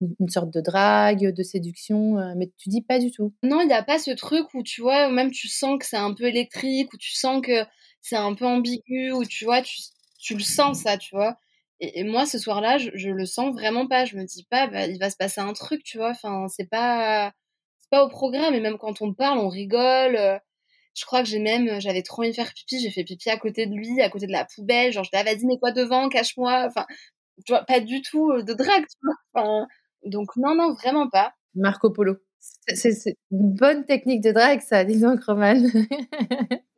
une 0.00 0.28
sorte 0.28 0.50
de 0.50 0.60
drague, 0.60 1.32
de 1.32 1.42
séduction, 1.42 2.16
mais 2.36 2.50
tu 2.58 2.68
dis 2.68 2.82
pas 2.82 2.98
du 2.98 3.10
tout. 3.10 3.34
Non, 3.42 3.60
il 3.60 3.66
n'y 3.66 3.72
a 3.72 3.82
pas 3.82 3.98
ce 3.98 4.10
truc 4.10 4.52
où 4.54 4.62
tu 4.62 4.82
vois, 4.82 5.08
même 5.08 5.30
tu 5.30 5.48
sens 5.48 5.78
que 5.78 5.86
c'est 5.86 5.96
un 5.96 6.12
peu 6.12 6.24
électrique, 6.24 6.92
où 6.92 6.96
tu 6.98 7.14
sens 7.14 7.40
que 7.42 7.64
c'est 8.02 8.16
un 8.16 8.34
peu 8.34 8.46
ambigu, 8.46 9.12
où 9.12 9.24
tu 9.24 9.44
vois, 9.44 9.62
tu, 9.62 9.80
tu 10.18 10.34
le 10.34 10.42
sens 10.42 10.82
ça, 10.82 10.96
tu 10.96 11.14
vois. 11.14 11.38
Et, 11.80 12.04
moi, 12.04 12.24
ce 12.24 12.38
soir-là, 12.38 12.78
je, 12.78 12.90
je, 12.94 13.10
le 13.10 13.26
sens 13.26 13.52
vraiment 13.54 13.86
pas. 13.86 14.04
Je 14.04 14.16
me 14.16 14.24
dis 14.24 14.44
pas, 14.44 14.66
bah, 14.66 14.86
il 14.86 14.98
va 14.98 15.10
se 15.10 15.16
passer 15.16 15.40
un 15.40 15.52
truc, 15.52 15.82
tu 15.82 15.98
vois. 15.98 16.10
Enfin, 16.10 16.46
c'est 16.48 16.68
pas, 16.68 17.32
c'est 17.78 17.90
pas 17.90 18.04
au 18.04 18.08
programme. 18.08 18.54
Et 18.54 18.60
même 18.60 18.78
quand 18.78 19.02
on 19.02 19.12
parle, 19.12 19.38
on 19.38 19.48
rigole. 19.48 20.40
Je 20.94 21.04
crois 21.04 21.22
que 21.22 21.28
j'ai 21.28 21.38
même, 21.38 21.80
j'avais 21.80 22.02
trop 22.02 22.22
envie 22.22 22.30
de 22.30 22.34
faire 22.34 22.54
pipi. 22.54 22.80
J'ai 22.80 22.90
fait 22.90 23.04
pipi 23.04 23.28
à 23.30 23.36
côté 23.38 23.66
de 23.66 23.74
lui, 23.74 24.00
à 24.00 24.08
côté 24.08 24.26
de 24.26 24.32
la 24.32 24.46
poubelle. 24.46 24.92
Genre, 24.92 25.04
je 25.04 25.10
dis, 25.10 25.16
ah, 25.18 25.24
vas-y, 25.24 25.44
mets 25.46 25.58
quoi 25.58 25.72
devant, 25.72 26.08
cache-moi. 26.08 26.66
Enfin, 26.66 26.86
tu 27.44 27.52
vois, 27.52 27.64
pas 27.64 27.80
du 27.80 28.02
tout 28.02 28.42
de 28.42 28.52
drague, 28.54 28.86
tu 28.86 28.98
vois. 29.02 29.14
Enfin, 29.34 29.66
donc, 30.04 30.36
non, 30.36 30.54
non, 30.54 30.72
vraiment 30.74 31.08
pas. 31.08 31.34
Marco 31.54 31.90
Polo. 31.90 32.16
C'est 32.68 33.16
une 33.32 33.54
bonne 33.54 33.84
technique 33.84 34.22
de 34.22 34.30
drague, 34.32 34.60
ça, 34.60 34.84
disons, 34.84 35.16
Roman. 35.26 35.54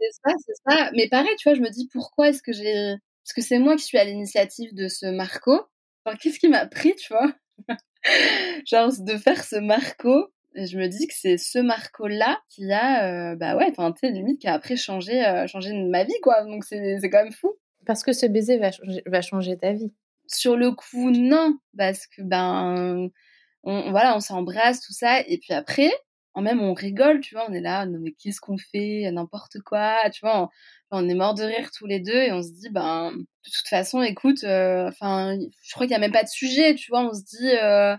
c'est 0.01 0.13
ça, 0.25 0.33
c'est 0.47 0.55
ça. 0.67 0.91
Mais 0.95 1.09
pareil, 1.09 1.35
tu 1.39 1.49
vois, 1.49 1.55
je 1.55 1.61
me 1.61 1.71
dis, 1.71 1.89
pourquoi 1.93 2.29
est-ce 2.29 2.43
que 2.43 2.53
j'ai 2.53 2.97
parce 3.29 3.35
que 3.35 3.43
c'est 3.43 3.59
moi 3.59 3.77
qui 3.77 3.85
suis 3.85 3.99
à 3.99 4.05
l'initiative 4.05 4.75
de 4.75 4.89
ce 4.89 5.05
Marco. 5.05 5.61
Enfin, 6.03 6.17
qu'est-ce 6.17 6.39
qui 6.39 6.49
m'a 6.49 6.65
pris, 6.67 6.95
tu 6.95 7.13
vois? 7.13 7.31
Genre 8.67 8.91
de 9.01 9.19
faire 9.19 9.45
ce 9.45 9.57
Marco. 9.57 10.33
Et 10.55 10.67
je 10.67 10.79
me 10.79 10.87
dis 10.87 11.07
que 11.07 11.13
c'est 11.15 11.37
ce 11.37 11.59
Marco-là 11.59 12.41
qui 12.49 12.73
a, 12.73 13.33
euh, 13.33 13.37
bah 13.37 13.55
ouais, 13.55 13.67
enfin, 13.71 13.93
tu 13.93 13.99
sais, 14.01 14.11
limite, 14.11 14.41
qui 14.41 14.49
a 14.49 14.55
après 14.55 14.77
changé, 14.77 15.27
euh, 15.27 15.47
changé 15.47 15.75
ma 15.75 16.05
vie, 16.05 16.19
quoi. 16.23 16.43
Donc 16.45 16.65
c'est 16.65 16.99
quand 17.13 17.23
même 17.23 17.33
fou. 17.33 17.53
Parce 17.85 18.03
que 18.03 18.15
ce 18.15 18.25
baiser 18.25 18.57
va, 18.57 18.73
changer, 18.73 19.03
va 19.05 19.21
changer 19.21 19.59
ta 19.59 19.75
vie. 19.75 19.93
Sur 20.29 20.57
le 20.57 20.73
coup, 20.73 21.11
non. 21.11 21.59
Parce 21.77 22.07
que, 22.07 22.23
ben, 22.23 23.09
on, 23.65 23.91
voilà, 23.91 24.17
on 24.17 24.21
s'embrasse, 24.21 24.81
tout 24.81 24.93
ça. 24.93 25.21
Et 25.27 25.39
puis 25.39 25.55
après, 25.55 25.91
en 26.35 26.43
même, 26.43 26.61
on 26.61 26.75
rigole, 26.75 27.21
tu 27.21 27.35
vois, 27.35 27.47
on 27.49 27.53
est 27.53 27.61
là, 27.61 27.87
non 27.87 27.99
mais 28.01 28.13
qu'est-ce 28.13 28.41
qu'on 28.41 28.59
fait 28.59 29.11
N'importe 29.11 29.59
quoi, 29.65 29.99
tu 30.13 30.21
vois 30.23 30.51
on 30.91 31.09
est 31.09 31.15
mort 31.15 31.35
de 31.35 31.43
rire 31.45 31.71
tous 31.77 31.87
les 31.87 32.01
deux 32.01 32.13
et 32.15 32.33
on 32.33 32.43
se 32.43 32.51
dit 32.53 32.71
ben 32.71 33.13
de 33.13 33.51
toute 33.51 33.69
façon 33.69 34.03
écoute 34.03 34.45
euh, 34.45 34.89
enfin 34.89 35.37
je 35.63 35.75
crois 35.75 35.87
qu'il 35.87 35.93
y 35.93 35.97
a 35.97 36.01
même 36.01 36.13
pas 36.13 36.23
de 36.25 36.29
sujet 36.29 36.75
tu 36.75 36.91
vois 36.91 37.03
on 37.03 37.13
se 37.13 37.23
dit 37.25 37.51
euh, 37.63 37.97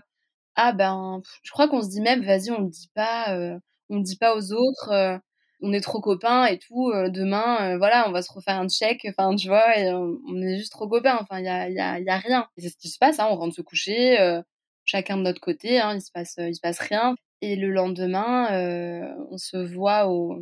ah 0.56 0.72
ben 0.72 1.22
je 1.42 1.50
crois 1.52 1.68
qu'on 1.68 1.82
se 1.82 1.90
dit 1.90 2.00
même 2.00 2.22
vas-y 2.24 2.50
on 2.50 2.62
le 2.62 2.70
dit 2.70 2.90
pas 2.94 3.34
euh, 3.36 3.58
on 3.90 3.98
le 3.98 4.02
dit 4.02 4.16
pas 4.16 4.36
aux 4.36 4.52
autres 4.52 5.20
on 5.62 5.72
est 5.72 5.80
trop 5.80 6.00
copains 6.00 6.46
et 6.46 6.58
tout 6.58 6.92
demain 7.08 7.76
voilà 7.78 8.08
on 8.08 8.12
va 8.12 8.22
se 8.22 8.32
refaire 8.32 8.58
un 8.58 8.68
check 8.68 9.06
enfin 9.08 9.34
tu 9.36 9.48
vois 9.48 9.78
et 9.78 9.92
on, 9.92 10.42
est 10.42 10.56
juste 10.56 10.72
trop 10.72 10.88
copains 10.88 11.18
enfin 11.20 11.38
il 11.38 11.44
y 11.44 11.48
a, 11.48 11.68
y, 11.68 11.78
a, 11.80 11.98
y 12.00 12.08
a 12.08 12.16
rien 12.16 12.48
c'est 12.58 12.70
ce 12.70 12.76
qui 12.76 12.88
se 12.88 12.98
passe 12.98 13.20
hein, 13.20 13.28
on 13.30 13.36
rentre 13.36 13.54
se 13.54 13.62
coucher 13.62 14.40
chacun 14.84 15.16
de 15.16 15.22
notre 15.22 15.40
côté 15.40 15.80
hein, 15.80 15.94
il 15.94 16.00
se 16.00 16.10
passe 16.12 16.36
il 16.38 16.54
se 16.54 16.60
passe 16.60 16.78
rien 16.78 17.14
et 17.42 17.56
le 17.56 17.70
lendemain 17.70 18.48
on 19.30 19.38
se 19.38 19.56
voit 19.56 20.08
au, 20.08 20.38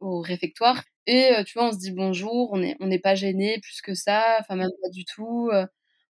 au 0.00 0.20
réfectoire 0.20 0.82
et 1.06 1.32
tu 1.46 1.58
vois, 1.58 1.68
on 1.68 1.72
se 1.72 1.78
dit 1.78 1.90
bonjour, 1.92 2.52
on 2.52 2.58
n'est 2.58 2.76
on 2.80 2.86
n'est 2.86 2.98
pas 2.98 3.14
gêné 3.14 3.58
plus 3.60 3.80
que 3.80 3.94
ça, 3.94 4.36
enfin 4.40 4.56
même 4.56 4.68
pas 4.82 4.90
du 4.90 5.06
tout. 5.06 5.50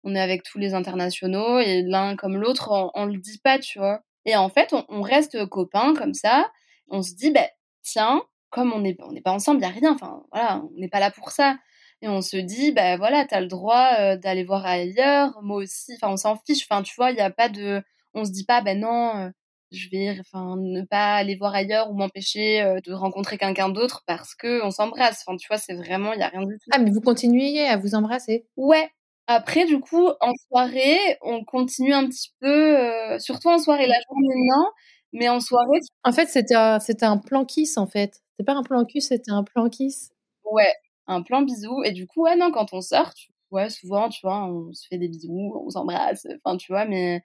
on 0.05 0.15
est 0.15 0.21
avec 0.21 0.43
tous 0.43 0.59
les 0.59 0.75
internationaux 0.75 1.59
et 1.61 1.83
l'un 1.83 2.17
comme 2.17 2.37
l'autre, 2.37 2.69
on, 2.73 2.91
on, 2.95 3.07
le 3.07 3.19
dit 3.19 3.39
pas, 3.39 3.59
tu 3.59 3.79
vois. 3.79 4.03
Et 4.27 4.37
en 4.37 4.49
fait, 4.51 4.75
on, 4.89 5.03
reste 5.03 5.47
copains 5.47 5.95
comme 5.95 6.15
ça. 6.15 6.51
On 6.89 7.03
se 7.03 7.15
dit, 7.15 7.31
ben 7.33 7.47
tiens, 7.83 8.23
comme 8.53 8.73
on 8.73 8.81
n'est 8.81 8.97
on 9.01 9.15
pas 9.23 9.33
ensemble, 9.33 9.61
il 9.61 9.65
y 9.65 9.67
a 9.67 9.71
rien. 9.71 9.95
Enfin 9.95 10.23
voilà, 10.33 10.63
on 10.65 10.81
n'est 10.81 10.89
pas 10.89 11.01
là 11.01 11.11
pour 11.11 11.33
ça. 11.33 11.59
Et 12.03 12.09
on 12.09 12.23
se 12.23 12.37
dit, 12.37 12.73
ben 12.73 12.99
voilà, 12.99 13.27
t'as 13.27 13.41
le 13.41 13.47
droit 13.49 14.17
d'aller 14.17 14.45
voir 14.45 14.67
ailleurs. 14.67 15.39
Moi 15.43 15.59
aussi. 15.59 15.93
Enfin, 15.97 16.13
on 16.13 16.17
s'en 16.17 16.37
fiche. 16.47 16.67
Enfin, 16.71 16.83
tu 16.83 16.95
vois, 16.97 17.11
il 17.11 17.15
n'y 17.17 17.21
a 17.23 17.31
pas 17.31 17.49
de. 17.49 17.83
On 18.15 18.25
se 18.25 18.33
dit 18.33 18.45
pas, 18.45 18.63
ben 18.63 18.81
non 18.81 19.33
je 19.73 19.89
vais 19.91 20.17
enfin 20.21 20.57
ne 20.59 20.83
pas 20.83 21.15
aller 21.17 21.35
voir 21.37 21.55
ailleurs 21.55 21.91
ou 21.91 21.95
m'empêcher 21.95 22.63
euh, 22.63 22.81
de 22.85 22.93
rencontrer 22.93 23.39
quelqu'un 23.39 23.71
d'autre 23.71 24.03
parce 24.07 24.35
que 24.35 24.63
on 24.65 24.71
s'embrasse. 24.71 25.25
Enfin, 25.27 25.37
tu 25.37 25.49
vois, 25.49 25.59
c'est 25.59 25.75
vraiment 25.75 26.13
il 26.13 26.21
y 26.21 26.23
a 26.23 26.29
rien 26.29 26.45
du 26.45 26.59
tout. 26.59 26.71
Ah, 26.73 26.79
mais 26.79 26.91
vous 26.91 27.01
continuez 27.01 27.67
à 27.67 27.77
vous 27.77 27.95
embrasser? 27.95 28.47
Ouais. 28.57 28.91
Après, 29.29 29.65
du 29.67 29.79
coup, 29.81 30.09
en 30.21 30.33
soirée, 30.49 30.99
on 31.23 31.45
continue 31.45 31.93
un 31.95 32.07
petit 32.09 32.33
peu, 32.41 32.77
euh, 32.79 33.19
surtout 33.19 33.49
en 33.49 33.59
soirée. 33.59 33.87
La 33.87 33.95
journée, 34.09 34.35
non, 34.51 34.67
mais 35.13 35.29
en 35.29 35.41
soirée. 35.41 35.81
En 36.05 36.13
fait, 36.13 36.27
c'était 36.29 36.55
un, 36.55 36.81
c'était 36.81 37.07
un 37.07 37.19
plan 37.19 37.45
kiss, 37.45 37.77
en 37.79 37.87
fait. 37.87 38.23
C'est 38.39 38.45
pas 38.47 38.55
un 38.55 38.63
plan 38.63 38.85
cul, 38.85 39.01
c'était 39.01 39.31
un 39.33 39.45
plan 39.45 39.69
kiss. 39.69 40.11
Ouais, 40.45 40.73
un 41.07 41.23
plan 41.23 41.43
bisou. 41.43 41.83
Et 41.85 41.93
du 41.93 42.07
coup, 42.07 42.23
ouais, 42.25 42.37
non, 42.37 42.51
quand 42.53 42.73
on 42.73 42.81
sort, 42.81 43.13
ouais, 43.51 43.71
souvent, 43.71 44.09
tu 44.09 44.21
vois, 44.23 44.45
on 44.47 44.73
se 44.73 44.87
fait 44.89 44.99
des 44.99 45.09
bisous, 45.09 45.53
on 45.67 45.71
s'embrasse. 45.71 46.27
Enfin, 46.45 46.57
tu 46.57 46.73
vois, 46.73 46.85
mais 46.87 47.23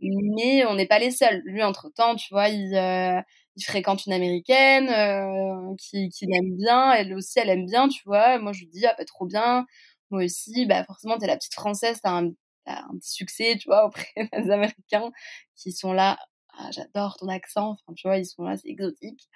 mais 0.00 0.64
on 0.66 0.74
n'est 0.76 0.86
pas 0.86 0.98
les 0.98 1.10
seuls. 1.10 1.42
Lui, 1.44 1.62
entre-temps, 1.62 2.16
tu 2.16 2.32
vois, 2.32 2.48
il, 2.48 2.74
euh, 2.74 3.20
il 3.56 3.62
fréquente 3.64 4.06
une 4.06 4.12
américaine 4.14 4.88
euh, 4.90 5.74
qui, 5.78 6.08
qui 6.10 6.26
l'aime 6.26 6.56
bien. 6.56 6.92
Elle 6.92 7.14
aussi, 7.14 7.38
elle 7.38 7.50
aime 7.50 7.66
bien, 7.66 7.88
tu 7.88 8.02
vois. 8.06 8.38
Moi, 8.38 8.52
je 8.52 8.60
lui 8.60 8.68
dis, 8.68 8.86
ah, 8.86 8.94
bah, 8.98 9.04
trop 9.04 9.26
bien. 9.26 9.66
Moi 10.10 10.24
aussi, 10.24 10.66
bah, 10.66 10.84
forcément, 10.84 11.18
t'es 11.18 11.26
la 11.26 11.36
petite 11.36 11.54
française, 11.54 12.00
t'as 12.02 12.10
un, 12.12 12.30
un 12.66 12.96
petit 12.98 13.12
succès, 13.12 13.56
tu 13.60 13.68
vois, 13.68 13.86
auprès 13.86 14.06
des 14.44 14.50
Américains 14.50 15.10
qui 15.56 15.72
sont 15.72 15.92
là. 15.92 16.18
Ah, 16.62 16.70
j'adore 16.72 17.16
ton 17.16 17.28
accent. 17.28 17.76
Tu 17.96 18.06
vois, 18.08 18.18
ils 18.18 18.26
sont 18.26 18.42
là, 18.44 18.56
c'est 18.56 18.68
exotique. 18.68 19.28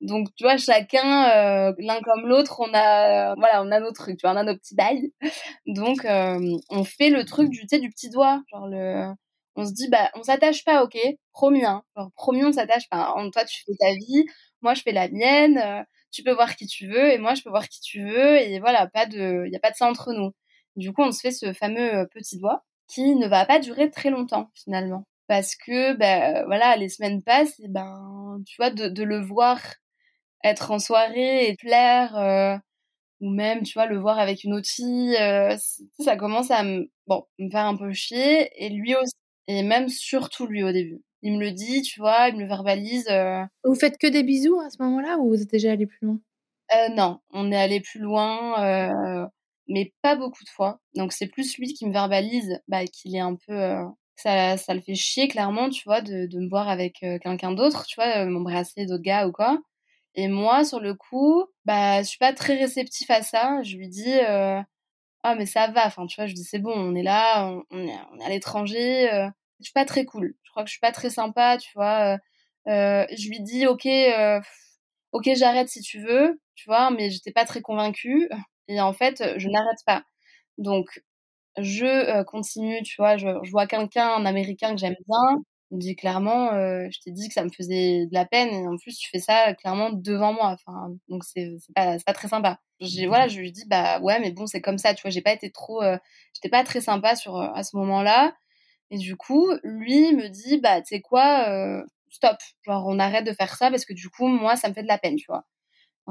Donc, 0.00 0.28
tu 0.36 0.44
vois, 0.44 0.56
chacun, 0.56 1.68
euh, 1.68 1.74
l'un 1.78 2.00
comme 2.00 2.26
l'autre, 2.26 2.60
on 2.60 2.72
a, 2.74 3.34
voilà, 3.36 3.62
on 3.62 3.70
a 3.70 3.80
nos 3.80 3.92
trucs, 3.92 4.18
tu 4.18 4.26
vois, 4.26 4.34
on 4.34 4.38
a 4.38 4.44
nos 4.44 4.56
petits 4.56 4.74
bails. 4.74 5.12
Donc, 5.66 5.98
on 6.06 6.84
fait 6.84 7.10
le 7.10 7.24
truc 7.24 7.50
du, 7.50 7.66
du 7.66 7.90
petit 7.90 8.10
doigt, 8.10 8.42
genre 8.52 8.66
le, 8.68 9.12
on 9.56 9.66
se 9.66 9.72
dit 9.72 9.88
bah 9.88 10.10
on 10.14 10.22
s'attache 10.22 10.64
pas 10.64 10.82
ok 10.84 10.96
promis 11.32 11.64
hein 11.64 11.82
promis 12.16 12.44
on 12.44 12.52
s'attache 12.52 12.88
pas 12.88 13.14
hein. 13.16 13.30
toi 13.30 13.44
tu 13.44 13.62
fais 13.64 13.72
ta 13.78 13.92
vie 13.94 14.24
moi 14.62 14.74
je 14.74 14.82
fais 14.82 14.92
la 14.92 15.08
mienne 15.08 15.58
euh, 15.58 15.82
tu 16.12 16.22
peux 16.22 16.32
voir 16.32 16.56
qui 16.56 16.66
tu 16.66 16.88
veux 16.88 17.10
et 17.12 17.18
moi 17.18 17.34
je 17.34 17.42
peux 17.42 17.50
voir 17.50 17.68
qui 17.68 17.80
tu 17.80 18.04
veux 18.04 18.38
et 18.38 18.58
voilà 18.60 18.86
pas 18.86 19.06
de 19.06 19.44
il 19.46 19.52
y 19.52 19.56
a 19.56 19.60
pas 19.60 19.70
de 19.70 19.76
ça 19.76 19.86
entre 19.88 20.12
nous 20.12 20.30
du 20.76 20.92
coup 20.92 21.02
on 21.02 21.12
se 21.12 21.20
fait 21.20 21.32
ce 21.32 21.52
fameux 21.52 21.94
euh, 21.94 22.06
petit 22.06 22.38
doigt 22.38 22.64
qui 22.88 23.14
ne 23.16 23.28
va 23.28 23.44
pas 23.46 23.58
durer 23.60 23.90
très 23.90 24.10
longtemps 24.10 24.50
finalement 24.54 25.04
parce 25.30 25.54
que 25.54 25.94
ben 25.94 26.44
voilà 26.46 26.76
les 26.76 26.88
semaines 26.88 27.22
passent 27.22 27.60
et 27.60 27.68
ben 27.68 28.42
tu 28.46 28.56
vois 28.58 28.70
de, 28.70 29.04
le 29.04 29.20
voir 29.20 29.60
être 30.44 30.72
en 30.72 30.80
soirée 30.80 31.48
et 31.48 31.56
plaire 31.56 32.16
euh, 32.18 32.56
ou 33.20 33.30
même 33.30 33.62
tu 33.62 33.74
vois 33.74 33.86
le 33.86 33.98
voir 33.98 34.18
avec 34.18 34.44
une 34.44 34.54
autre 34.54 34.68
fille 34.68 35.16
ça 36.00 36.16
commence 36.16 36.50
à 36.50 36.64
me 36.64 36.90
bon 37.06 37.24
me 37.38 37.50
faire 37.50 37.66
un 37.66 37.76
peu 37.76 37.92
chier 37.92 38.50
et 38.56 38.70
lui 38.70 38.96
aussi 38.96 39.14
et 39.50 39.64
même 39.64 39.88
surtout 39.88 40.46
lui 40.46 40.62
au 40.62 40.70
début. 40.70 41.02
Il 41.22 41.32
me 41.34 41.40
le 41.40 41.50
dit, 41.50 41.82
tu 41.82 41.98
vois, 41.98 42.28
il 42.28 42.36
me 42.36 42.42
le 42.42 42.46
verbalise. 42.46 43.08
Euh. 43.08 43.42
Vous 43.64 43.74
faites 43.74 43.98
que 43.98 44.06
des 44.06 44.22
bisous 44.22 44.60
à 44.60 44.70
ce 44.70 44.80
moment-là 44.82 45.18
ou 45.18 45.28
vous 45.28 45.42
êtes 45.42 45.50
déjà 45.50 45.72
allé 45.72 45.86
plus 45.86 46.06
loin? 46.06 46.20
Euh, 46.72 46.88
Non, 46.94 47.18
on 47.30 47.50
est 47.50 47.56
allé 47.56 47.80
plus 47.80 47.98
loin, 47.98 48.62
euh, 48.62 49.26
mais 49.66 49.92
pas 50.02 50.14
beaucoup 50.14 50.44
de 50.44 50.48
fois. 50.48 50.80
Donc 50.94 51.12
c'est 51.12 51.26
plus 51.26 51.58
lui 51.58 51.74
qui 51.74 51.86
me 51.86 51.92
verbalise 51.92 52.60
bah, 52.68 52.84
qu'il 52.86 53.16
est 53.16 53.20
un 53.20 53.34
peu 53.34 53.74
ça, 54.22 54.56
ça 54.56 54.74
le 54.74 54.80
fait 54.80 54.94
chier 54.94 55.28
clairement, 55.28 55.70
tu 55.70 55.82
vois, 55.84 56.00
de, 56.02 56.26
de 56.26 56.38
me 56.38 56.48
voir 56.48 56.68
avec 56.68 56.94
quelqu'un 57.00 57.52
d'autre, 57.52 57.86
tu 57.86 57.96
vois, 57.96 58.24
m'embrasser 58.26 58.86
d'autres 58.86 59.02
gars 59.02 59.26
ou 59.28 59.32
quoi. 59.32 59.58
Et 60.14 60.28
moi, 60.28 60.64
sur 60.64 60.80
le 60.80 60.94
coup, 60.94 61.46
bah, 61.64 62.02
je 62.02 62.08
suis 62.08 62.18
pas 62.18 62.32
très 62.32 62.56
réceptif 62.58 63.10
à 63.10 63.22
ça. 63.22 63.62
Je 63.62 63.76
lui 63.76 63.88
dis, 63.88 64.12
ah, 65.22 65.34
mais 65.36 65.46
ça 65.46 65.68
va. 65.68 65.86
Enfin, 65.86 66.06
tu 66.06 66.16
vois, 66.16 66.26
je 66.26 66.34
dis, 66.34 66.44
c'est 66.44 66.58
bon, 66.58 66.72
on 66.74 66.94
est 66.94 67.02
là, 67.02 67.46
on, 67.70 67.86
est, 67.86 67.94
on 68.12 68.18
est, 68.20 68.24
à 68.24 68.28
l'étranger. 68.28 69.08
je 69.60 69.64
suis 69.64 69.72
pas 69.72 69.84
très 69.84 70.04
cool. 70.04 70.34
Je 70.42 70.50
crois 70.50 70.62
que 70.64 70.68
je 70.68 70.72
suis 70.72 70.80
pas 70.80 70.92
très 70.92 71.10
sympa, 71.10 71.58
tu 71.58 71.70
vois. 71.74 72.18
je 72.66 73.28
lui 73.28 73.40
dis, 73.40 73.66
ok, 73.66 73.86
ok, 75.12 75.30
j'arrête 75.36 75.68
si 75.68 75.80
tu 75.82 76.00
veux, 76.00 76.40
tu 76.54 76.68
vois, 76.68 76.90
mais 76.90 77.10
j'étais 77.10 77.32
pas 77.32 77.44
très 77.44 77.62
convaincue. 77.62 78.28
Et 78.68 78.80
en 78.80 78.92
fait, 78.92 79.22
je 79.38 79.48
n'arrête 79.48 79.78
pas. 79.86 80.04
Donc, 80.58 81.02
je 81.62 82.22
continue, 82.24 82.82
tu 82.82 82.96
vois, 82.98 83.16
je, 83.16 83.50
vois 83.50 83.66
quelqu'un, 83.66 84.08
un 84.14 84.26
Américain 84.26 84.72
que 84.72 84.80
j'aime 84.80 84.96
bien. 85.08 85.42
Dit 85.70 85.94
clairement, 85.94 86.50
je 86.50 87.00
t'ai 87.00 87.12
dit 87.12 87.28
que 87.28 87.34
ça 87.34 87.44
me 87.44 87.50
faisait 87.50 88.06
de 88.06 88.12
la 88.14 88.24
peine 88.26 88.48
et 88.48 88.66
en 88.66 88.76
plus 88.76 88.96
tu 88.96 89.08
fais 89.08 89.20
ça 89.20 89.54
clairement 89.54 89.90
devant 89.92 90.32
moi. 90.32 90.48
Enfin, 90.54 90.88
donc 91.08 91.22
c'est 91.24 91.48
pas, 91.76 91.96
pas 92.04 92.12
très 92.12 92.26
sympa. 92.28 92.58
J'ai 92.80 93.06
voilà, 93.06 93.28
je 93.28 93.38
lui 93.38 93.52
dis 93.52 93.64
bah 93.68 94.00
ouais, 94.00 94.18
mais 94.20 94.32
bon 94.32 94.46
c'est 94.46 94.60
comme 94.60 94.78
ça, 94.78 94.94
tu 94.94 95.02
vois. 95.02 95.12
J'ai 95.12 95.22
pas 95.22 95.32
été 95.32 95.50
trop, 95.52 95.80
j'étais 96.34 96.48
pas 96.48 96.64
très 96.64 96.80
sympa 96.80 97.14
sur 97.14 97.36
à 97.40 97.62
ce 97.62 97.76
moment-là. 97.76 98.34
Et 98.90 98.98
du 98.98 99.16
coup, 99.16 99.52
lui 99.62 100.12
me 100.14 100.28
dit 100.28 100.58
bah 100.58 100.80
tu 100.82 100.96
sais 100.96 101.00
quoi, 101.00 101.84
stop, 102.10 102.36
genre 102.66 102.86
on 102.86 102.98
arrête 102.98 103.24
de 103.26 103.32
faire 103.32 103.54
ça 103.56 103.70
parce 103.70 103.84
que 103.84 103.94
du 103.94 104.08
coup 104.10 104.26
moi 104.26 104.56
ça 104.56 104.68
me 104.68 104.74
fait 104.74 104.82
de 104.82 104.88
la 104.88 104.98
peine, 104.98 105.16
tu 105.16 105.26
vois. 105.28 105.44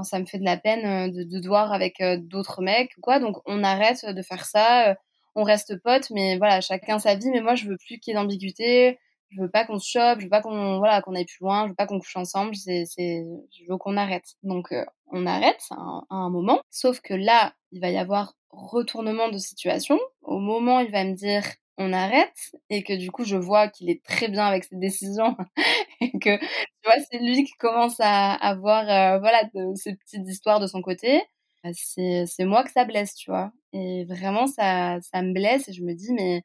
ça 0.04 0.20
me 0.20 0.26
fait 0.26 0.40
de 0.40 0.46
la 0.46 0.58
peine 0.58 1.12
de, 1.12 1.24
de 1.24 1.40
devoir 1.40 1.74
avec 1.74 2.02
d'autres 2.20 2.62
mecs 2.62 2.96
quoi. 3.02 3.20
Donc 3.20 3.38
on 3.46 3.64
arrête 3.64 4.06
de 4.06 4.22
faire 4.22 4.46
ça 4.46 4.96
on 5.36 5.44
reste 5.44 5.82
potes, 5.82 6.10
mais 6.12 6.38
voilà, 6.38 6.62
chacun 6.62 7.00
sa 7.00 7.16
vie. 7.16 7.30
Mais 7.32 7.42
moi, 7.42 7.56
je 7.56 7.68
veux 7.68 7.78
plus 7.78 8.00
qu'il 8.00 8.14
y 8.14 8.18
ait 8.18 8.20
d'ambiguïté. 8.20 9.00
Je 9.30 9.42
veux 9.42 9.50
pas 9.50 9.66
qu'on 9.66 9.80
se 9.80 9.90
chope. 9.90 10.20
Je 10.20 10.26
veux 10.26 10.30
pas 10.30 10.42
qu'on 10.42 10.80
voilà 10.80 11.02
qu'on 11.02 11.16
aille 11.16 11.26
plus 11.26 11.42
loin. 11.42 11.66
Je 11.66 11.70
veux 11.70 11.76
pas 11.76 11.88
qu'on 11.88 12.00
couche 12.00 12.16
ensemble. 12.18 12.56
C'est, 12.56 12.86
c'est, 12.86 13.26
je 13.52 13.72
veux 13.72 13.78
qu'on 13.78 13.98
arrête. 13.98 14.36
Donc, 14.44 14.72
euh, 14.72 14.86
on 15.08 15.26
arrête 15.26 15.62
à 15.72 16.02
un, 16.10 16.30
moment. 16.30 16.62
Sauf 16.72 17.00
que 17.02 17.14
là, 17.14 17.54
il 17.72 17.82
va 17.82 17.90
y 17.90 17.98
avoir 17.98 18.34
retournement 18.50 19.30
de 19.30 19.38
situation. 19.38 20.00
Au 20.24 20.40
moment, 20.40 20.80
il 20.80 20.92
va 20.92 21.04
me 21.04 21.14
dire 21.14 21.44
on 21.80 21.94
arrête 21.94 22.52
et 22.70 22.84
que 22.84 22.94
du 22.94 23.10
coup 23.10 23.24
je 23.24 23.38
vois 23.38 23.70
qu'il 23.70 23.90
est 23.90 24.04
très 24.04 24.28
bien 24.28 24.46
avec 24.46 24.66
ses 24.66 24.76
décisions 24.76 25.38
et 26.02 26.12
que 26.20 26.38
tu 26.38 26.46
vois 26.84 26.96
c'est 27.10 27.20
lui 27.20 27.46
qui 27.46 27.54
commence 27.54 27.96
à 28.00 28.34
avoir 28.34 28.82
euh, 28.90 29.20
voilà 29.20 29.46
de, 29.56 29.74
ces 29.76 29.96
petites 29.96 30.28
histoires 30.28 30.60
de 30.60 30.68
son 30.68 30.82
côté 30.82 31.24
bah, 31.64 31.70
c'est 31.74 32.26
c'est 32.28 32.44
moi 32.44 32.66
que 32.66 32.72
ça 32.72 32.84
blesse 32.84 33.16
tu 33.16 33.32
vois 33.32 33.54
et 33.74 34.06
vraiment, 34.06 34.48
ça, 34.48 35.00
ça 35.02 35.22
me 35.22 35.34
blesse 35.34 35.68
et 35.70 35.74
je 35.74 35.84
me 35.84 35.94
dis, 35.94 36.14
mais 36.14 36.44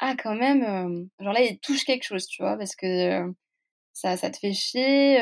ah, 0.00 0.14
quand 0.22 0.34
même, 0.36 1.08
genre 1.20 1.32
là, 1.34 1.42
il 1.42 1.58
touche 1.60 1.84
quelque 1.84 2.04
chose, 2.04 2.26
tu 2.26 2.42
vois, 2.42 2.56
parce 2.58 2.76
que 2.76 3.22
ça, 3.94 4.16
ça 4.16 4.30
te 4.30 4.38
fait 4.38 4.52
chier, 4.54 5.18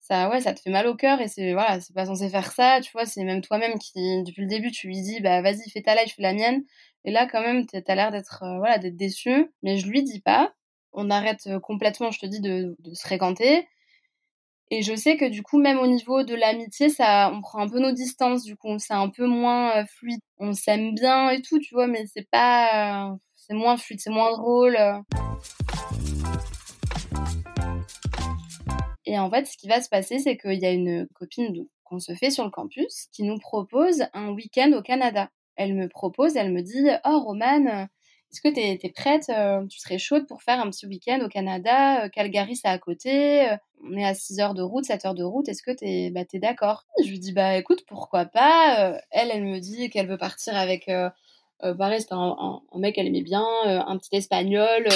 ça, 0.00 0.28
ouais, 0.30 0.40
ça 0.40 0.54
te 0.54 0.60
fait 0.60 0.70
mal 0.70 0.86
au 0.86 0.96
cœur 0.96 1.20
et 1.20 1.28
c'est 1.28 1.52
voilà, 1.52 1.80
c'est 1.80 1.94
pas 1.94 2.06
censé 2.06 2.28
faire 2.30 2.52
ça, 2.52 2.80
tu 2.82 2.90
vois, 2.92 3.06
c'est 3.06 3.24
même 3.24 3.42
toi-même 3.42 3.78
qui, 3.78 4.22
depuis 4.24 4.42
le 4.42 4.48
début, 4.48 4.70
tu 4.72 4.86
lui 4.88 5.00
dis, 5.02 5.20
bah 5.20 5.42
vas-y, 5.42 5.70
fais 5.70 5.82
ta 5.82 5.94
life, 5.94 6.14
fais 6.16 6.22
la 6.22 6.32
mienne. 6.34 6.64
Et 7.04 7.10
là, 7.12 7.26
quand 7.26 7.42
même, 7.42 7.66
t'as 7.66 7.94
l'air 7.94 8.10
d'être 8.10 8.44
voilà, 8.58 8.78
d'être 8.78 8.96
déçu, 8.96 9.50
mais 9.62 9.78
je 9.78 9.86
lui 9.88 10.02
dis 10.02 10.20
pas. 10.20 10.52
On 10.92 11.10
arrête 11.10 11.48
complètement, 11.62 12.10
je 12.10 12.18
te 12.20 12.26
dis, 12.26 12.40
de, 12.40 12.76
de 12.80 12.94
se 12.94 13.02
fréquenter. 13.02 13.68
Et 14.72 14.82
je 14.82 14.94
sais 14.94 15.16
que 15.16 15.24
du 15.24 15.42
coup, 15.42 15.58
même 15.58 15.80
au 15.80 15.86
niveau 15.88 16.22
de 16.22 16.34
l'amitié, 16.36 16.90
ça, 16.90 17.32
on 17.34 17.40
prend 17.40 17.58
un 17.58 17.68
peu 17.68 17.80
nos 17.80 17.90
distances. 17.90 18.44
Du 18.44 18.56
coup, 18.56 18.78
c'est 18.78 18.94
un 18.94 19.08
peu 19.08 19.26
moins 19.26 19.76
euh, 19.76 19.84
fluide. 19.84 20.20
On 20.38 20.52
s'aime 20.52 20.94
bien 20.94 21.28
et 21.30 21.42
tout, 21.42 21.58
tu 21.58 21.74
vois, 21.74 21.88
mais 21.88 22.04
c'est 22.06 22.28
pas, 22.30 23.10
euh, 23.10 23.16
c'est 23.34 23.54
moins 23.54 23.76
fluide, 23.76 23.98
c'est 24.00 24.10
moins 24.10 24.30
drôle. 24.30 24.78
Et 29.06 29.18
en 29.18 29.28
fait, 29.28 29.46
ce 29.46 29.56
qui 29.56 29.66
va 29.66 29.82
se 29.82 29.88
passer, 29.88 30.20
c'est 30.20 30.36
qu'il 30.36 30.60
y 30.60 30.66
a 30.66 30.70
une 30.70 31.08
copine 31.14 31.66
qu'on 31.82 31.98
se 31.98 32.14
fait 32.14 32.30
sur 32.30 32.44
le 32.44 32.50
campus 32.50 33.08
qui 33.12 33.24
nous 33.24 33.40
propose 33.40 34.04
un 34.14 34.30
week-end 34.30 34.70
au 34.72 34.82
Canada. 34.82 35.30
Elle 35.56 35.74
me 35.74 35.88
propose, 35.88 36.36
elle 36.36 36.52
me 36.52 36.62
dit, 36.62 36.86
oh 37.04 37.18
Romane, 37.18 37.88
est-ce 38.32 38.40
que 38.40 38.48
tu 38.48 38.60
es, 38.60 38.90
prête 38.90 39.28
euh, 39.28 39.66
Tu 39.66 39.80
serais 39.80 39.98
chaude 39.98 40.26
pour 40.28 40.42
faire 40.42 40.60
un 40.60 40.70
petit 40.70 40.86
week-end 40.86 41.18
au 41.24 41.28
Canada 41.28 42.04
euh, 42.04 42.08
Calgary, 42.08 42.54
c'est 42.54 42.68
à 42.68 42.78
côté. 42.78 43.50
Euh, 43.50 43.56
on 43.82 43.96
est 43.96 44.04
à 44.04 44.14
6 44.14 44.38
heures 44.40 44.54
de 44.54 44.62
route, 44.62 44.84
7 44.84 45.04
heures 45.04 45.14
de 45.14 45.24
route. 45.24 45.48
Est-ce 45.48 45.62
que 45.62 45.72
tu 45.72 45.84
es, 45.84 46.10
bah, 46.10 46.22
d'accord? 46.34 46.84
Je 47.02 47.08
lui 47.08 47.18
dis 47.18 47.32
Bah 47.32 47.56
écoute, 47.56 47.84
pourquoi 47.88 48.26
pas 48.26 49.00
Elle, 49.10 49.30
elle 49.32 49.44
me 49.44 49.58
dit 49.58 49.90
qu'elle 49.90 50.06
veut 50.06 50.18
partir 50.18 50.56
avec. 50.56 50.88
pareil, 51.60 52.00
c'était 52.00 52.14
un, 52.14 52.60
mec 52.76 52.94
qu'elle 52.94 53.08
aimait 53.08 53.22
bien, 53.22 53.44
un 53.64 53.98
petit 53.98 54.14
espagnol 54.16 54.86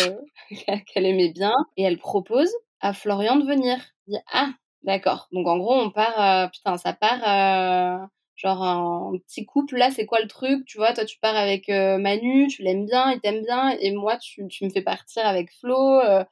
qu'elle 0.87 1.07
aimait 1.07 1.32
bien. 1.32 1.55
Et 1.76 1.82
elle 1.82 1.99
propose 1.99 2.51
à 2.80 2.93
Florian 2.93 3.37
de 3.37 3.47
venir. 3.47 3.78
Je 4.07 4.12
dis 4.12 4.18
Ah, 4.32 4.51
d'accord. 4.85 5.28
Donc 5.32 5.49
en 5.49 5.59
gros, 5.59 5.74
on 5.74 5.91
part. 5.91 6.51
putain, 6.53 6.76
ça 6.76 6.93
part 6.93 8.11
genre 8.37 8.62
un 8.62 9.12
petit 9.26 9.45
couple 9.47 9.76
là 9.76 9.91
c'est 9.91 10.07
quoi 10.07 10.20
le 10.20 10.28
truc 10.28 10.64
tu 10.66 10.78
vois? 10.78 10.93
Toi 10.93 11.05
tu 11.05 11.18
pars 11.20 11.37
avec 11.37 11.68
euh, 11.68 11.99
Manu 11.99 12.49
tu 12.49 12.62
l'aimes 12.62 12.87
bien 12.87 13.12
il 13.12 13.20
t'aime 13.20 13.43
bien 13.43 13.70
et 13.80 13.93
moi 13.93 14.16
tu, 14.18 14.47
tu, 14.49 14.64
me 14.64 14.70
fais 14.70 14.82
partir 14.82 15.26
avec 15.26 15.53
Flo 15.61 16.01
euh, 16.01 16.24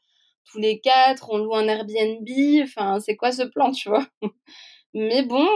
tous 0.51 0.59
les 0.59 0.81
quatre 0.81 1.31
on 1.31 1.39
loue 1.39 1.55
un 1.55 1.69
Airbnb 1.69 2.29
enfin 2.65 3.01
c'est 3.01 3.17
quoi 3.17 3.33
ce 3.33 3.43
plan 3.43 3.71
tu 3.73 3.89
vois? 3.89 4.07
Mais 4.95 5.23
bon 5.25 5.47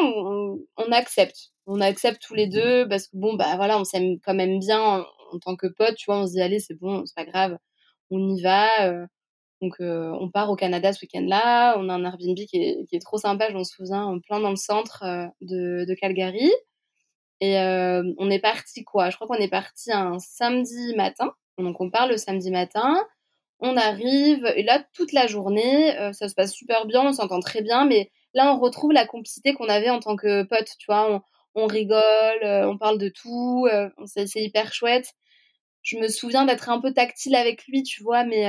on, 0.76 0.92
accepte. 0.92 1.52
On 1.66 1.80
accepte 1.80 2.22
tous 2.22 2.34
les 2.34 2.46
deux 2.46 2.88
parce 2.88 3.08
que 3.08 3.16
bon 3.16 3.34
bah 3.34 3.56
voilà 3.56 3.78
on 3.78 3.84
s'aime 3.84 4.18
quand 4.24 4.34
même 4.34 4.58
bien 4.60 4.80
en, 4.80 5.04
en, 5.32 5.38
tant 5.40 5.56
que 5.56 5.66
pote 5.66 5.96
tu 5.96 6.06
vois? 6.06 6.20
On 6.22 6.26
se 6.26 6.32
dit 6.32 6.40
allez 6.42 6.60
c'est 6.60 6.78
bon 6.78 7.04
c'est 7.06 7.16
pas 7.16 7.24
grave 7.30 7.58
on 8.10 8.28
y 8.34 8.42
va 8.42 8.88
euh, 8.88 9.06
donc 9.62 9.74
euh, 9.80 10.10
on 10.20 10.30
part 10.30 10.50
au 10.50 10.56
Canada 10.56 10.92
ce 10.92 11.00
week-end-là, 11.02 11.76
on 11.78 11.88
a 11.88 11.94
un 11.94 12.04
Airbnb 12.04 12.36
qui 12.36 12.58
est, 12.92 13.02
trop 13.02 13.18
sympa, 13.18 13.48
je 13.50 13.54
m'en 13.56 13.64
souviens, 13.64 14.04
en 14.04 14.20
plein 14.20 14.40
dans 14.40 14.50
le 14.50 14.56
centre 14.56 15.02
euh, 15.04 15.26
de, 15.40 15.94
Calgary. 15.94 16.50
Et 17.40 17.58
euh, 17.58 18.02
on 18.18 18.30
est 18.30 18.38
parti 18.38 18.84
quoi? 18.84 19.10
Je 19.10 19.16
crois 19.16 19.26
qu'on 19.26 19.42
est 19.42 19.48
parti 19.48 19.92
un 19.92 20.18
samedi 20.18 20.94
matin. 20.96 21.32
Donc 21.58 21.80
on 21.80 21.90
part 21.90 22.06
le 22.06 22.18
samedi 22.18 22.50
matin, 22.50 23.02
on 23.60 23.76
arrive 23.76 24.44
et 24.56 24.62
là 24.62 24.84
toute 24.94 25.12
la 25.12 25.26
journée, 25.26 25.94
ça 26.12 26.28
se 26.28 26.34
passe 26.34 26.52
super 26.52 26.86
bien, 26.86 27.02
on 27.06 27.12
s'entend 27.12 27.40
très 27.40 27.62
bien, 27.62 27.86
mais 27.86 28.10
là 28.34 28.52
on 28.54 28.60
retrouve 28.60 28.92
la 28.92 29.06
complicité 29.06 29.54
qu'on 29.54 29.68
avait 29.68 29.90
en 29.90 30.00
tant 30.00 30.16
que 30.16 30.42
pote, 30.44 30.68
tu 30.78 30.86
vois? 30.86 31.10
On, 31.10 31.22
on 31.62 31.66
rigole, 31.66 32.44
on 32.44 32.76
parle 32.78 32.98
de 32.98 33.08
tout, 33.08 33.66
c'est 34.06 34.42
hyper 34.42 34.72
chouette. 34.74 35.14
Je 35.82 35.98
me 35.98 36.08
souviens 36.08 36.44
d'être 36.44 36.68
un 36.68 36.80
peu 36.80 36.92
tactile 36.92 37.36
avec 37.36 37.66
lui, 37.66 37.82
tu 37.82 38.02
vois, 38.02 38.24
mais 38.24 38.44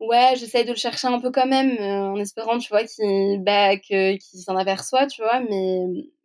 Ouais, 0.00 0.32
j'essaye 0.36 0.64
de 0.64 0.70
le 0.70 0.76
chercher 0.76 1.08
un 1.08 1.20
peu 1.20 1.30
quand 1.30 1.46
même, 1.46 1.72
euh, 1.78 2.10
en 2.12 2.16
espérant, 2.16 2.58
tu 2.58 2.68
vois, 2.70 2.84
qu'il 2.84 3.42
bah, 3.44 3.72
s'en 4.44 4.56
aperçoit, 4.56 5.06
tu 5.06 5.20
vois, 5.22 5.40
mais 5.40 5.78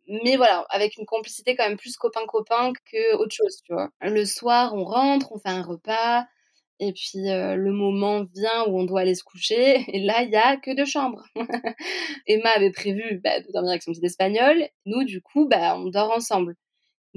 mais 0.08 0.36
voilà, 0.36 0.64
avec 0.70 0.96
une 0.98 1.04
complicité 1.04 1.56
quand 1.56 1.68
même 1.68 1.76
plus 1.76 1.96
copain-copain 1.96 2.72
que 2.90 3.16
autre 3.16 3.34
chose, 3.34 3.60
tu 3.64 3.72
vois. 3.74 3.90
Le 4.00 4.24
soir, 4.24 4.72
on 4.74 4.84
rentre, 4.84 5.32
on 5.32 5.38
fait 5.38 5.48
un 5.50 5.62
repas, 5.62 6.24
et 6.80 6.92
puis 6.92 7.28
euh, 7.30 7.56
le 7.56 7.72
moment 7.72 8.24
vient 8.34 8.64
où 8.68 8.78
on 8.80 8.84
doit 8.84 9.00
aller 9.02 9.14
se 9.14 9.24
coucher, 9.24 9.84
et 9.94 10.00
là, 10.04 10.22
il 10.22 10.30
y 10.30 10.36
a 10.36 10.56
que 10.56 10.74
deux 10.74 10.86
chambres. 10.86 11.24
Emma 12.26 12.50
avait 12.50 12.72
prévu 12.72 13.20
bah, 13.22 13.40
de 13.40 13.52
dormir 13.52 13.70
avec 13.72 13.82
son 13.82 13.92
petit 13.92 14.06
espagnol, 14.06 14.56
nous, 14.86 15.04
du 15.04 15.20
coup, 15.22 15.46
bah, 15.48 15.76
on 15.78 15.86
dort 15.90 16.12
ensemble. 16.12 16.56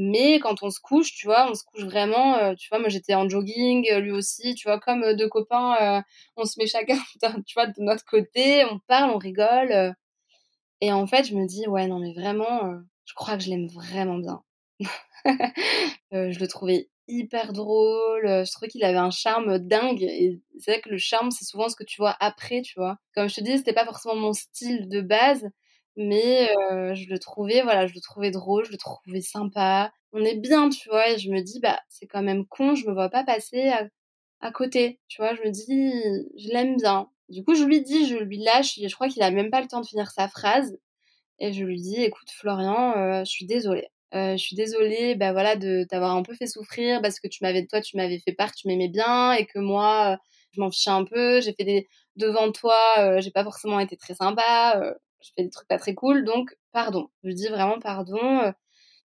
Mais 0.02 0.40
quand 0.40 0.64
on 0.64 0.70
se 0.70 0.80
couche, 0.80 1.14
tu 1.14 1.28
vois, 1.28 1.52
on 1.52 1.54
se 1.54 1.64
couche 1.66 1.84
vraiment, 1.84 2.38
euh, 2.38 2.56
tu 2.56 2.70
vois, 2.70 2.80
moi 2.80 2.88
j'étais 2.88 3.16
en 3.16 3.28
jogging, 3.28 3.86
euh, 3.92 4.00
lui 4.00 4.12
aussi, 4.12 4.56
tu 4.56 4.70
vois, 4.70 4.80
comme 4.80 5.04
euh, 5.04 5.14
deux 5.14 5.28
copains, 5.28 6.04
on 6.38 6.46
se 6.46 6.58
met 6.58 6.68
chacun, 6.68 6.98
tu 7.46 7.54
vois, 7.54 7.68
de 7.68 7.74
notre 7.82 8.06
côté, 8.06 8.64
on 8.66 8.80
parle, 8.88 9.12
on 9.12 9.18
rigole. 9.18 9.94
et 10.82 10.92
en 10.94 11.08
fait, 11.08 11.26
je 11.26 11.36
me 11.36 11.46
dis, 11.48 11.68
ouais, 11.68 11.88
non, 11.88 12.00
mais 12.00 12.14
vraiment, 12.14 12.74
je 13.06 13.14
crois 13.14 13.38
que 13.38 13.44
je 13.44 13.50
l'aime 13.50 13.68
vraiment 13.68 14.18
bien. 14.20 14.42
je 16.12 16.40
le 16.40 16.48
trouvais 16.48 16.90
hyper 17.10 17.54
drôle, 17.54 18.24
je 18.26 18.52
trouvais 18.52 18.70
qu'il 18.70 18.84
avait 18.86 18.98
un 18.98 19.12
charme 19.12 19.60
dingue. 19.60 20.04
Et 20.04 20.42
c'est 20.60 20.72
vrai 20.72 20.82
que 20.82 20.90
le 20.90 20.98
charme, 20.98 21.32
c'est 21.32 21.46
souvent 21.46 21.70
ce 21.70 21.76
que 21.76 21.84
tu 21.84 21.98
vois 22.02 22.16
après, 22.22 22.62
tu 22.62 22.76
vois. 22.80 22.98
Comme 23.16 23.30
je 23.30 23.36
te 23.36 23.42
dis, 23.42 23.58
c'était 23.58 23.74
pas 23.74 23.86
forcément 23.86 24.16
mon 24.16 24.34
style 24.34 24.88
de 24.88 25.02
base, 25.02 25.46
mais 25.98 26.50
je 26.96 27.10
le 27.10 27.20
trouvais 27.20 27.62
voilà 27.62 27.88
je 27.88 27.94
le 27.94 28.02
trouvais 28.02 28.32
drôle 28.32 28.66
je 28.66 28.72
le 28.72 28.78
trouvais 28.78 29.22
sympa. 29.22 29.92
On 30.14 30.24
est 30.24 30.38
bien 30.38 30.70
tu 30.70 30.90
vois 30.90 31.10
et 31.12 31.18
je 31.20 31.30
me 31.30 31.42
dis 31.42 31.60
bah 31.60 31.80
c'est 31.90 32.08
quand 32.08 32.24
même 32.24 32.46
con 32.48 32.76
je 32.76 32.88
me 32.88 32.94
vois 32.94 33.10
pas 33.10 33.24
passer 33.24 33.72
à, 34.42 34.52
côté 34.52 35.00
tu 35.08 35.22
vois 35.22 35.36
je 35.36 35.42
me 35.42 35.52
dis 35.52 35.94
je 36.38 36.50
l'aime 36.50 36.78
bien. 36.78 37.10
Du 37.30 37.44
coup 37.44 37.56
je 37.56 37.64
lui 37.64 37.82
dis 37.82 38.08
je 38.08 38.18
lui 38.18 38.38
lâche 38.40 38.80
je 38.82 38.94
crois 38.96 39.10
qu'il 39.10 39.22
a 39.24 39.32
même 39.32 39.52
pas 39.52 39.62
le 39.62 39.68
temps 39.68 39.82
de 39.82 39.86
finir 39.86 40.12
sa 40.12 40.28
phrase 40.28 40.78
et 41.40 41.54
je 41.54 41.64
lui 41.66 41.82
dis 41.82 42.02
écoute 42.04 42.30
Florian 42.32 43.24
je 43.26 43.30
suis 43.30 43.46
désolée. 43.46 43.88
Je 44.14 44.38
suis 44.38 44.56
désolée 44.56 45.16
bah 45.16 45.34
voilà 45.34 45.56
de 45.56 45.86
t'avoir 45.90 46.16
un 46.16 46.24
peu 46.24 46.36
fait 46.36 46.48
souffrir 46.48 47.02
parce 47.02 47.20
que 47.20 47.28
tu 47.28 47.44
m'avais 47.44 47.66
toi 47.68 47.82
tu 47.82 47.98
m'avais 47.98 48.20
fait 48.20 48.34
part 48.34 48.54
tu 48.54 48.68
m'aimais 48.68 48.90
bien 48.90 49.34
et 49.34 49.46
que 49.46 49.60
moi 49.60 50.18
je 50.52 50.62
m'en 50.62 50.72
fichais 50.72 50.90
un 50.92 51.06
peu 51.06 51.42
j'ai 51.42 51.54
fait 51.54 51.66
des 51.66 51.88
devant 52.16 52.52
toi 52.52 53.20
j'ai 53.20 53.32
pas 53.32 53.44
forcément 53.44 53.80
été 53.80 53.98
très 53.98 54.16
sympa 54.16 54.82
je 55.22 55.30
fais 55.36 55.44
des 55.44 55.50
trucs 55.50 55.68
pas 55.68 55.78
très 55.80 55.94
cool, 55.96 56.24
donc 56.26 56.56
pardon. 56.72 57.10
Je 57.24 57.32
dis 57.32 57.48
vraiment 57.48 57.80
pardon. 57.80 58.18
Euh, 58.44 58.52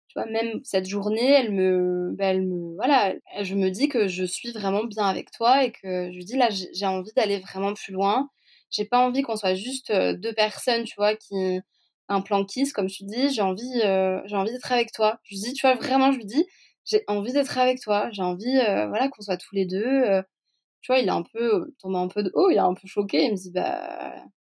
Tu 0.07 0.19
vois, 0.19 0.27
même 0.31 0.61
cette 0.63 0.87
journée, 0.87 1.31
elle 1.31 1.51
me, 1.53 2.13
bah, 2.17 2.25
elle 2.27 2.43
me, 2.47 2.75
voilà, 2.75 3.15
je 3.41 3.55
me 3.55 3.69
dis 3.69 3.89
que 3.89 4.07
je 4.07 4.23
suis 4.25 4.51
vraiment 4.51 4.83
bien 4.85 5.05
avec 5.07 5.31
toi 5.31 5.63
et 5.65 5.71
que 5.71 6.09
je 6.11 6.15
lui 6.17 6.25
dis 6.25 6.37
là, 6.37 6.49
j'ai 6.51 6.85
envie 6.87 7.11
d'aller 7.15 7.39
vraiment 7.39 7.73
plus 7.73 7.93
loin. 7.93 8.29
J'ai 8.71 8.85
pas 8.85 8.99
envie 8.99 9.21
qu'on 9.23 9.35
soit 9.37 9.55
juste 9.55 9.91
deux 9.93 10.33
personnes, 10.33 10.83
tu 10.85 10.95
vois, 10.97 11.15
qui 11.15 11.35
un 12.09 12.21
plan 12.21 12.45
kiss, 12.45 12.73
comme 12.73 12.87
tu 12.87 13.03
dis. 13.05 13.29
J'ai 13.33 13.41
envie, 13.41 13.81
j'ai 14.25 14.35
envie 14.35 14.51
d'être 14.51 14.71
avec 14.71 14.91
toi. 14.91 15.19
Je 15.23 15.35
lui 15.35 15.41
dis, 15.41 15.53
tu 15.53 15.61
vois, 15.67 15.75
vraiment, 15.75 16.11
je 16.11 16.17
lui 16.17 16.25
dis, 16.25 16.45
j'ai 16.85 17.03
envie 17.07 17.33
d'être 17.33 17.57
avec 17.57 17.81
toi. 17.81 18.09
J'ai 18.11 18.21
envie, 18.23 18.53
voilà, 18.55 19.09
qu'on 19.09 19.21
soit 19.21 19.37
tous 19.37 19.55
les 19.55 19.65
deux. 19.65 20.03
tu 20.81 20.91
vois, 20.91 20.99
il 20.99 21.07
est 21.07 21.11
un 21.11 21.23
peu 21.23 21.73
tombé 21.81 21.97
un 21.97 22.07
peu 22.07 22.23
de 22.23 22.31
haut, 22.35 22.49
il 22.51 22.55
est 22.55 22.59
un 22.59 22.73
peu 22.75 22.87
choqué. 22.87 23.25
Il 23.25 23.31
me 23.33 23.37
dit, 23.37 23.51
bah, 23.51 24.15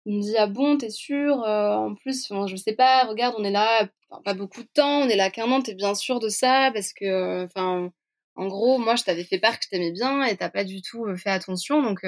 il 0.07 0.17
me 0.17 0.21
dit, 0.23 0.37
ah 0.37 0.47
bon, 0.47 0.77
t'es 0.77 0.89
sûr 0.89 1.37
En 1.39 1.95
plus, 1.95 2.27
je 2.47 2.55
sais 2.55 2.73
pas, 2.73 3.05
regarde, 3.05 3.35
on 3.37 3.43
est 3.43 3.51
là 3.51 3.87
pas 4.25 4.33
beaucoup 4.33 4.63
de 4.63 4.69
temps, 4.73 5.01
on 5.01 5.09
est 5.09 5.15
là 5.17 5.29
qu'un 5.29 5.51
an, 5.51 5.61
t'es 5.61 5.75
bien 5.75 5.93
sûr 5.95 6.19
de 6.19 6.29
ça? 6.29 6.71
Parce 6.73 6.93
que, 6.93 7.43
enfin, 7.45 7.91
en 8.35 8.47
gros, 8.47 8.77
moi, 8.79 8.95
je 8.95 9.03
t'avais 9.03 9.25
fait 9.25 9.39
part 9.39 9.59
que 9.59 9.65
je 9.65 9.69
t'aimais 9.69 9.91
bien 9.91 10.23
et 10.23 10.37
t'as 10.37 10.49
pas 10.49 10.63
du 10.63 10.81
tout 10.81 11.05
fait 11.17 11.29
attention. 11.29 11.83
Donc, 11.83 11.99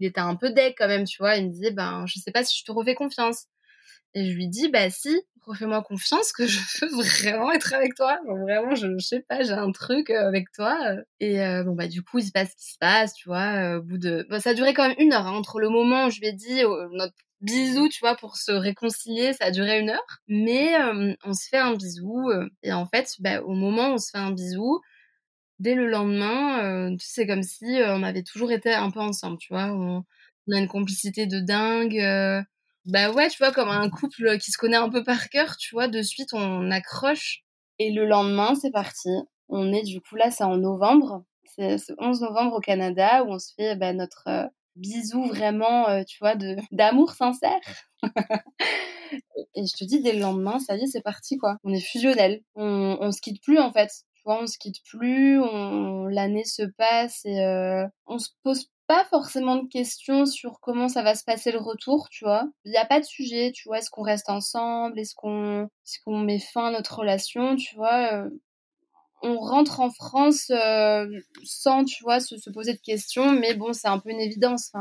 il 0.00 0.06
était 0.06 0.20
un 0.20 0.36
peu 0.36 0.50
deck 0.50 0.76
quand 0.78 0.88
même, 0.88 1.04
tu 1.04 1.18
vois. 1.18 1.36
Il 1.36 1.46
me 1.46 1.50
disait, 1.52 1.70
ben, 1.72 2.04
je 2.06 2.18
sais 2.20 2.32
pas 2.32 2.44
si 2.44 2.58
je 2.58 2.64
te 2.64 2.72
refais 2.72 2.94
confiance. 2.94 3.46
Et 4.14 4.30
je 4.30 4.34
lui 4.36 4.48
dis, 4.48 4.68
bah 4.68 4.90
si, 4.90 5.20
refais-moi 5.42 5.82
confiance 5.82 6.32
que 6.32 6.46
je 6.46 6.60
veux 6.80 7.02
vraiment 7.02 7.52
être 7.52 7.74
avec 7.74 7.94
toi. 7.94 8.18
vraiment, 8.26 8.74
je, 8.74 8.98
je 8.98 9.04
sais 9.04 9.20
pas, 9.20 9.42
j'ai 9.42 9.52
un 9.52 9.72
truc 9.72 10.10
avec 10.10 10.50
toi. 10.52 10.78
Et 11.20 11.38
bon, 11.64 11.74
bah 11.74 11.88
du 11.88 12.02
coup, 12.02 12.18
il 12.18 12.26
se 12.26 12.32
passe 12.32 12.50
ce 12.50 12.56
qui 12.56 12.72
se 12.72 12.78
passe, 12.78 13.14
tu 13.14 13.28
vois, 13.28 13.76
au 13.78 13.82
bout 13.82 13.98
de... 13.98 14.26
Bon, 14.30 14.40
ça 14.40 14.50
a 14.50 14.54
duré 14.54 14.74
quand 14.74 14.88
même 14.88 14.96
une 14.98 15.12
heure, 15.12 15.26
hein, 15.26 15.32
entre 15.32 15.60
le 15.60 15.68
moment 15.68 16.06
où 16.06 16.10
je 16.10 16.20
lui 16.20 16.28
ai 16.28 16.32
dit 16.32 16.62
notre 16.92 17.14
bisou, 17.40 17.88
tu 17.88 18.00
vois, 18.00 18.16
pour 18.16 18.36
se 18.36 18.52
réconcilier, 18.52 19.32
ça 19.34 19.46
a 19.46 19.50
duré 19.50 19.80
une 19.80 19.90
heure. 19.90 20.20
Mais 20.28 20.74
on 21.24 21.32
se 21.34 21.48
fait 21.48 21.58
un 21.58 21.74
bisou. 21.74 22.30
et 22.62 22.72
en 22.72 22.86
fait, 22.86 23.14
bah, 23.20 23.42
au 23.42 23.54
moment 23.54 23.90
où 23.90 23.94
on 23.94 23.98
se 23.98 24.10
fait 24.10 24.18
un 24.18 24.32
bisou, 24.32 24.80
dès 25.58 25.74
le 25.74 25.88
lendemain, 25.88 26.62
euh, 26.62 26.96
c'est 26.98 27.26
comme 27.26 27.42
si 27.42 27.80
on 27.86 28.02
avait 28.02 28.22
toujours 28.22 28.52
été 28.52 28.72
un 28.72 28.90
peu 28.90 29.00
ensemble, 29.00 29.38
tu 29.38 29.52
vois. 29.52 29.66
On, 29.72 30.04
a 30.52 30.58
une 30.58 30.68
complicité 30.68 31.26
de 31.26 31.40
dingue. 31.40 32.44
Bah 32.86 33.10
ouais, 33.10 33.28
tu 33.28 33.38
vois, 33.38 33.52
comme 33.52 33.68
un 33.68 33.88
couple 33.90 34.38
qui 34.38 34.50
se 34.50 34.58
connaît 34.58 34.76
un 34.76 34.90
peu 34.90 35.04
par 35.04 35.28
cœur, 35.28 35.56
tu 35.56 35.74
vois, 35.74 35.88
de 35.88 36.02
suite 36.02 36.32
on 36.32 36.70
accroche. 36.70 37.42
Et 37.78 37.92
le 37.92 38.06
lendemain, 38.06 38.54
c'est 38.54 38.70
parti. 38.70 39.08
On 39.48 39.72
est 39.72 39.82
du 39.82 40.00
coup 40.00 40.16
là, 40.16 40.30
c'est 40.30 40.44
en 40.44 40.56
novembre. 40.56 41.24
C'est 41.56 41.78
ce 41.78 41.92
11 41.98 42.20
novembre 42.20 42.56
au 42.56 42.60
Canada 42.60 43.24
où 43.24 43.32
on 43.32 43.38
se 43.38 43.52
fait 43.54 43.76
bah, 43.76 43.92
notre 43.92 44.50
bisou 44.76 45.24
vraiment, 45.24 46.04
tu 46.04 46.18
vois, 46.20 46.34
d'amour 46.72 47.12
sincère. 47.12 47.60
et 49.54 49.66
je 49.66 49.76
te 49.76 49.84
dis, 49.84 50.02
dès 50.02 50.12
le 50.12 50.20
lendemain, 50.20 50.58
ça 50.58 50.76
y 50.76 50.82
est, 50.82 50.86
c'est 50.86 51.02
parti, 51.02 51.36
quoi. 51.38 51.56
On 51.64 51.72
est 51.72 51.80
fusionnel. 51.80 52.42
On, 52.54 52.98
on 53.00 53.12
se 53.12 53.20
quitte 53.20 53.42
plus, 53.42 53.58
en 53.58 53.72
fait 53.72 53.90
vois, 54.24 54.42
on 54.42 54.46
se 54.46 54.58
quitte 54.58 54.82
plus, 54.84 55.40
on... 55.40 56.06
l'année 56.06 56.44
se 56.44 56.62
passe 56.62 57.24
et 57.24 57.40
euh, 57.40 57.86
on 58.06 58.18
se 58.18 58.30
pose 58.42 58.70
pas 58.86 59.04
forcément 59.06 59.56
de 59.56 59.68
questions 59.68 60.26
sur 60.26 60.60
comment 60.60 60.88
ça 60.88 61.02
va 61.02 61.14
se 61.14 61.24
passer 61.24 61.52
le 61.52 61.58
retour, 61.58 62.08
tu 62.10 62.24
vois. 62.24 62.44
Il 62.64 62.70
n'y 62.70 62.76
a 62.76 62.84
pas 62.84 63.00
de 63.00 63.04
sujet, 63.04 63.52
tu 63.52 63.68
vois. 63.68 63.78
Est-ce 63.78 63.90
qu'on 63.90 64.02
reste 64.02 64.30
ensemble 64.30 64.98
Est-ce 64.98 65.14
qu'on 65.14 65.64
est 65.64 65.98
qu'on 66.04 66.18
met 66.18 66.38
fin 66.38 66.66
à 66.66 66.70
notre 66.70 66.98
relation, 66.98 67.56
tu 67.56 67.74
vois 67.76 68.12
euh, 68.12 68.30
On 69.22 69.38
rentre 69.38 69.80
en 69.80 69.90
France 69.90 70.50
euh, 70.50 71.06
sans, 71.44 71.84
tu 71.84 72.02
vois, 72.04 72.20
se, 72.20 72.36
se, 72.38 72.50
poser 72.50 72.74
de 72.74 72.80
questions, 72.80 73.32
mais 73.32 73.54
bon, 73.54 73.72
c'est 73.72 73.88
un 73.88 73.98
peu 73.98 74.10
une 74.10 74.20
évidence. 74.20 74.72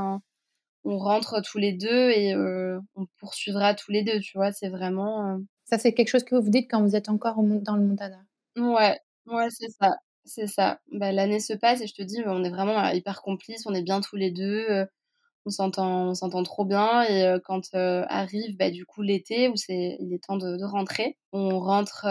On 0.85 0.97
rentre 0.97 1.41
tous 1.41 1.57
les 1.59 1.73
deux 1.73 2.11
et 2.11 2.33
euh, 2.33 2.79
on 2.95 3.05
poursuivra 3.19 3.73
tous 3.73 3.91
les 3.91 4.03
deux, 4.03 4.19
tu 4.19 4.37
vois. 4.37 4.51
C'est 4.51 4.69
vraiment. 4.69 5.39
Ça, 5.65 5.77
c'est 5.77 5.93
quelque 5.93 6.09
chose 6.09 6.25
que 6.25 6.35
vous 6.35 6.43
vous 6.43 6.49
dites 6.51 6.69
quand 6.69 6.81
vous 6.81 6.95
êtes 6.95 7.09
encore 7.09 7.41
dans 7.41 7.77
le 7.77 7.85
Montana? 7.85 8.19
Ouais, 8.57 8.99
Ouais, 9.25 9.47
c'est 9.51 9.69
ça, 9.69 9.95
c'est 10.25 10.47
ça. 10.47 10.79
Bah, 10.91 11.11
l'année 11.11 11.39
se 11.39 11.53
passe 11.53 11.81
et 11.81 11.87
je 11.87 11.93
te 11.93 12.01
dis, 12.01 12.21
on 12.25 12.43
est 12.43 12.49
vraiment 12.49 12.79
euh, 12.79 12.93
hyper 12.93 13.21
complices, 13.21 13.65
on 13.65 13.73
est 13.73 13.81
bien 13.81 14.01
tous 14.01 14.15
les 14.15 14.31
deux, 14.31 14.65
euh, 14.69 14.85
on 15.45 15.49
s'entend, 15.51 16.09
on 16.09 16.15
s'entend 16.15 16.43
trop 16.43 16.65
bien. 16.65 17.03
Et 17.03 17.25
euh, 17.25 17.39
quand 17.43 17.73
arrive, 17.73 18.57
bah, 18.57 18.71
du 18.71 18.85
coup, 18.85 19.01
l'été 19.01 19.49
où 19.49 19.55
c'est, 19.57 19.97
il 19.99 20.13
est 20.13 20.23
temps 20.23 20.37
de, 20.37 20.57
de 20.57 20.65
rentrer, 20.65 21.17
on 21.33 21.59
rentre 21.59 22.05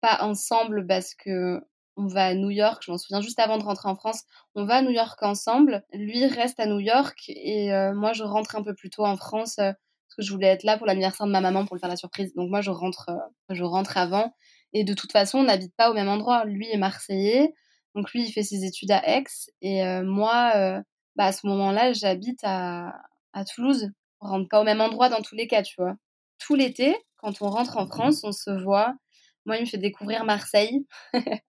pas 0.00 0.22
ensemble 0.22 0.86
parce 0.86 1.14
que 1.14 1.60
on 1.96 2.06
va 2.06 2.26
à 2.26 2.34
New 2.34 2.50
York. 2.50 2.82
Je 2.86 2.90
m'en 2.90 2.98
souviens 2.98 3.20
juste 3.20 3.38
avant 3.38 3.58
de 3.58 3.64
rentrer 3.64 3.88
en 3.88 3.96
France, 3.96 4.24
on 4.54 4.64
va 4.64 4.76
à 4.76 4.82
New 4.82 4.90
York 4.90 5.22
ensemble. 5.22 5.84
Lui 5.92 6.26
reste 6.26 6.58
à 6.58 6.66
New 6.66 6.80
York 6.80 7.24
et 7.28 7.70
moi 7.94 8.12
je 8.14 8.24
rentre 8.24 8.56
un 8.56 8.62
peu 8.62 8.74
plus 8.74 8.90
tôt 8.90 9.04
en 9.04 9.16
France 9.16 9.56
parce 9.56 9.74
que 10.16 10.22
je 10.22 10.32
voulais 10.32 10.48
être 10.48 10.64
là 10.64 10.78
pour 10.78 10.86
l'anniversaire 10.86 11.26
de 11.26 11.32
ma 11.32 11.40
maman 11.42 11.66
pour 11.66 11.76
lui 11.76 11.80
faire 11.80 11.90
la 11.90 11.96
surprise. 11.96 12.34
Donc 12.34 12.48
moi 12.50 12.62
je 12.62 12.70
rentre, 12.70 13.10
je 13.50 13.62
rentre 13.62 13.98
avant 13.98 14.34
et 14.72 14.84
de 14.84 14.94
toute 14.94 15.12
façon, 15.12 15.38
on 15.38 15.44
n'habite 15.44 15.74
pas 15.76 15.90
au 15.90 15.94
même 15.94 16.08
endroit. 16.08 16.44
Lui 16.44 16.68
est 16.70 16.78
marseillais, 16.78 17.52
donc 17.94 18.10
lui, 18.12 18.24
il 18.24 18.32
fait 18.32 18.42
ses 18.42 18.64
études 18.64 18.90
à 18.90 19.02
Aix. 19.06 19.24
Et 19.60 19.84
euh, 19.84 20.02
moi, 20.02 20.52
euh, 20.56 20.80
bah, 21.16 21.26
à 21.26 21.32
ce 21.32 21.46
moment-là, 21.46 21.92
j'habite 21.92 22.40
à, 22.42 22.94
à 23.32 23.44
Toulouse. 23.44 23.90
On 24.20 24.28
rentre 24.28 24.48
pas 24.48 24.60
au 24.60 24.64
même 24.64 24.80
endroit 24.80 25.08
dans 25.08 25.22
tous 25.22 25.34
les 25.34 25.46
cas, 25.46 25.62
tu 25.62 25.74
vois. 25.78 25.94
Tout 26.38 26.54
l'été, 26.54 26.96
quand 27.16 27.42
on 27.42 27.50
rentre 27.50 27.76
en 27.76 27.86
France, 27.86 28.22
on 28.24 28.32
se 28.32 28.50
voit. 28.50 28.94
Moi, 29.46 29.56
il 29.56 29.62
me 29.62 29.66
fait 29.66 29.78
découvrir 29.78 30.24
Marseille. 30.24 30.86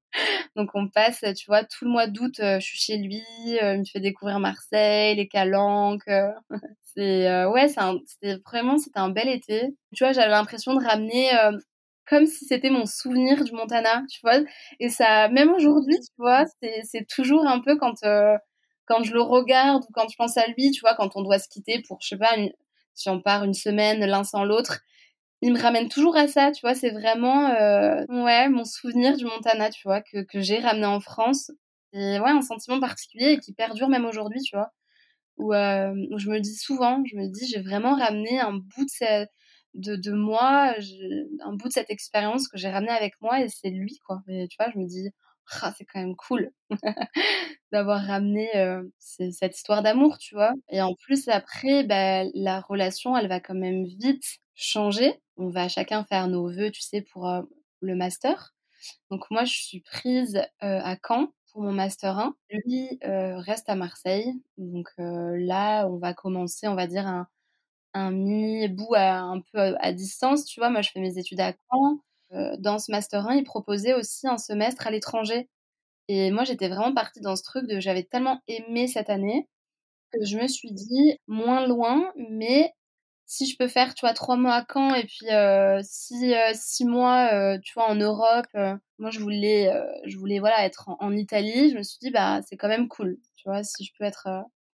donc 0.55 0.69
on 0.73 0.89
passe, 0.89 1.23
tu 1.35 1.45
vois, 1.47 1.63
tout 1.63 1.85
le 1.85 1.91
mois 1.91 2.07
d'août, 2.07 2.39
euh, 2.39 2.59
je 2.59 2.65
suis 2.65 2.77
chez 2.77 2.97
lui, 2.97 3.21
il 3.45 3.79
me 3.79 3.85
fait 3.85 3.99
découvrir 3.99 4.39
Marseille, 4.39 5.15
les 5.15 5.27
calanques. 5.27 6.09
c'est 6.95 7.45
ouais, 7.45 7.67
c'était 7.67 8.37
vraiment 8.45 8.77
c'était 8.77 8.99
un 8.99 9.09
bel 9.09 9.29
été. 9.29 9.75
Tu 9.95 10.03
vois, 10.03 10.13
j'avais 10.13 10.29
l'impression 10.29 10.75
de 10.75 10.83
ramener 10.83 11.31
comme 12.07 12.25
si 12.27 12.45
c'était 12.45 12.69
mon 12.69 12.85
souvenir 12.85 13.43
du 13.43 13.51
Montana, 13.53 14.03
tu 14.11 14.19
vois. 14.23 14.39
Et 14.79 14.89
ça, 14.89 15.29
même 15.29 15.51
aujourd'hui, 15.53 15.97
tu 15.99 16.11
vois, 16.17 16.45
c'est 16.83 17.07
toujours 17.07 17.45
un 17.47 17.59
peu 17.59 17.77
quand, 17.77 18.03
euh, 18.03 18.37
quand 18.85 19.03
je 19.03 19.13
le 19.13 19.21
regarde 19.21 19.83
ou 19.89 19.93
quand 19.93 20.07
je 20.09 20.15
pense 20.17 20.37
à 20.37 20.45
lui, 20.57 20.71
tu 20.71 20.81
vois, 20.81 20.95
quand 20.95 21.15
on 21.15 21.21
doit 21.23 21.39
se 21.39 21.47
quitter 21.49 21.81
pour, 21.87 21.99
je 22.01 22.09
sais 22.09 22.17
pas, 22.17 22.35
si 22.95 23.09
on 23.09 23.21
part 23.21 23.43
une 23.43 23.53
semaine 23.53 24.05
l'un 24.05 24.23
sans 24.23 24.43
l'autre, 24.43 24.81
il 25.41 25.53
me 25.53 25.59
ramène 25.61 25.89
toujours 25.89 26.15
à 26.17 26.27
ça, 26.27 26.51
tu 26.51 26.61
vois. 26.61 26.75
C'est 26.75 26.91
vraiment, 26.91 27.49
euh, 27.49 28.05
ouais, 28.09 28.49
mon 28.49 28.65
souvenir 28.65 29.17
du 29.17 29.25
Montana, 29.25 29.69
tu 29.69 29.81
vois, 29.85 30.01
que, 30.01 30.23
que 30.23 30.41
j'ai 30.41 30.59
ramené 30.59 30.85
en 30.85 30.99
France. 31.01 31.51
Et 31.93 32.19
ouais, 32.19 32.31
un 32.31 32.41
sentiment 32.41 32.79
particulier 32.79 33.33
et 33.33 33.39
qui 33.39 33.53
perdure 33.53 33.89
même 33.89 34.05
aujourd'hui, 34.05 34.41
tu 34.41 34.55
vois. 34.55 34.71
Où, 35.37 35.53
euh, 35.53 35.93
je 36.17 36.29
me 36.29 36.39
dis 36.39 36.55
souvent, 36.55 37.03
je 37.05 37.15
me 37.17 37.27
dis, 37.27 37.47
j'ai 37.47 37.61
vraiment 37.61 37.95
ramené 37.95 38.39
un 38.39 38.53
bout 38.53 38.85
de 38.85 38.89
cette 38.89 39.29
de, 39.73 39.95
de 39.95 40.11
moi, 40.11 40.73
un 41.41 41.53
bout 41.53 41.67
de 41.67 41.73
cette 41.73 41.89
expérience 41.89 42.47
que 42.47 42.57
j'ai 42.57 42.69
ramené 42.69 42.91
avec 42.91 43.13
moi 43.21 43.41
et 43.41 43.49
c'est 43.49 43.69
lui, 43.69 43.99
quoi. 44.05 44.21
Tu 44.27 44.55
vois, 44.59 44.69
je 44.73 44.79
me 44.79 44.85
dis, 44.85 45.09
ah, 45.61 45.73
c'est 45.77 45.85
quand 45.85 45.99
même 45.99 46.15
cool 46.15 46.51
d'avoir 47.71 48.01
ramené 48.05 48.49
euh, 48.55 48.83
cette 48.99 49.55
histoire 49.55 49.83
d'amour, 49.83 50.17
tu 50.17 50.35
vois. 50.35 50.53
Et 50.69 50.81
en 50.81 50.93
plus, 50.95 51.27
après, 51.27 51.83
bah, 51.83 52.23
la 52.33 52.61
relation, 52.61 53.17
elle 53.17 53.27
va 53.27 53.39
quand 53.39 53.55
même 53.55 53.83
vite 53.83 54.39
changer. 54.55 55.19
On 55.37 55.49
va 55.49 55.67
chacun 55.69 56.03
faire 56.05 56.27
nos 56.27 56.49
vœux, 56.49 56.71
tu 56.71 56.81
sais, 56.81 57.01
pour 57.01 57.27
euh, 57.29 57.41
le 57.81 57.95
master. 57.95 58.53
Donc 59.11 59.29
moi, 59.31 59.45
je 59.45 59.53
suis 59.53 59.81
prise 59.81 60.37
euh, 60.37 60.79
à 60.83 60.97
Caen 61.07 61.33
pour 61.51 61.61
mon 61.63 61.71
master 61.73 62.17
1. 62.17 62.35
Lui 62.49 62.99
reste 63.01 63.69
à 63.69 63.75
Marseille. 63.75 64.33
Donc 64.57 64.89
là, 64.97 65.87
on 65.87 65.97
va 65.97 66.13
commencer, 66.13 66.67
on 66.67 66.75
va 66.75 66.87
dire, 66.87 67.07
un, 67.07 67.27
un 67.93 68.11
mini 68.11 68.67
bout 68.67 68.93
à, 68.95 69.19
un 69.19 69.39
peu 69.41 69.75
à, 69.79 69.91
distance, 69.93 70.45
tu 70.45 70.59
vois. 70.59 70.69
Moi, 70.69 70.81
je 70.81 70.91
fais 70.91 70.99
mes 70.99 71.17
études 71.17 71.39
à 71.41 71.53
Caen. 71.71 71.99
Euh, 72.33 72.55
dans 72.59 72.79
ce 72.79 72.91
master 72.91 73.27
1, 73.27 73.35
ils 73.35 73.43
proposaient 73.43 73.93
aussi 73.93 74.27
un 74.27 74.37
semestre 74.37 74.87
à 74.87 74.91
l'étranger. 74.91 75.49
Et 76.07 76.31
moi, 76.31 76.43
j'étais 76.43 76.69
vraiment 76.69 76.93
partie 76.93 77.21
dans 77.21 77.35
ce 77.35 77.43
truc 77.43 77.67
de 77.67 77.79
j'avais 77.79 78.03
tellement 78.03 78.41
aimé 78.47 78.87
cette 78.87 79.09
année 79.09 79.47
que 80.13 80.25
je 80.25 80.37
me 80.37 80.47
suis 80.47 80.71
dit 80.71 81.19
moins 81.27 81.65
loin, 81.67 82.11
mais 82.17 82.73
si 83.25 83.47
je 83.47 83.57
peux 83.57 83.67
faire, 83.67 83.95
tu 83.95 84.01
vois, 84.05 84.13
trois 84.13 84.35
mois 84.37 84.55
à 84.55 84.65
Caen 84.71 84.93
et 84.95 85.05
puis 85.05 85.29
euh, 85.31 85.79
six, 85.83 86.33
euh, 86.33 86.51
six, 86.53 86.85
mois, 86.85 87.57
tu 87.59 87.73
vois, 87.73 87.89
en 87.89 87.95
Europe. 87.95 88.47
moi, 88.99 89.11
je 89.11 89.19
voulais, 89.19 89.71
je 90.05 90.17
voulais 90.17 90.39
voilà 90.39 90.65
être 90.65 90.89
en, 90.99 91.13
Italie. 91.13 91.71
Je 91.71 91.77
me 91.77 91.83
suis 91.83 91.99
dit 92.01 92.11
bah 92.11 92.41
c'est 92.47 92.57
quand 92.57 92.67
même 92.67 92.87
cool, 92.87 93.17
tu 93.35 93.49
vois, 93.49 93.63
si 93.63 93.85
je 93.85 93.91
peux 93.97 94.05
être 94.05 94.27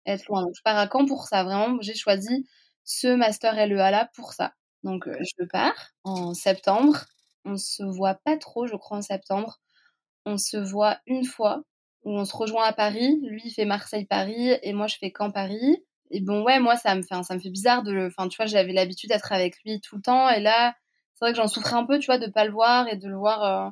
être 0.06 0.26
loin. 0.28 0.44
Donc 0.44 0.54
je 0.56 0.62
pars 0.64 0.78
à 0.78 0.88
Caen 0.92 1.06
pour 1.06 1.26
ça. 1.28 1.44
Vraiment, 1.44 1.78
j'ai 1.82 1.96
choisi 1.96 2.48
ce 2.86 3.08
master 3.08 3.56
LEA 3.56 3.92
là 3.92 4.10
pour 4.16 4.34
ça. 4.34 4.54
Donc 4.84 5.08
euh, 5.08 5.18
je 5.22 5.46
pars 5.46 5.92
en 6.04 6.34
septembre. 6.34 7.06
On 7.44 7.58
se 7.58 7.84
voit 7.84 8.16
pas 8.24 8.38
trop, 8.38 8.68
je 8.68 8.76
crois, 8.76 8.98
en 8.98 9.02
septembre. 9.02 9.60
On 10.26 10.38
se 10.38 10.58
voit 10.58 11.00
une 11.08 11.26
fois 11.26 11.64
où 12.04 12.12
on 12.12 12.26
se 12.26 12.36
rejoint 12.36 12.64
à 12.66 12.74
Paris. 12.74 13.20
Lui, 13.24 13.42
il 13.46 13.52
fait 13.52 13.66
Marseille-Paris 13.66 14.58
et 14.62 14.74
moi, 14.74 14.88
je 14.88 14.98
fais 14.98 15.12
Caen-Paris. 15.16 15.84
Et 16.12 16.22
bon, 16.22 16.44
ouais, 16.44 16.60
moi, 16.60 16.78
ça 16.78 16.96
me 16.96 17.02
fait, 17.02 17.22
ça 17.24 17.36
me 17.36 17.40
fait 17.40 17.50
bizarre 17.50 17.84
de 17.84 17.92
le. 17.92 18.08
Enfin, 18.08 18.28
tu 18.30 18.38
vois, 18.38 18.46
j'avais 18.46 18.74
l'habitude 18.74 19.10
d'être 19.10 19.32
avec 19.32 19.62
lui 19.64 19.82
tout 19.82 19.96
le 19.98 20.02
temps. 20.02 20.30
Et 20.30 20.40
là, 20.40 20.76
c'est 21.16 21.26
vrai 21.26 21.32
que 21.34 21.38
j'en 21.38 21.48
souffrais 21.48 21.76
un 21.76 21.86
peu, 21.86 22.00
tu 22.00 22.08
vois, 22.08 22.20
de 22.20 22.28
pas 22.28 22.46
le 22.46 22.52
voir 22.52 22.88
et 22.88 22.96
de 22.98 23.08
le 23.08 23.16
voir 23.18 23.44
euh, 23.44 23.70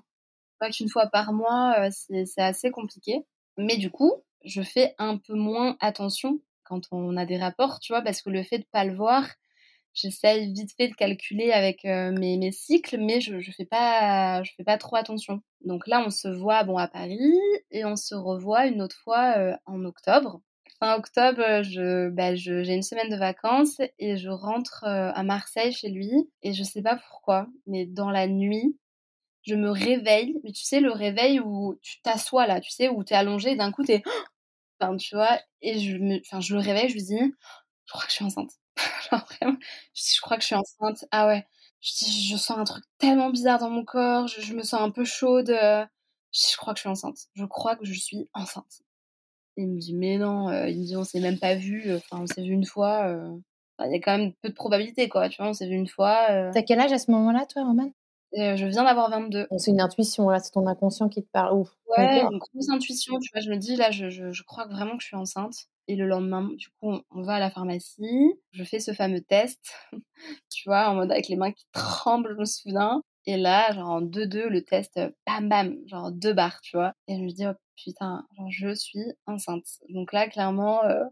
pas 0.60 0.70
qu'une 0.72 0.90
fois 0.90 1.08
par 1.08 1.34
mois. 1.34 1.76
Euh, 1.80 1.90
c'est 1.92 2.42
assez 2.42 2.72
compliqué. 2.72 3.26
Mais 3.58 3.78
du 3.78 3.92
coup, 3.92 4.14
je 4.46 4.62
fais 4.62 4.96
un 4.98 5.18
peu 5.18 5.34
moins 5.36 5.78
attention 5.80 6.40
quand 6.74 6.88
on 6.92 7.18
a 7.18 7.26
des 7.26 7.38
rapports, 7.38 7.80
tu 7.80 7.94
vois, 7.94 8.02
parce 8.02 8.22
que 8.22 8.30
le 8.30 8.44
fait 8.44 8.60
de 8.60 8.66
pas 8.72 8.86
le 8.86 8.96
voir, 8.96 9.28
j'essaye 9.94 10.52
vite 10.54 10.72
fait 10.76 10.88
de 10.90 10.96
calculer 10.96 11.52
avec 11.52 11.84
mes, 11.84 12.38
mes, 12.38 12.52
cycles, 12.52 12.98
mais 13.00 13.22
je, 13.22 13.40
je 13.40 13.52
fais 13.52 13.66
pas, 13.66 14.44
je 14.44 14.52
fais 14.58 14.64
pas 14.64 14.78
trop 14.78 14.96
attention. 14.96 15.42
Donc 15.66 15.88
là, 15.88 16.04
on 16.06 16.10
se 16.10 16.28
voit 16.28 16.64
bon 16.64 16.78
à 16.78 16.88
Paris 16.88 17.40
et 17.72 17.86
on 17.86 17.96
se 17.96 18.16
revoit 18.16 18.68
une 18.68 18.82
autre 18.82 18.98
fois 19.04 19.36
en 19.66 19.86
octobre. 19.86 20.42
Fin 20.80 20.96
octobre, 20.96 21.64
je, 21.64 22.10
bah, 22.10 22.36
j'ai 22.36 22.74
une 22.74 22.82
semaine 22.82 23.10
de 23.10 23.18
vacances 23.18 23.80
et 24.00 24.18
je 24.18 24.30
rentre 24.30 24.84
à 24.86 25.24
Marseille 25.24 25.74
chez 25.74 25.90
lui 25.90 26.12
et 26.42 26.54
je 26.54 26.64
sais 26.64 26.82
pas 26.82 26.98
pourquoi, 26.98 27.48
mais 27.68 27.86
dans 27.86 28.10
la 28.10 28.28
nuit, 28.28 28.78
je 29.44 29.56
me 29.56 29.70
réveille, 29.70 30.40
mais 30.44 30.52
tu 30.52 30.64
sais, 30.64 30.80
le 30.80 30.92
réveil 30.92 31.40
où 31.40 31.76
tu 31.82 32.02
t'assois 32.02 32.48
là, 32.48 32.62
tu 32.62 32.72
sais, 32.72 32.90
où 32.90 33.04
tu 33.04 33.14
es 33.14 33.18
allongé 33.18 33.56
d'un 33.56 33.72
coup 33.72 33.84
t'es. 33.84 34.02
Tu 35.00 35.16
vois, 35.16 35.40
et 35.62 35.80
je, 35.80 35.98
me, 35.98 36.20
enfin, 36.20 36.40
je 36.40 36.54
le 36.54 36.60
réveille, 36.62 36.90
je 36.90 36.94
lui 36.96 37.04
dis, 37.04 37.20
je 37.86 37.92
crois 37.94 38.04
que 38.04 38.10
je 38.10 38.16
suis 38.16 38.26
enceinte. 38.26 38.52
Genre 39.12 39.26
vraiment, 39.26 39.58
je 39.94 40.02
dis, 40.02 40.14
je 40.16 40.22
crois 40.22 40.38
que 40.38 40.42
je 40.44 40.48
suis 40.48 40.56
enceinte. 40.56 41.06
Ah 41.12 41.28
ouais, 41.28 41.46
je 41.82 41.92
dis, 41.94 42.28
je 42.28 42.38
sens 42.38 42.58
un 42.58 42.64
truc 42.64 42.84
tellement 42.98 43.30
bizarre 43.30 43.60
dans 43.60 43.70
mon 43.70 43.86
corps, 43.86 44.28
je, 44.28 44.54
me 44.54 44.64
sens 44.64 44.82
un 44.82 44.92
peu 44.92 45.06
chaude. 45.06 45.50
Euh. 45.50 45.86
Je 46.32 46.42
dis, 46.42 46.52
je 46.52 46.58
crois 46.58 46.74
que 46.74 46.80
je 46.80 46.82
suis 46.82 46.90
enceinte. 46.90 47.18
Je 47.36 47.46
crois 47.46 47.76
que 47.76 47.86
je 47.86 47.94
suis 47.94 48.30
enceinte. 48.34 48.82
il 49.58 49.68
me 49.68 49.80
dit, 49.80 49.94
mais 49.96 50.18
non, 50.18 50.50
euh, 50.50 50.68
il 50.70 50.80
me 50.80 50.86
dit, 50.86 50.98
on 50.98 51.04
s'est 51.04 51.20
même 51.20 51.40
pas 51.40 51.56
vu, 51.56 51.90
euh, 51.92 51.98
enfin, 51.98 52.24
on 52.24 52.28
s'est 52.28 52.44
vu 52.44 52.54
une 52.54 52.66
fois. 52.66 53.16
Il 53.80 53.92
y 53.92 53.96
a 53.96 54.00
quand 54.00 54.18
même 54.18 54.34
peu 54.42 54.50
de 54.50 54.54
probabilité, 54.54 55.10
quoi, 55.10 55.30
tu 55.30 55.42
vois, 55.42 55.50
on 55.50 55.54
s'est 55.54 55.68
vu 55.68 55.76
une 55.76 55.88
fois. 55.88 56.52
T'as 56.54 56.64
quel 56.64 56.80
âge 56.80 56.94
à 56.94 57.00
ce 57.00 57.12
moment-là, 57.12 57.46
toi, 57.46 57.64
Roman? 57.64 57.92
Je 58.36 58.66
viens 58.66 58.84
d'avoir 58.84 59.10
22. 59.10 59.48
C'est 59.58 59.72
une 59.72 59.82
intuition, 59.82 60.30
là, 60.30 60.40
c'est 60.40 60.52
ton 60.52 60.68
inconscient 60.68 61.10
qui 61.10 61.24
te 61.24 61.30
parle. 61.32 61.58
Ouf. 61.58 61.70
Ouais, 61.98 62.22
une 62.22 62.40
grosse 62.40 62.70
intuition, 62.70 63.20
tu 63.20 63.30
vois, 63.32 63.42
je 63.42 63.50
me 63.50 63.58
dis, 63.58 63.76
là, 63.76 63.92
je, 63.92 64.10
je, 64.10 64.32
je, 64.32 64.44
crois 64.44 64.66
vraiment 64.66 64.98
que 64.98 65.04
je 65.04 65.08
suis 65.08 65.16
enceinte. 65.16 65.68
Et 65.88 65.96
le 65.96 66.08
lendemain, 66.08 66.50
du 66.54 66.70
coup, 66.80 66.94
on, 67.12 67.22
va 67.22 67.36
à 67.36 67.40
la 67.40 67.50
pharmacie, 67.50 68.34
je 68.52 68.64
fais 68.64 68.80
ce 68.80 68.94
fameux 68.94 69.22
test, 69.22 69.74
tu 70.50 70.70
vois, 70.70 70.90
en 70.90 70.96
mode 70.96 71.12
avec 71.12 71.28
les 71.28 71.36
mains 71.36 71.52
qui 71.52 71.66
tremblent, 71.74 72.34
je 72.34 72.40
me 72.40 72.46
souviens. 72.46 73.02
Et 73.26 73.38
là, 73.38 73.74
genre 73.74 73.90
en 73.90 74.02
2-2, 74.02 74.48
le 74.48 74.64
test, 74.64 75.00
bam 75.28 75.50
bam, 75.50 75.78
genre 75.88 76.12
deux 76.12 76.34
barres, 76.34 76.62
tu 76.62 76.78
vois. 76.78 76.94
Et 77.08 77.16
je 77.18 77.22
me 77.22 77.30
dis, 77.30 77.46
oh 77.46 77.54
putain, 77.76 78.26
genre 78.38 78.50
je 78.50 78.74
suis 78.74 79.04
enceinte. 79.28 79.66
Donc 79.90 80.14
là, 80.14 80.28
clairement, 80.28 80.84
euh, 80.86 81.04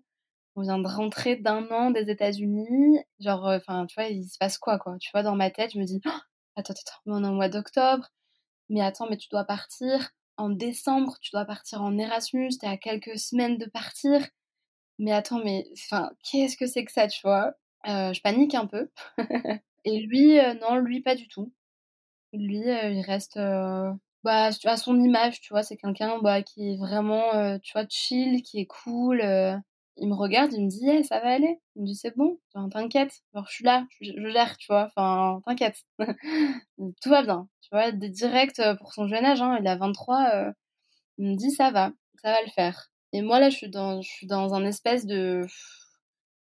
on 0.55 0.61
vient 0.61 0.80
de 0.80 0.88
rentrer 0.88 1.36
d'un 1.38 1.67
an 1.72 1.91
des 1.91 2.09
États-Unis. 2.09 2.99
Genre, 3.19 3.47
euh, 3.47 3.57
enfin, 3.57 3.86
tu 3.88 3.95
vois, 3.95 4.09
il 4.09 4.26
se 4.26 4.38
passe 4.38 4.57
quoi, 4.57 4.80
quoi? 4.80 4.97
Tu 4.99 5.09
vois, 5.13 5.24
dans 5.24 5.36
ma 5.36 5.49
tête, 5.51 5.72
je 5.74 5.80
me 5.80 5.86
dis, 5.86 6.01
oh, 6.05 6.09
attends, 6.56 6.74
attends, 6.74 6.99
on 7.06 7.24
est 7.24 7.28
au 7.28 7.32
mois 7.34 7.49
d'octobre, 7.49 8.08
mais 8.70 8.82
attends, 8.82 9.08
mais 9.10 9.18
tu 9.18 9.30
dois 9.30 9.45
partir 9.45 10.12
en 10.38 10.49
décembre, 10.49 11.18
tu 11.22 11.32
dois 11.34 11.45
partir 11.45 11.82
en 11.84 11.97
Erasmus, 11.97 12.52
t'es 12.60 12.68
à 12.68 12.78
quelques 12.78 13.20
semaines 13.20 13.58
de 13.58 13.66
partir. 13.68 14.28
Mais 14.99 15.12
attends, 15.14 15.43
mais 15.43 15.68
enfin, 15.74 16.12
qu'est-ce 16.24 16.58
que 16.58 16.68
c'est 16.68 16.86
que 16.86 16.91
ça, 16.91 17.08
tu 17.08 17.22
vois? 17.24 17.54
Euh, 17.88 18.14
Je 18.14 18.22
panique 18.22 18.56
un 18.56 18.68
peu. 18.68 18.89
Et 19.86 19.99
lui, 20.02 20.39
euh, 20.39 20.54
non, 20.56 20.78
lui, 20.78 21.02
pas 21.02 21.16
du 21.16 21.28
tout. 21.28 21.54
Lui, 22.34 22.70
euh, 22.70 22.91
il 22.91 23.02
reste 23.02 23.38
bah, 24.24 24.49
à 24.66 24.78
son 24.78 24.99
image, 24.99 25.41
tu 25.41 25.54
vois. 25.54 25.64
C'est 25.64 25.78
quelqu'un 25.78 26.20
bah, 26.22 26.43
qui 26.43 26.74
est 26.74 26.78
vraiment, 26.78 27.60
tu 27.60 27.74
vois, 27.74 27.86
chill, 27.89 28.43
qui 28.43 28.60
est 28.60 28.68
cool. 28.68 29.22
Il 29.97 30.07
me 30.09 30.15
regarde, 30.15 30.53
il 30.53 30.63
me 30.65 30.69
dit, 30.69 30.87
hey, 30.89 31.03
ça 31.03 31.19
va 31.19 31.29
aller? 31.33 31.59
Il 31.75 31.83
me 31.83 31.87
dit, 31.87 31.95
c'est 31.95 32.15
bon, 32.17 32.39
t'inquiète. 32.71 33.21
Alors, 33.33 33.47
je 33.47 33.53
suis 33.53 33.65
là, 33.65 33.85
je, 34.01 34.11
je 34.17 34.29
gère, 34.29 34.57
tu 34.57 34.67
vois. 34.71 34.85
Enfin, 34.85 35.41
t'inquiète. 35.45 35.77
Tout 37.01 37.09
va 37.09 37.23
bien. 37.23 37.47
Tu 37.61 37.69
vois, 37.71 37.91
direct 37.91 38.61
pour 38.79 38.93
son 38.93 39.07
jeune 39.07 39.25
âge, 39.25 39.41
hein, 39.41 39.57
il 39.61 39.67
a 39.67 39.75
23. 39.75 40.53
il 41.17 41.31
me 41.31 41.35
dit, 41.37 41.51
ça 41.51 41.71
va, 41.71 41.91
ça 42.23 42.31
va 42.31 42.41
le 42.43 42.49
faire. 42.51 42.91
Et 43.13 43.21
moi, 43.21 43.39
là, 43.39 43.49
je 43.49 43.57
suis 43.57 43.69
dans, 43.69 44.01
je 44.01 44.09
suis 44.09 44.27
dans 44.27 44.53
un 44.53 44.65
espèce 44.65 45.05
de. 45.05 45.45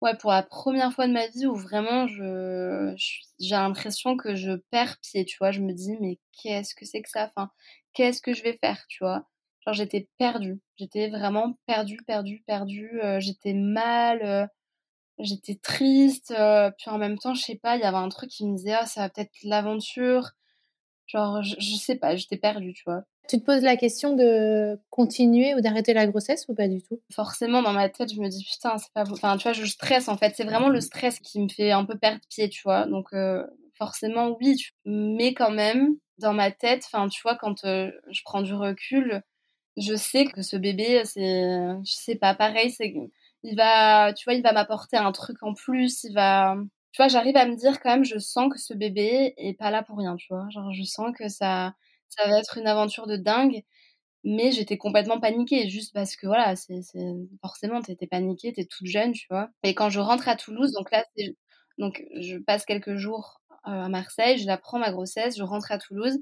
Ouais, 0.01 0.15
pour 0.17 0.31
la 0.31 0.43
première 0.43 0.93
fois 0.93 1.07
de 1.07 1.13
ma 1.13 1.27
vie 1.27 1.45
où 1.47 1.55
vraiment 1.55 2.07
je, 2.07 2.93
j'ai 3.39 3.55
l'impression 3.55 4.15
que 4.17 4.35
je 4.35 4.51
perds 4.71 4.97
pied, 5.01 5.25
tu 5.25 5.37
vois. 5.39 5.51
Je 5.51 5.61
me 5.61 5.73
dis, 5.73 5.97
mais 5.99 6.19
qu'est-ce 6.33 6.75
que 6.75 6.85
c'est 6.85 7.01
que 7.01 7.09
ça? 7.09 7.25
Enfin, 7.35 7.49
qu'est-ce 7.93 8.21
que 8.21 8.33
je 8.33 8.43
vais 8.43 8.57
faire, 8.57 8.85
tu 8.87 9.03
vois? 9.03 9.25
Genre, 9.65 9.73
j'étais 9.73 10.07
perdue. 10.17 10.59
J'étais 10.77 11.09
vraiment 11.09 11.57
perdue, 11.65 11.97
perdue, 12.05 12.43
perdue. 12.45 12.99
Euh, 13.03 13.19
j'étais 13.19 13.53
mal, 13.53 14.21
euh, 14.23 14.45
j'étais 15.19 15.55
triste. 15.55 16.31
Euh, 16.37 16.71
puis 16.77 16.89
en 16.91 16.97
même 16.97 17.17
temps, 17.17 17.33
je 17.33 17.41
sais 17.41 17.55
pas, 17.55 17.75
il 17.77 17.81
y 17.81 17.85
avait 17.85 17.97
un 17.97 18.09
truc 18.09 18.29
qui 18.29 18.45
me 18.45 18.55
disait, 18.57 18.73
ah, 18.73 18.85
ça 18.85 19.01
va 19.01 19.09
peut-être 19.09 19.31
l'aventure. 19.43 20.31
Genre, 21.07 21.41
je, 21.43 21.55
je 21.59 21.75
sais 21.75 21.95
pas, 21.95 22.15
j'étais 22.15 22.37
perdue, 22.37 22.73
tu 22.73 22.83
vois. 22.85 23.03
Tu 23.27 23.39
te 23.39 23.45
poses 23.45 23.63
la 23.63 23.75
question 23.75 24.15
de 24.15 24.79
continuer 24.91 25.55
ou 25.55 25.61
d'arrêter 25.61 25.93
la 25.93 26.05
grossesse 26.05 26.45
ou 26.47 26.53
pas 26.53 26.67
du 26.67 26.81
tout? 26.83 27.01
Forcément, 27.11 27.63
dans 27.63 27.73
ma 27.73 27.89
tête, 27.89 28.13
je 28.13 28.21
me 28.21 28.29
dis 28.29 28.45
putain, 28.45 28.77
c'est 28.77 28.93
pas. 28.93 29.03
Enfin, 29.09 29.37
tu 29.37 29.43
vois, 29.43 29.53
je 29.53 29.65
stresse 29.65 30.09
en 30.09 30.17
fait. 30.17 30.35
C'est 30.35 30.43
vraiment 30.43 30.69
le 30.69 30.79
stress 30.79 31.19
qui 31.19 31.39
me 31.39 31.49
fait 31.49 31.71
un 31.71 31.85
peu 31.85 31.97
perdre 31.97 32.21
pied, 32.29 32.49
tu 32.49 32.61
vois. 32.63 32.85
Donc, 32.85 33.09
forcément, 33.79 34.37
oui. 34.39 34.57
Mais 34.85 35.33
quand 35.33 35.49
même, 35.49 35.95
dans 36.19 36.33
ma 36.33 36.51
tête, 36.51 36.83
enfin, 36.85 37.07
tu 37.09 37.21
vois, 37.23 37.35
quand 37.35 37.65
je 37.65 38.21
prends 38.23 38.43
du 38.43 38.53
recul, 38.53 39.23
je 39.77 39.95
sais 39.95 40.25
que 40.25 40.41
ce 40.41 40.55
bébé, 40.57 41.03
c'est. 41.05 41.21
Je 41.85 41.91
sais 41.91 42.15
pas, 42.15 42.33
pareil, 42.35 42.71
c'est. 42.71 42.93
Il 43.43 43.55
va. 43.55 44.13
Tu 44.13 44.23
vois, 44.25 44.33
il 44.33 44.43
va 44.43 44.53
m'apporter 44.53 44.97
un 44.97 45.11
truc 45.11 45.41
en 45.43 45.53
plus. 45.53 46.03
Il 46.03 46.13
va 46.13 46.55
tu 46.93 47.01
vois, 47.01 47.09
j'arrive 47.09 47.35
à 47.35 47.45
me 47.45 47.55
dire 47.57 47.81
quand 47.81 47.89
même, 47.89 48.05
je 48.05 48.17
sens 48.17 48.49
que 48.53 48.57
ce 48.57 48.73
bébé 48.73 49.33
est 49.37 49.53
pas 49.53 49.69
là 49.69 49.83
pour 49.83 49.97
rien, 49.97 50.15
tu 50.15 50.27
vois. 50.29 50.47
Genre, 50.49 50.71
je 50.73 50.83
sens 50.83 51.11
que 51.17 51.27
ça, 51.27 51.73
ça 52.07 52.25
va 52.29 52.39
être 52.39 52.57
une 52.57 52.67
aventure 52.67 53.05
de 53.05 53.17
dingue. 53.17 53.63
Mais 54.23 54.51
j'étais 54.51 54.77
complètement 54.77 55.19
paniquée, 55.19 55.69
juste 55.69 55.93
parce 55.93 56.15
que 56.15 56.25
voilà, 56.27 56.55
c'est 56.55 56.81
forcément, 57.41 57.81
t'étais 57.81 58.07
paniquée, 58.07 58.53
t'es 58.53 58.65
toute 58.65 58.87
jeune, 58.87 59.11
tu 59.13 59.27
vois. 59.29 59.49
Et 59.63 59.75
quand 59.75 59.89
je 59.91 59.99
rentre 59.99 60.27
à 60.27 60.35
Toulouse, 60.35 60.71
donc 60.73 60.91
là, 60.91 61.05
donc 61.77 62.03
je 62.19 62.37
passe 62.37 62.65
quelques 62.65 62.95
jours 62.95 63.41
à 63.63 63.87
Marseille, 63.89 64.37
je 64.39 64.55
prends 64.57 64.79
ma 64.79 64.91
grossesse, 64.91 65.37
je 65.37 65.43
rentre 65.43 65.71
à 65.71 65.77
Toulouse. 65.77 66.17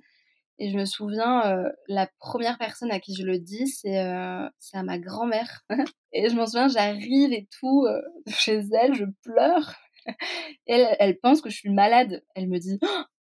Et 0.60 0.70
je 0.70 0.78
me 0.78 0.86
souviens, 0.86 1.64
la 1.88 2.08
première 2.20 2.58
personne 2.58 2.91
à 2.91 2.99
qui 2.99 3.16
je 3.16 3.24
le 3.24 3.39
dis, 3.39 3.68
c'est 3.68 3.97
à 3.97 4.51
ma 4.84 4.99
grand-mère. 4.99 5.62
et 6.14 6.30
je 6.30 6.36
m'en 6.36 6.45
souviens, 6.45 6.68
j'arrive 6.68 7.34
et 7.34 7.47
tout, 7.60 7.88
chez 8.28 8.62
elle, 8.80 8.93
je 8.93 9.06
pleure. 9.24 9.76
elle, 10.68 10.95
elle 10.99 11.20
pense 11.20 11.41
que 11.41 11.49
je 11.49 11.58
suis 11.58 11.72
malade. 11.72 12.24
Elle 12.36 12.47
me 12.49 12.60
dit, 12.60 12.80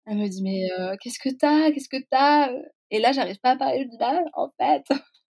elle 0.07 0.19
me 0.19 0.29
dit, 0.29 0.43
mais 0.43 0.69
qu'est-ce 1.01 1.19
que 1.19 1.35
t'as 1.35 1.71
Qu'est-ce 1.71 1.89
que 1.89 2.03
t'as? 2.11 2.51
Et 2.91 3.01
là, 3.01 3.13
j'arrive 3.13 3.39
pas 3.41 3.51
à 3.51 3.57
parler. 3.57 3.85
Dis, 3.85 3.99
là, 3.99 4.23
en 4.35 4.49
fait, 4.59 4.85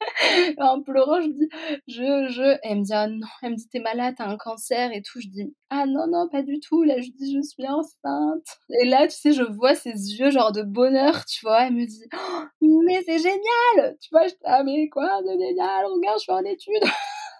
en 0.59 0.81
pleurant, 0.81 1.21
je 1.21 1.27
dis, 1.27 1.49
je, 1.87 2.27
je. 2.29 2.57
elle 2.63 2.79
me 2.79 2.83
dit, 2.83 2.93
ah 2.93 3.07
non, 3.07 3.27
elle 3.41 3.51
me 3.51 3.55
dit, 3.55 3.67
t'es 3.69 3.79
malade, 3.79 4.15
t'as 4.17 4.27
un 4.27 4.37
cancer 4.37 4.91
et 4.91 5.01
tout. 5.01 5.19
Je 5.19 5.27
dis, 5.27 5.55
ah 5.69 5.85
non, 5.85 6.07
non, 6.07 6.27
pas 6.29 6.41
du 6.41 6.59
tout. 6.59 6.83
Là, 6.83 7.01
je 7.01 7.09
dis, 7.11 7.35
je 7.35 7.41
suis 7.41 7.67
enceinte. 7.67 8.45
Et 8.81 8.85
là, 8.85 9.07
tu 9.07 9.15
sais, 9.15 9.33
je 9.33 9.43
vois 9.43 9.75
ses 9.75 9.91
yeux, 9.91 10.31
genre 10.31 10.51
de 10.51 10.63
bonheur, 10.63 11.25
tu 11.25 11.45
vois. 11.45 11.67
Elle 11.67 11.73
me 11.73 11.85
dit, 11.85 12.03
oh, 12.13 12.81
mais 12.85 13.01
c'est 13.05 13.19
génial 13.19 13.97
Tu 14.01 14.09
vois, 14.11 14.27
je 14.27 14.33
dis, 14.33 14.39
ah, 14.45 14.63
mais 14.63 14.89
quoi 14.89 15.21
de 15.21 15.31
génial 15.31 15.85
Regarde, 15.85 16.19
je 16.19 16.23
suis 16.23 16.31
en 16.31 16.45
études. 16.45 16.83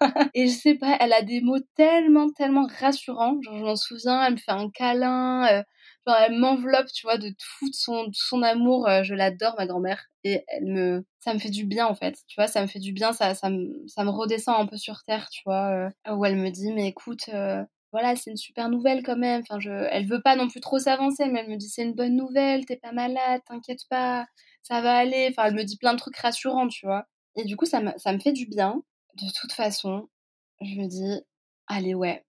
et 0.34 0.48
je 0.48 0.54
sais 0.54 0.74
pas, 0.74 0.96
elle 1.00 1.12
a 1.12 1.22
des 1.22 1.40
mots 1.40 1.60
tellement, 1.76 2.30
tellement 2.30 2.66
rassurants. 2.80 3.40
Genre, 3.42 3.58
je 3.58 3.64
m'en 3.64 3.76
souviens, 3.76 4.24
elle 4.24 4.34
me 4.34 4.38
fait 4.38 4.52
un 4.52 4.70
câlin 4.70 5.62
elle 6.14 6.38
m'enveloppe, 6.38 6.86
tu 6.92 7.06
vois, 7.06 7.18
de 7.18 7.28
tout 7.30 7.70
son, 7.72 8.08
son 8.12 8.42
amour. 8.42 8.88
Euh, 8.88 9.02
je 9.02 9.14
l'adore, 9.14 9.54
ma 9.58 9.66
grand-mère. 9.66 10.04
Et 10.24 10.44
elle 10.48 10.66
me, 10.66 11.04
ça 11.20 11.34
me 11.34 11.38
fait 11.38 11.50
du 11.50 11.64
bien, 11.64 11.86
en 11.86 11.94
fait. 11.94 12.16
Tu 12.28 12.36
vois, 12.40 12.48
ça 12.48 12.62
me 12.62 12.66
fait 12.66 12.78
du 12.78 12.92
bien, 12.92 13.12
ça, 13.12 13.34
ça, 13.34 13.50
me, 13.50 13.84
ça 13.88 14.04
me 14.04 14.10
redescend 14.10 14.56
un 14.60 14.66
peu 14.66 14.76
sur 14.76 15.02
terre, 15.04 15.28
tu 15.30 15.42
vois. 15.46 15.90
Euh, 16.08 16.14
où 16.14 16.24
elle 16.24 16.36
me 16.36 16.50
dit, 16.50 16.72
mais 16.72 16.88
écoute, 16.88 17.28
euh, 17.34 17.64
voilà, 17.92 18.16
c'est 18.16 18.30
une 18.30 18.36
super 18.36 18.68
nouvelle 18.68 19.02
quand 19.02 19.16
même. 19.16 19.42
Enfin, 19.42 19.58
je, 19.60 19.70
elle 19.70 20.06
veut 20.06 20.22
pas 20.22 20.36
non 20.36 20.48
plus 20.48 20.60
trop 20.60 20.78
s'avancer, 20.78 21.26
mais 21.26 21.40
elle 21.40 21.50
me 21.50 21.56
dit, 21.56 21.68
c'est 21.68 21.82
une 21.82 21.94
bonne 21.94 22.16
nouvelle, 22.16 22.64
t'es 22.66 22.76
pas 22.76 22.92
malade, 22.92 23.40
t'inquiète 23.46 23.82
pas, 23.90 24.26
ça 24.62 24.80
va 24.80 24.96
aller. 24.96 25.28
Enfin, 25.30 25.48
elle 25.48 25.54
me 25.54 25.64
dit 25.64 25.76
plein 25.78 25.92
de 25.94 25.98
trucs 25.98 26.16
rassurants, 26.16 26.68
tu 26.68 26.86
vois. 26.86 27.06
Et 27.36 27.44
du 27.44 27.56
coup, 27.56 27.66
ça 27.66 27.80
me, 27.80 27.92
ça 27.96 28.12
me 28.12 28.18
fait 28.18 28.32
du 28.32 28.46
bien. 28.46 28.82
De 29.14 29.26
toute 29.40 29.52
façon, 29.52 30.08
je 30.60 30.74
me 30.76 30.86
dis, 30.88 31.20
allez, 31.68 31.94
ouais. 31.94 32.24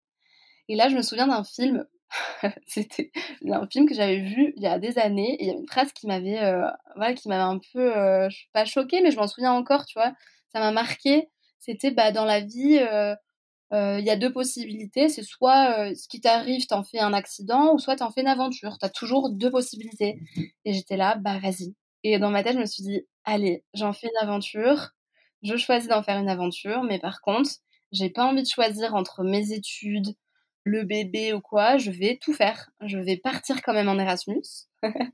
Et 0.70 0.76
là, 0.76 0.90
je 0.90 0.96
me 0.96 1.02
souviens 1.02 1.28
d'un 1.28 1.44
film 1.44 1.86
c'était 2.68 3.12
un 3.50 3.68
film 3.68 3.88
que 3.88 3.94
j'avais 3.96 4.20
vu 4.20 4.54
il 4.56 4.64
y 4.64 4.68
a 4.68 4.80
des 4.80 4.98
années 4.98 5.36
et 5.36 5.44
il 5.44 5.48
y 5.48 5.50
avait 5.52 5.60
une 5.60 5.68
phrase 5.68 5.92
qui 5.94 6.08
m'avait 6.08 6.40
euh, 6.44 6.68
voilà, 6.96 7.14
qui 7.14 7.28
m'avait 7.30 7.42
un 7.42 7.60
peu 7.74 7.98
euh, 7.98 8.30
pas 8.54 8.66
choquée 8.66 9.02
mais 9.02 9.12
je 9.12 9.18
m'en 9.18 9.28
souviens 9.28 9.54
encore 9.54 9.86
tu 9.86 9.98
vois. 10.00 10.14
Ça 10.54 10.60
m'a 10.60 10.72
marqué 10.72 11.30
c'était 11.60 11.92
bah 11.92 12.12
dans 12.12 12.26
la 12.26 12.42
vie 12.42 12.78
euh, 13.74 14.00
il 14.00 14.06
y 14.06 14.10
a 14.12 14.16
deux 14.18 14.32
possibilités. 14.32 15.10
C'est 15.10 15.24
soit 15.24 15.94
ce 15.96 16.08
qui 16.08 16.22
t'arrive 16.22 16.66
t'en 16.68 16.84
fais 16.84 17.00
un 17.00 17.14
accident 17.14 17.74
ou 17.74 17.80
soit 17.80 17.98
t'en 17.98 18.12
fais 18.12 18.22
une 18.22 18.28
aventure. 18.28 18.78
T'as 18.80 18.90
toujours 18.90 19.30
deux 19.32 19.52
possibilités. 19.52 20.20
Et 20.66 20.74
j'étais 20.74 20.98
là 20.98 21.16
bah 21.18 21.40
vas-y. 21.40 21.76
Et 22.04 22.20
dans 22.20 22.32
ma 22.32 22.44
tête 22.44 22.54
je 22.56 22.60
me 22.60 22.66
suis 22.66 22.84
dit 22.84 23.02
allez 23.26 23.64
j'en 23.74 23.94
fais 23.94 24.08
une 24.08 24.28
aventure. 24.28 24.92
Je 25.44 25.58
choisis 25.58 25.90
d'en 25.90 26.04
faire 26.04 26.18
une 26.20 26.30
aventure 26.30 26.84
mais 26.84 27.00
par 27.00 27.22
contre 27.22 27.52
j'ai 27.92 28.10
pas 28.10 28.26
envie 28.26 28.44
de 28.44 28.48
choisir 28.50 28.96
entre 28.96 29.24
mes 29.24 29.52
études 29.54 30.16
le 30.68 30.84
bébé 30.84 31.34
ou 31.34 31.42
quoi, 31.42 31.78
je 31.78 31.92
vais 31.92 32.20
tout 32.22 32.34
faire. 32.34 32.70
Je 32.82 33.00
vais 33.00 33.18
partir 33.18 33.62
quand 33.62 33.74
même 33.74 33.90
en 33.90 33.98
Erasmus 33.98 34.44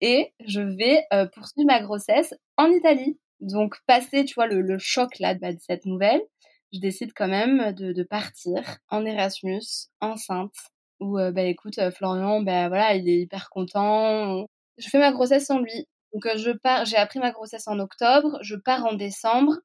et 0.00 0.32
je 0.46 0.60
vais 0.60 1.04
euh, 1.12 1.26
poursuivre 1.26 1.66
ma 1.66 1.80
grossesse 1.80 2.34
en 2.56 2.70
Italie. 2.70 3.18
Donc 3.40 3.76
passer, 3.86 4.24
tu 4.24 4.34
vois, 4.34 4.46
le, 4.46 4.78
choc 4.78 5.18
là 5.18 5.34
de 5.34 5.40
cette 5.60 5.84
nouvelle, 5.84 6.22
je 6.72 6.80
décide 6.80 7.12
quand 7.14 7.28
même 7.28 7.72
de, 7.72 8.02
partir 8.02 8.78
en 8.88 9.04
Erasmus, 9.04 9.88
enceinte, 10.00 10.54
où 11.00 11.16
bah 11.16 11.42
écoute, 11.42 11.78
Florian, 11.90 12.40
bah 12.40 12.68
voilà, 12.68 12.94
il 12.94 13.08
est 13.08 13.20
hyper 13.20 13.50
content. 13.50 14.46
Je 14.78 14.88
fais 14.88 14.98
ma 14.98 15.12
grossesse 15.12 15.46
sans 15.46 15.58
lui. 15.58 15.86
Donc 16.12 16.26
je 16.36 16.50
pars, 16.50 16.86
j'ai 16.86 16.96
appris 16.96 17.18
ma 17.18 17.30
grossesse 17.30 17.68
en 17.68 17.78
octobre, 17.78 18.38
je 18.40 18.56
pars 18.56 18.86
en 18.86 18.94
décembre. 18.94 19.58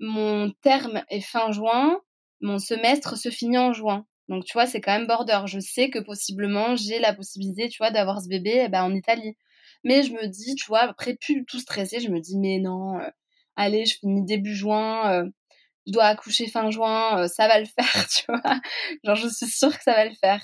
Mon 0.00 0.50
terme 0.62 1.02
est 1.10 1.20
fin 1.20 1.52
juin, 1.52 2.00
mon 2.40 2.58
semestre 2.58 3.16
se 3.16 3.30
finit 3.30 3.58
en 3.58 3.72
juin. 3.72 4.06
Donc 4.28 4.44
tu 4.44 4.52
vois, 4.54 4.66
c'est 4.66 4.80
quand 4.80 4.92
même 4.96 5.06
border. 5.06 5.40
Je 5.46 5.58
sais 5.60 5.90
que 5.90 5.98
possiblement 5.98 6.76
j'ai 6.76 6.98
la 6.98 7.14
possibilité, 7.14 7.68
tu 7.68 7.78
vois, 7.78 7.90
d'avoir 7.90 8.20
ce 8.22 8.28
bébé 8.28 8.62
eh 8.66 8.68
ben, 8.68 8.82
en 8.84 8.94
Italie. 8.94 9.36
Mais 9.84 10.02
je 10.02 10.12
me 10.12 10.26
dis, 10.28 10.54
tu 10.56 10.66
vois, 10.66 10.80
après 10.80 11.14
plus 11.16 11.44
tout 11.46 11.58
stressé, 11.60 12.00
je 12.00 12.10
me 12.10 12.20
dis 12.20 12.36
mais 12.38 12.58
non, 12.58 12.98
allez, 13.56 13.86
je 13.86 13.96
finis 13.98 14.24
début 14.24 14.54
juin, 14.54 15.24
je 15.86 15.92
dois 15.92 16.04
accoucher 16.06 16.48
fin 16.48 16.70
juin, 16.70 17.28
ça 17.28 17.48
va 17.48 17.60
le 17.60 17.66
faire, 17.78 18.08
tu 18.08 18.24
vois. 18.28 18.60
Genre 19.04 19.16
je 19.16 19.28
suis 19.28 19.46
sûre 19.46 19.76
que 19.76 19.82
ça 19.82 19.94
va 19.94 20.04
le 20.06 20.14
faire. 20.14 20.42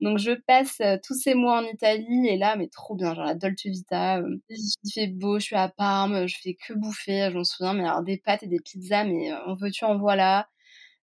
Donc 0.00 0.18
je 0.18 0.32
passe 0.32 0.80
tous 1.04 1.14
ces 1.14 1.34
mois 1.34 1.58
en 1.60 1.64
Italie 1.66 2.26
et 2.28 2.36
là, 2.38 2.56
mais 2.56 2.68
trop 2.68 2.94
bien, 2.96 3.14
genre 3.14 3.24
la 3.26 3.34
Dolce 3.34 3.66
Vita. 3.66 4.22
il 4.48 4.92
fait 4.92 5.08
beau, 5.08 5.38
je 5.38 5.44
suis 5.46 5.56
à 5.56 5.68
Parme, 5.68 6.26
je 6.26 6.36
fais 6.42 6.54
que 6.54 6.72
bouffer, 6.74 7.28
je 7.30 7.36
m'en 7.36 7.44
souviens, 7.44 7.74
mais 7.74 7.84
alors 7.84 8.02
des 8.02 8.16
pâtes 8.18 8.42
et 8.42 8.46
des 8.46 8.60
pizzas, 8.60 9.04
mais 9.04 9.32
en 9.46 9.54
veux-tu, 9.54 9.84
en 9.84 9.98
voilà. 9.98 10.48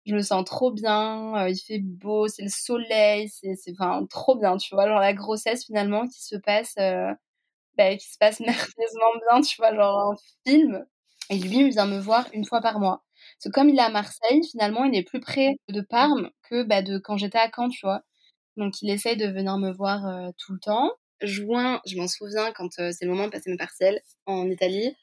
Je 0.06 0.16
me 0.16 0.22
sens 0.22 0.46
trop 0.46 0.72
bien, 0.72 1.48
il 1.48 1.58
fait 1.58 1.80
beau, 1.80 2.28
c'est 2.28 2.44
le 2.44 2.50
soleil, 2.50 3.30
c'est 3.30 3.56
enfin 3.72 4.06
trop 4.10 4.36
bien, 4.38 4.58
tu 4.58 4.76
vois, 4.76 4.88
genre 4.88 5.00
la 5.00 5.14
grossesse 5.14 5.66
finalement 5.66 6.08
qui 6.08 6.24
se 6.24 6.36
passe, 6.38 6.76
bah, 7.78 7.98
se 8.00 8.18
passe 8.20 8.40
merveilleusement 8.80 9.12
bien, 9.30 9.42
tu 9.42 9.56
vois, 9.58 9.74
genre 9.76 10.12
un 10.14 10.16
film. 10.48 10.86
Et 11.30 11.38
lui, 11.40 11.58
il 11.66 11.70
vient 11.72 11.86
me 11.88 12.00
voir 12.00 12.28
une 12.34 12.46
fois 12.46 12.62
par 12.62 12.80
mois. 12.80 13.04
Parce 13.38 13.46
que 13.46 13.60
comme 13.60 13.70
il 13.70 13.78
est 13.78 13.82
à 13.82 13.90
Marseille, 13.90 14.42
finalement, 14.50 14.84
il 14.86 14.96
est 14.96 15.04
plus 15.04 15.20
près 15.20 15.58
de 15.70 15.82
Parme 15.82 16.30
que 16.50 16.64
bah, 16.64 16.82
de 16.82 16.98
quand 17.00 17.18
j'étais 17.18 17.40
à 17.40 17.50
Caen, 17.54 17.70
tu 17.70 17.86
vois. 17.86 18.02
Donc 18.58 18.82
il 18.82 18.90
essaye 18.92 19.18
de 19.18 19.28
venir 19.28 19.58
me 19.60 19.72
voir 19.74 20.08
euh, 20.08 20.32
tout 20.40 20.54
le 20.54 20.60
temps. 20.60 20.92
Juin, 21.22 21.82
je 21.88 21.98
m'en 21.98 22.08
souviens 22.08 22.52
quand 22.54 22.70
euh, 22.80 22.92
c'est 22.92 23.06
le 23.06 23.12
moment 23.12 23.26
de 23.28 23.32
passer 23.32 23.52
mes 23.52 23.58
partiels 23.58 24.02
en 24.28 24.50
Italie. 24.50 24.96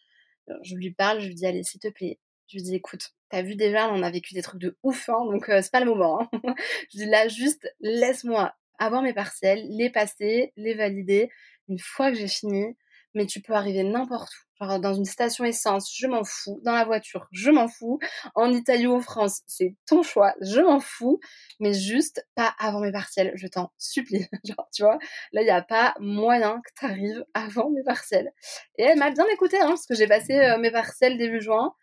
Je 0.64 0.76
lui 0.76 0.92
parle, 0.92 1.20
je 1.20 1.28
lui 1.28 1.34
dis 1.36 1.46
allez 1.46 1.64
s'il 1.64 1.80
te 1.80 1.88
plaît. 1.88 2.18
Je 2.52 2.58
lui 2.58 2.64
dis 2.64 2.74
écoute, 2.74 3.14
t'as 3.30 3.40
vu 3.40 3.56
déjà, 3.56 3.90
on 3.90 4.02
a 4.02 4.10
vécu 4.10 4.34
des 4.34 4.42
trucs 4.42 4.60
de 4.60 4.76
ouf, 4.82 5.08
hein, 5.08 5.24
donc 5.24 5.48
euh, 5.48 5.62
c'est 5.62 5.72
pas 5.72 5.80
le 5.80 5.86
moment. 5.86 6.20
Hein. 6.20 6.28
je 6.92 6.98
dis 6.98 7.06
là 7.06 7.28
juste 7.28 7.66
laisse-moi 7.80 8.54
avoir 8.78 9.00
mes 9.00 9.14
partiels, 9.14 9.66
les 9.70 9.88
passer, 9.88 10.52
les 10.56 10.74
valider. 10.74 11.30
Une 11.68 11.78
fois 11.78 12.10
que 12.10 12.18
j'ai 12.18 12.28
fini, 12.28 12.76
mais 13.14 13.24
tu 13.24 13.40
peux 13.40 13.54
arriver 13.54 13.84
n'importe 13.84 14.32
où 14.34 14.52
dans 14.80 14.94
une 14.94 15.04
station 15.04 15.44
essence, 15.44 15.92
je 15.94 16.06
m'en 16.06 16.24
fous. 16.24 16.60
Dans 16.64 16.72
la 16.72 16.84
voiture, 16.84 17.28
je 17.32 17.50
m'en 17.50 17.68
fous. 17.68 17.98
En 18.34 18.52
Italie 18.52 18.86
ou 18.86 18.94
en 18.94 19.00
France, 19.00 19.40
c'est 19.46 19.74
ton 19.86 20.02
choix, 20.02 20.34
je 20.40 20.60
m'en 20.60 20.80
fous. 20.80 21.20
Mais 21.60 21.74
juste 21.74 22.26
pas 22.34 22.54
avant 22.58 22.80
mes 22.80 22.92
partiels, 22.92 23.32
je 23.34 23.46
t'en 23.46 23.72
supplie. 23.78 24.26
Genre, 24.44 24.68
tu 24.72 24.82
vois, 24.82 24.98
là, 25.32 25.42
il 25.42 25.44
n'y 25.44 25.50
a 25.50 25.62
pas 25.62 25.94
moyen 26.00 26.60
que 26.64 26.70
tu 26.78 26.84
arrives 26.84 27.24
avant 27.34 27.70
mes 27.70 27.82
partiels. 27.82 28.32
Et 28.78 28.84
elle 28.84 28.98
m'a 28.98 29.10
bien 29.10 29.26
écouté, 29.32 29.58
hein, 29.58 29.68
parce 29.68 29.86
que 29.86 29.94
j'ai 29.94 30.06
passé 30.06 30.34
euh, 30.34 30.58
mes 30.58 30.70
partiels 30.70 31.18
début 31.18 31.40
juin. 31.40 31.74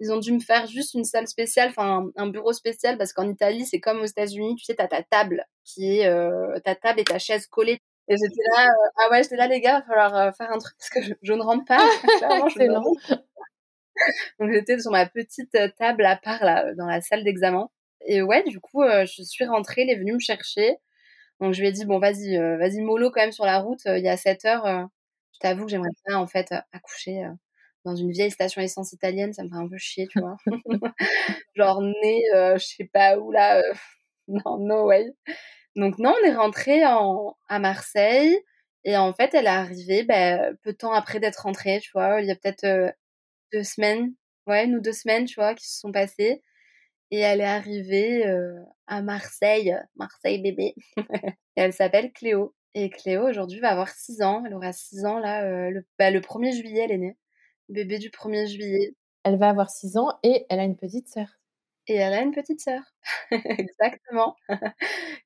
Ils 0.00 0.12
ont 0.12 0.18
dû 0.18 0.32
me 0.32 0.40
faire 0.40 0.66
juste 0.66 0.94
une 0.94 1.04
salle 1.04 1.26
spéciale, 1.26 1.70
enfin 1.70 2.08
un, 2.16 2.26
bureau 2.28 2.52
spécial, 2.52 2.98
parce 2.98 3.12
qu'en 3.12 3.28
Italie, 3.28 3.66
c'est 3.66 3.80
comme 3.80 4.00
aux 4.00 4.04
États-Unis, 4.06 4.56
tu 4.56 4.64
sais, 4.64 4.76
tu 4.76 4.82
as 4.82 4.88
ta 4.88 5.02
table 5.02 5.44
qui 5.64 5.98
est 5.98 6.06
euh, 6.06 6.58
ta 6.64 6.74
table 6.74 7.00
et 7.00 7.04
ta 7.04 7.18
chaise 7.18 7.46
collée 7.46 7.80
et 8.08 8.16
j'étais 8.16 8.42
là, 8.56 8.66
euh, 8.66 8.88
ah 8.96 9.10
ouais, 9.10 9.22
j'étais 9.22 9.36
là, 9.36 9.46
les 9.48 9.60
gars, 9.60 9.76
il 9.76 9.80
va 9.80 9.82
falloir 9.82 10.16
euh, 10.16 10.32
faire 10.32 10.50
un 10.50 10.58
truc 10.58 10.74
parce 10.78 10.88
que 10.90 11.14
je, 11.22 11.32
ne 11.34 11.42
rentre 11.42 11.64
pas. 11.66 11.76
Clairement, 12.18 12.48
je 12.48 12.58
ne 12.58 12.66
Donc 14.40 14.52
j'étais 14.52 14.78
sur 14.78 14.90
ma 14.90 15.06
petite 15.06 15.54
euh, 15.56 15.68
table 15.78 16.06
à 16.06 16.16
part 16.16 16.42
là, 16.42 16.74
dans 16.74 16.86
la 16.86 17.02
salle 17.02 17.22
d'examen. 17.22 17.68
Et 18.06 18.22
ouais, 18.22 18.42
du 18.44 18.60
coup, 18.60 18.82
je 18.84 19.22
suis 19.22 19.44
rentrée, 19.44 19.82
elle 19.82 19.90
est 19.90 19.98
venue 19.98 20.14
me 20.14 20.18
chercher. 20.20 20.76
Donc 21.40 21.52
je 21.52 21.60
lui 21.60 21.68
ai 21.68 21.72
dit, 21.72 21.84
bon, 21.84 21.98
vas-y, 21.98 22.38
vas-y, 22.38 22.80
mollo 22.80 23.10
quand 23.10 23.20
même 23.20 23.32
sur 23.32 23.44
la 23.44 23.58
route. 23.58 23.82
Il 23.86 24.02
y 24.02 24.08
a 24.08 24.16
7 24.16 24.44
heures. 24.46 24.88
je 25.34 25.38
t'avoue 25.40 25.64
que 25.66 25.70
j'aimerais 25.70 25.90
bien, 26.06 26.18
en 26.18 26.26
fait, 26.26 26.54
accoucher 26.72 27.26
dans 27.88 27.96
une 27.96 28.10
vieille 28.10 28.30
station 28.30 28.60
essence 28.62 28.92
italienne. 28.92 29.32
Ça 29.32 29.44
me 29.44 29.48
fait 29.48 29.56
un 29.56 29.68
peu 29.68 29.78
chier, 29.78 30.06
tu 30.08 30.20
vois. 30.20 30.36
Genre, 31.54 31.82
né, 31.82 32.22
je 32.32 32.64
sais 32.64 32.90
pas 32.92 33.18
où 33.18 33.32
là. 33.32 33.62
non, 34.28 34.58
no 34.58 34.86
way. 34.86 35.06
Donc 35.76 35.98
non, 35.98 36.14
on 36.22 36.26
est 36.26 36.34
rentré 36.34 36.82
à 36.82 37.58
Marseille 37.58 38.38
et 38.84 38.96
en 38.96 39.12
fait, 39.12 39.34
elle 39.34 39.46
est 39.46 39.48
arrivée 39.48 40.04
ben, 40.04 40.56
peu 40.62 40.72
de 40.72 40.76
temps 40.78 40.92
après 40.92 41.20
d'être 41.20 41.42
rentrée, 41.42 41.80
tu 41.80 41.90
vois. 41.92 42.20
Il 42.22 42.26
y 42.26 42.30
a 42.30 42.36
peut-être 42.36 42.64
euh, 42.64 42.90
deux 43.52 43.64
semaines, 43.64 44.14
ouais, 44.46 44.66
ou 44.66 44.80
deux 44.80 44.92
semaines, 44.92 45.26
tu 45.26 45.34
vois, 45.36 45.54
qui 45.54 45.68
se 45.68 45.80
sont 45.80 45.92
passées. 45.92 46.42
Et 47.10 47.20
elle 47.20 47.40
est 47.40 47.44
arrivée 47.44 48.26
euh, 48.26 48.54
à 48.86 49.02
Marseille, 49.02 49.76
Marseille 49.96 50.40
bébé. 50.42 50.74
et 51.56 51.60
elle 51.60 51.72
s'appelle 51.74 52.12
Cléo. 52.12 52.54
Et 52.74 52.90
Cléo, 52.90 53.28
aujourd'hui, 53.28 53.60
va 53.60 53.70
avoir 53.70 53.90
six 53.90 54.22
ans. 54.22 54.44
Elle 54.46 54.54
aura 54.54 54.72
six 54.72 55.04
ans, 55.04 55.18
là, 55.18 55.44
euh, 55.44 55.70
le, 55.70 55.86
bah, 55.98 56.10
le 56.10 56.20
1er 56.20 56.52
juillet, 56.52 56.82
elle 56.84 56.92
est 56.92 56.98
née. 56.98 57.16
Bébé 57.68 57.98
du 57.98 58.10
1er 58.10 58.46
juillet. 58.46 58.94
Elle 59.24 59.38
va 59.38 59.50
avoir 59.50 59.70
six 59.70 59.96
ans 59.96 60.18
et 60.22 60.46
elle 60.48 60.60
a 60.60 60.64
une 60.64 60.76
petite 60.76 61.08
sœur. 61.08 61.28
Et 61.86 61.94
elle 61.94 62.12
a 62.12 62.20
une 62.22 62.32
petite 62.32 62.60
sœur, 62.60 62.82
exactement, 63.30 64.36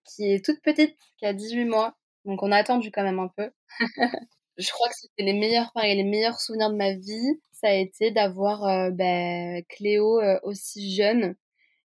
qui 0.05 0.33
est 0.33 0.45
toute 0.45 0.61
petite, 0.63 0.97
qui 1.19 1.27
a 1.27 1.33
18 1.33 1.65
mois. 1.65 1.97
Donc 2.25 2.43
on 2.43 2.53
a 2.53 2.57
attendu 2.57 2.91
quand 2.93 3.03
même 3.03 3.19
un 3.19 3.29
peu. 3.29 3.51
je 4.59 4.71
crois 4.71 4.89
que 4.89 4.95
c'était 4.97 5.25
les 5.25 5.35
meilleurs, 5.35 5.73
pareil, 5.73 5.97
les 5.97 6.05
meilleurs 6.05 6.41
souvenirs 6.41 6.71
de 6.71 6.77
ma 6.77 6.95
vie. 6.95 7.41
Ça 7.53 7.69
a 7.69 7.75
été 7.75 8.11
d'avoir 8.13 8.65
euh, 8.65 8.91
bah, 8.91 9.63
Cléo 9.69 10.21
euh, 10.21 10.39
aussi 10.45 10.95
jeune. 10.95 11.35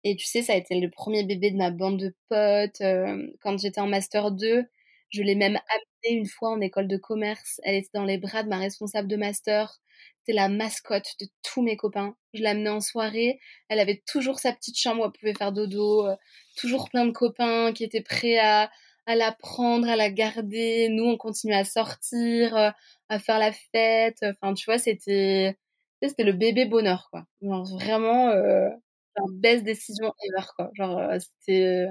Et 0.05 0.17
tu 0.17 0.27
sais, 0.27 0.43
ça 0.43 0.53
a 0.55 0.57
été 0.57 0.79
le 0.81 0.91
premier 0.91 1.25
bébé 1.25 1.51
de 1.51 1.57
ma 1.57 1.71
bande 1.71 1.99
de 1.99 2.15
potes. 2.29 2.81
Euh, 2.83 3.27
quand 3.43 3.59
j'étais 3.59 3.81
en 3.81 3.89
master 3.89 4.31
2, 4.33 4.65
je 5.11 5.23
l'ai 5.23 5.35
même 5.35 5.59
amenée 5.69 6.21
une 6.21 6.27
fois 6.27 6.51
en 6.51 6.61
école 6.61 6.89
de 6.89 6.97
commerce. 6.97 7.61
Elle 7.65 7.77
était 7.77 7.91
dans 7.95 8.05
les 8.05 8.19
bras 8.19 8.43
de 8.43 8.49
ma 8.49 8.59
responsable 8.59 9.09
de 9.09 9.17
master. 9.17 9.81
C'était 10.27 10.37
la 10.37 10.49
mascotte 10.49 11.07
de 11.21 11.27
tous 11.43 11.63
mes 11.63 11.77
copains. 11.77 12.17
Je 12.35 12.43
l'amenais 12.43 12.71
en 12.71 12.81
soirée. 12.81 13.39
Elle 13.69 13.81
avait 13.81 14.03
toujours 14.07 14.39
sa 14.41 14.53
petite 14.53 14.79
chambre 14.79 15.03
où 15.03 15.07
elle 15.07 15.13
pouvait 15.13 15.35
faire 15.35 15.53
dodo. 15.53 16.07
Euh, 16.07 16.17
toujours 16.57 16.91
plein 16.91 17.07
de 17.07 17.13
copains 17.13 17.73
qui 17.73 17.85
étaient 17.85 18.03
prêts 18.03 18.39
à, 18.39 18.71
à 19.07 19.15
la 19.17 19.33
prendre, 19.33 19.89
à 19.89 19.97
la 19.97 20.11
garder. 20.11 20.89
Nous, 20.91 21.05
on 21.05 21.17
continuait 21.17 21.57
à 21.57 21.65
sortir, 21.65 22.57
euh, 22.57 22.71
à 23.09 23.19
faire 23.19 23.39
la 23.39 23.53
fête. 23.53 24.19
Enfin, 24.23 24.55
tu 24.55 24.65
vois, 24.67 24.79
c'était 24.79 25.57
c'était 26.03 26.25
le 26.25 26.33
bébé 26.33 26.67
bonheur, 26.67 27.09
quoi. 27.11 27.25
vraiment, 27.43 28.29
euh, 28.31 28.69
best 29.33 29.65
décision 29.65 30.13
ever, 30.25 30.47
quoi. 30.57 30.71
Genre, 30.75 30.99
euh, 30.99 31.19
c'était 31.21 31.87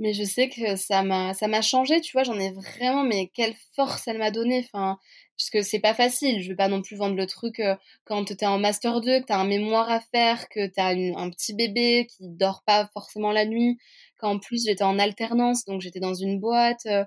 mais 0.00 0.14
je 0.14 0.24
sais 0.24 0.48
que 0.48 0.76
ça 0.76 1.02
m'a 1.02 1.34
ça 1.34 1.46
m'a 1.46 1.62
changé 1.62 2.00
tu 2.00 2.12
vois 2.12 2.24
j'en 2.24 2.38
ai 2.38 2.50
vraiment 2.52 3.04
mais 3.04 3.30
quelle 3.34 3.54
force 3.76 4.08
elle 4.08 4.18
m'a 4.18 4.30
donné 4.30 4.64
enfin 4.64 4.98
parce 5.38 5.50
que 5.50 5.62
c'est 5.62 5.78
pas 5.78 5.94
facile 5.94 6.42
je 6.42 6.48
vais 6.48 6.56
pas 6.56 6.68
non 6.68 6.82
plus 6.82 6.96
vendre 6.96 7.14
le 7.14 7.26
truc 7.26 7.60
euh, 7.60 7.76
quand 8.04 8.24
tu 8.24 8.32
es 8.32 8.46
en 8.46 8.58
master 8.58 9.00
2 9.00 9.20
que 9.20 9.26
tu 9.26 9.32
as 9.32 9.38
un 9.38 9.46
mémoire 9.46 9.90
à 9.90 10.00
faire 10.00 10.48
que 10.48 10.66
tu 10.66 10.80
as 10.80 10.88
un 10.88 11.30
petit 11.30 11.54
bébé 11.54 12.06
qui 12.08 12.28
dort 12.28 12.62
pas 12.66 12.88
forcément 12.94 13.30
la 13.30 13.44
nuit 13.44 13.78
qu'en 14.18 14.38
plus 14.38 14.64
j'étais 14.66 14.84
en 14.84 14.98
alternance 14.98 15.64
donc 15.66 15.82
j'étais 15.82 16.00
dans 16.00 16.14
une 16.14 16.40
boîte 16.40 16.86
euh, 16.86 17.04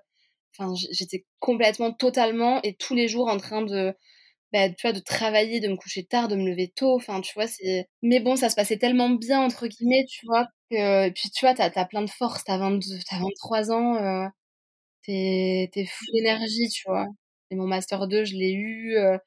enfin 0.58 0.74
j'étais 0.92 1.26
complètement 1.40 1.92
totalement 1.92 2.62
et 2.62 2.76
tous 2.76 2.94
les 2.94 3.08
jours 3.08 3.28
en 3.28 3.38
train 3.38 3.64
de 3.64 3.94
bah, 4.54 4.70
tu 4.70 4.84
vois, 4.84 4.94
de 4.94 5.00
travailler, 5.00 5.60
de 5.60 5.68
me 5.68 5.76
coucher 5.78 6.06
tard, 6.06 6.28
de 6.30 6.36
me 6.36 6.46
lever 6.50 6.70
tôt. 6.76 6.96
Enfin, 6.96 7.22
tu 7.22 7.34
vois, 7.34 7.48
c'est. 7.48 7.88
Mais 8.04 8.20
bon, 8.22 8.36
ça 8.38 8.50
se 8.50 8.56
passait 8.56 8.78
tellement 8.78 9.10
bien, 9.10 9.42
entre 9.42 9.68
guillemets, 9.68 10.06
tu 10.10 10.26
vois. 10.28 10.48
Que... 10.72 11.08
Et 11.08 11.12
puis, 11.12 11.30
tu 11.32 11.46
vois, 11.46 11.56
t'as 11.56 11.72
as 11.76 11.86
plein 11.86 12.04
de 12.04 12.10
force, 12.10 12.44
t'as 12.46 12.58
22... 12.60 12.86
as 13.12 13.20
23 13.20 13.72
ans, 13.72 13.96
euh... 13.98 14.28
t'es 15.04 15.70
es 15.76 15.86
full 15.86 16.08
d'énergie, 16.14 16.70
tu 16.70 16.84
vois. 16.88 17.08
Et 17.52 17.56
mon 17.56 17.68
Master 17.68 18.08
2, 18.08 18.26
je 18.26 18.36
l'ai 18.36 18.52
eu, 18.54 18.96
euh... 18.98 19.18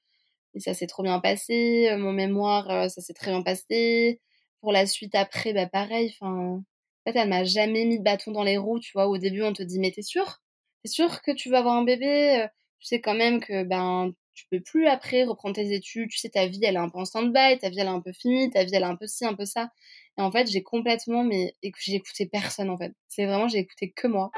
et 0.55 0.61
ça 0.61 0.75
s'est 0.75 0.87
trop 0.89 1.03
bien 1.03 1.21
passé. 1.21 1.89
Euh, 1.93 1.99
mon 1.99 2.13
mémoire, 2.13 2.71
euh, 2.71 2.89
ça 2.89 3.01
s'est 3.03 3.15
très 3.15 3.31
bien 3.33 3.43
passé. 3.43 4.21
Pour 4.61 4.73
la 4.73 4.87
suite, 4.87 5.15
après, 5.15 5.53
bah 5.55 5.67
pareil, 5.69 6.15
enfin. 6.21 6.63
En 7.07 7.13
fait, 7.13 7.19
elle 7.19 7.29
m'a 7.31 7.45
jamais 7.45 7.85
mis 7.87 7.99
de 7.99 8.05
bâton 8.05 8.33
dans 8.33 8.43
les 8.45 8.59
roues, 8.59 8.81
tu 8.81 8.93
vois. 8.95 9.09
Au 9.09 9.19
début, 9.19 9.43
on 9.43 9.53
te 9.53 9.63
dit, 9.63 9.79
mais 9.81 9.93
t'es 9.93 10.03
sûr 10.03 10.41
T'es 10.85 10.91
sûr 10.91 11.23
que 11.23 11.33
tu 11.33 11.51
vas 11.51 11.59
avoir 11.61 11.77
un 11.77 11.85
bébé? 11.85 12.47
Tu 12.81 12.89
sais 12.89 13.01
quand 13.01 13.15
même 13.15 13.41
que, 13.41 13.65
ben, 13.65 14.13
tu 14.37 14.47
peux 14.51 14.61
plus 14.61 14.87
après 14.87 15.25
reprendre 15.25 15.55
tes 15.55 15.73
études, 15.73 16.11
tu 16.11 16.19
sais, 16.19 16.29
ta 16.29 16.47
vie, 16.47 16.61
elle 16.63 16.75
est 16.75 16.79
un 16.79 16.91
peu 16.91 16.99
en 16.99 17.07
stand-by, 17.07 17.59
ta 17.59 17.71
vie, 17.71 17.81
elle 17.81 17.87
est 17.87 17.91
un 17.91 18.01
peu 18.01 18.13
finie, 18.13 18.51
ta 18.51 18.65
vie, 18.65 18.71
elle 18.75 18.83
est 18.83 18.87
un 18.87 18.97
peu 18.97 19.07
ci, 19.07 19.25
un 19.25 19.35
peu 19.35 19.47
ça. 19.47 19.71
Et 20.19 20.23
en 20.23 20.31
fait, 20.31 20.47
j'ai 20.47 20.63
complètement, 20.63 21.25
mais 21.25 21.55
j'ai 21.79 21.95
écouté 21.95 22.27
personne, 22.27 22.69
en 22.69 22.77
fait. 22.77 22.93
C'est 23.09 23.25
vraiment, 23.25 23.49
j'ai 23.49 23.59
écouté 23.59 23.93
que 23.93 24.07
moi. 24.07 24.31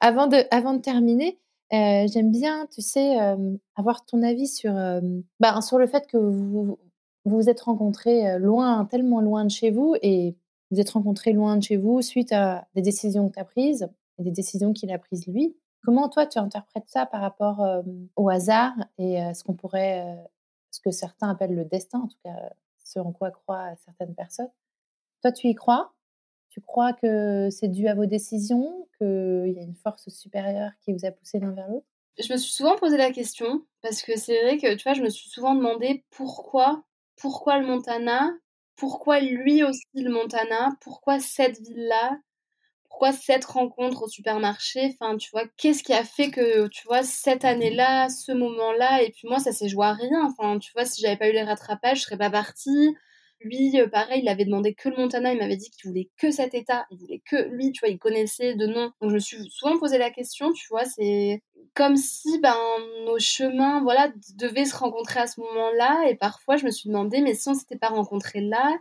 Avant 0.00 0.28
de, 0.28 0.44
avant 0.52 0.74
de 0.74 0.80
terminer, 0.80 1.38
euh, 1.72 2.06
j'aime 2.06 2.30
bien, 2.30 2.66
tu 2.72 2.82
sais, 2.82 3.20
euh, 3.20 3.56
avoir 3.74 4.04
ton 4.04 4.22
avis 4.22 4.46
sur, 4.46 4.76
euh, 4.76 5.00
bah, 5.40 5.60
sur 5.60 5.78
le 5.78 5.88
fait 5.88 6.06
que 6.06 6.16
vous 6.16 6.78
vous, 7.24 7.50
êtes 7.50 7.60
rencontrés 7.60 8.38
loin, 8.38 8.86
tellement 8.86 9.20
loin 9.20 9.44
de 9.44 9.50
chez 9.50 9.70
vous, 9.70 9.94
et 10.02 10.36
vous 10.70 10.80
êtes 10.80 10.90
rencontrés 10.90 11.32
loin 11.32 11.56
de 11.56 11.62
chez 11.62 11.76
vous 11.76 12.00
suite 12.00 12.32
à 12.32 12.66
des 12.74 12.82
décisions 12.82 13.28
que 13.28 13.34
tu 13.34 13.40
as 13.40 13.44
prises 13.44 13.88
et 14.18 14.22
des 14.22 14.30
décisions 14.30 14.72
qu'il 14.72 14.90
a 14.92 14.98
prises 14.98 15.26
lui. 15.26 15.56
Comment 15.82 16.08
toi 16.08 16.26
tu 16.26 16.38
interprètes 16.38 16.88
ça 16.88 17.06
par 17.06 17.20
rapport 17.20 17.64
au 18.16 18.28
hasard 18.28 18.74
et 18.98 19.18
ce 19.34 19.42
qu'on 19.44 19.54
pourrait, 19.54 20.16
ce 20.70 20.80
que 20.80 20.90
certains 20.90 21.30
appellent 21.30 21.54
le 21.54 21.64
destin, 21.64 22.00
en 22.00 22.08
tout 22.08 22.18
cas 22.24 22.50
ce 22.84 22.98
en 22.98 23.12
quoi 23.12 23.30
croient 23.30 23.74
certaines 23.84 24.14
personnes? 24.14 24.50
Toi 25.22 25.32
tu 25.32 25.48
y 25.48 25.54
crois? 25.54 25.92
Tu 26.50 26.60
crois 26.60 26.92
que 26.92 27.48
c'est 27.50 27.68
dû 27.68 27.86
à 27.88 27.94
vos 27.94 28.06
décisions, 28.06 28.88
qu'il 28.98 29.52
y 29.54 29.58
a 29.58 29.62
une 29.62 29.76
force 29.76 30.08
supérieure 30.08 30.72
qui 30.80 30.92
vous 30.92 31.06
a 31.06 31.12
poussé 31.12 31.38
l'un 31.38 31.52
vers 31.52 31.68
l'autre? 31.68 31.86
Je 32.18 32.32
me 32.32 32.36
suis 32.38 32.52
souvent 32.52 32.76
posé 32.76 32.96
la 32.96 33.12
question, 33.12 33.64
parce 33.82 34.02
que 34.02 34.18
c'est 34.18 34.42
vrai 34.42 34.58
que, 34.58 34.74
tu 34.74 34.82
vois, 34.82 34.94
je 34.94 35.02
me 35.02 35.08
suis 35.08 35.30
souvent 35.30 35.54
demandé 35.54 36.04
pourquoi, 36.10 36.82
pourquoi 37.16 37.58
le 37.58 37.66
Montana? 37.66 38.30
Pourquoi 38.76 39.20
lui 39.20 39.62
aussi 39.62 39.84
le 39.94 40.10
Montana? 40.10 40.70
Pourquoi 40.80 41.20
cette 41.20 41.60
ville-là? 41.60 42.18
Pourquoi 42.90 43.12
cette 43.12 43.44
rencontre 43.46 44.02
au 44.02 44.08
supermarché? 44.08 44.94
Enfin, 45.00 45.16
tu 45.16 45.30
vois, 45.30 45.44
qu'est-ce 45.56 45.82
qui 45.82 45.94
a 45.94 46.04
fait 46.04 46.30
que, 46.30 46.68
tu 46.68 46.86
vois, 46.86 47.02
cette 47.02 47.44
année-là, 47.44 48.08
ce 48.10 48.32
moment-là, 48.32 49.02
et 49.02 49.10
puis 49.10 49.28
moi, 49.28 49.38
ça 49.38 49.52
s'est 49.52 49.68
joué 49.68 49.86
à 49.86 49.94
rien. 49.94 50.26
Enfin, 50.26 50.58
tu 50.58 50.72
vois, 50.74 50.84
si 50.84 51.00
j'avais 51.00 51.16
pas 51.16 51.28
eu 51.28 51.32
les 51.32 51.42
rattrapages, 51.42 51.98
je 52.00 52.02
serais 52.02 52.18
pas 52.18 52.30
partie. 52.30 52.94
Lui, 53.40 53.80
euh, 53.80 53.88
pareil, 53.88 54.20
il 54.22 54.28
avait 54.28 54.44
demandé 54.44 54.74
que 54.74 54.90
le 54.90 54.96
Montana, 54.96 55.32
il 55.32 55.38
m'avait 55.38 55.56
dit 55.56 55.70
qu'il 55.70 55.88
voulait 55.88 56.10
que 56.18 56.30
cet 56.30 56.52
état, 56.52 56.84
il 56.90 56.98
voulait 56.98 57.22
que 57.24 57.36
lui, 57.48 57.72
tu 57.72 57.80
vois, 57.80 57.88
il 57.88 57.98
connaissait 57.98 58.54
de 58.54 58.66
nom. 58.66 58.92
Donc 59.00 59.10
je 59.10 59.14
me 59.14 59.18
suis 59.18 59.38
souvent 59.50 59.78
posé 59.78 59.96
la 59.96 60.10
question, 60.10 60.52
tu 60.52 60.66
vois, 60.68 60.84
c'est 60.84 61.42
comme 61.74 61.96
si 61.96 62.38
ben 62.40 62.56
nos 63.06 63.18
chemins, 63.18 63.80
voilà, 63.82 64.12
devaient 64.34 64.66
se 64.66 64.76
rencontrer 64.76 65.20
à 65.20 65.26
ce 65.26 65.40
moment-là. 65.40 66.08
Et 66.08 66.16
parfois, 66.16 66.56
je 66.56 66.66
me 66.66 66.70
suis 66.70 66.88
demandé, 66.88 67.22
mais 67.22 67.34
si 67.34 67.48
on 67.48 67.54
s'était 67.54 67.78
pas 67.78 67.88
rencontrés 67.88 68.42
là, 68.42 68.76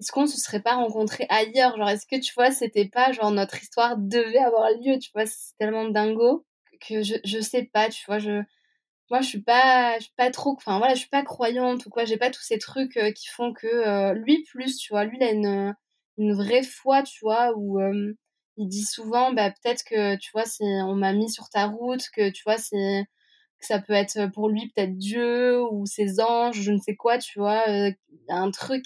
est-ce 0.00 0.12
qu'on 0.12 0.26
se 0.26 0.38
serait 0.38 0.60
pas 0.62 0.74
rencontrés 0.76 1.26
ailleurs? 1.30 1.76
Genre, 1.76 1.88
est-ce 1.88 2.06
que 2.06 2.20
tu 2.20 2.32
vois, 2.34 2.50
c'était 2.50 2.88
pas 2.88 3.12
genre 3.12 3.30
notre 3.32 3.60
histoire 3.62 3.96
devait 3.98 4.38
avoir 4.38 4.70
lieu 4.72 4.98
Tu 4.98 5.10
vois, 5.14 5.26
c'est 5.26 5.56
tellement 5.58 5.86
dingo 5.88 6.44
que 6.80 7.02
je, 7.02 7.14
je 7.24 7.40
sais 7.40 7.64
pas, 7.72 7.88
tu 7.88 8.04
vois, 8.06 8.18
je 8.18 8.42
moi 9.10 9.20
je 9.20 9.28
suis 9.28 9.42
pas 9.42 9.96
je 9.98 10.04
suis 10.04 10.12
pas 10.16 10.30
trop 10.30 10.52
enfin 10.56 10.78
voilà 10.78 10.94
je 10.94 11.00
suis 11.00 11.08
pas 11.08 11.22
croyante 11.22 11.86
ou 11.86 11.90
quoi. 11.90 12.04
J'ai 12.04 12.16
pas 12.18 12.30
tous 12.30 12.42
ces 12.42 12.58
trucs 12.58 12.96
euh, 12.96 13.12
qui 13.12 13.28
font 13.28 13.52
que 13.52 13.66
euh, 13.68 14.14
lui 14.14 14.44
plus 14.44 14.76
tu 14.78 14.92
vois? 14.92 15.04
Lui 15.04 15.18
il 15.20 15.24
a 15.24 15.30
une 15.32 15.74
une 16.18 16.34
vraie 16.34 16.62
foi 16.62 17.02
tu 17.02 17.18
vois? 17.22 17.52
Où 17.56 17.80
euh, 17.80 18.14
il 18.56 18.68
dit 18.68 18.84
souvent 18.84 19.32
bah 19.32 19.50
peut-être 19.50 19.84
que 19.84 20.16
tu 20.16 20.30
vois 20.32 20.44
c'est 20.46 20.64
on 20.82 20.94
m'a 20.96 21.12
mis 21.12 21.30
sur 21.30 21.48
ta 21.50 21.66
route 21.66 22.02
que 22.14 22.30
tu 22.30 22.42
vois 22.44 22.58
c'est 22.58 23.04
que 23.60 23.66
ça 23.66 23.80
peut 23.80 23.92
être 23.94 24.26
pour 24.34 24.48
lui 24.48 24.68
peut-être 24.74 24.96
Dieu 24.98 25.62
ou 25.72 25.86
ses 25.86 26.20
anges 26.20 26.60
je 26.62 26.72
ne 26.72 26.78
sais 26.78 26.96
quoi 26.96 27.18
tu 27.18 27.38
vois? 27.38 27.64
A 27.68 27.92
un 28.28 28.50
truc 28.50 28.84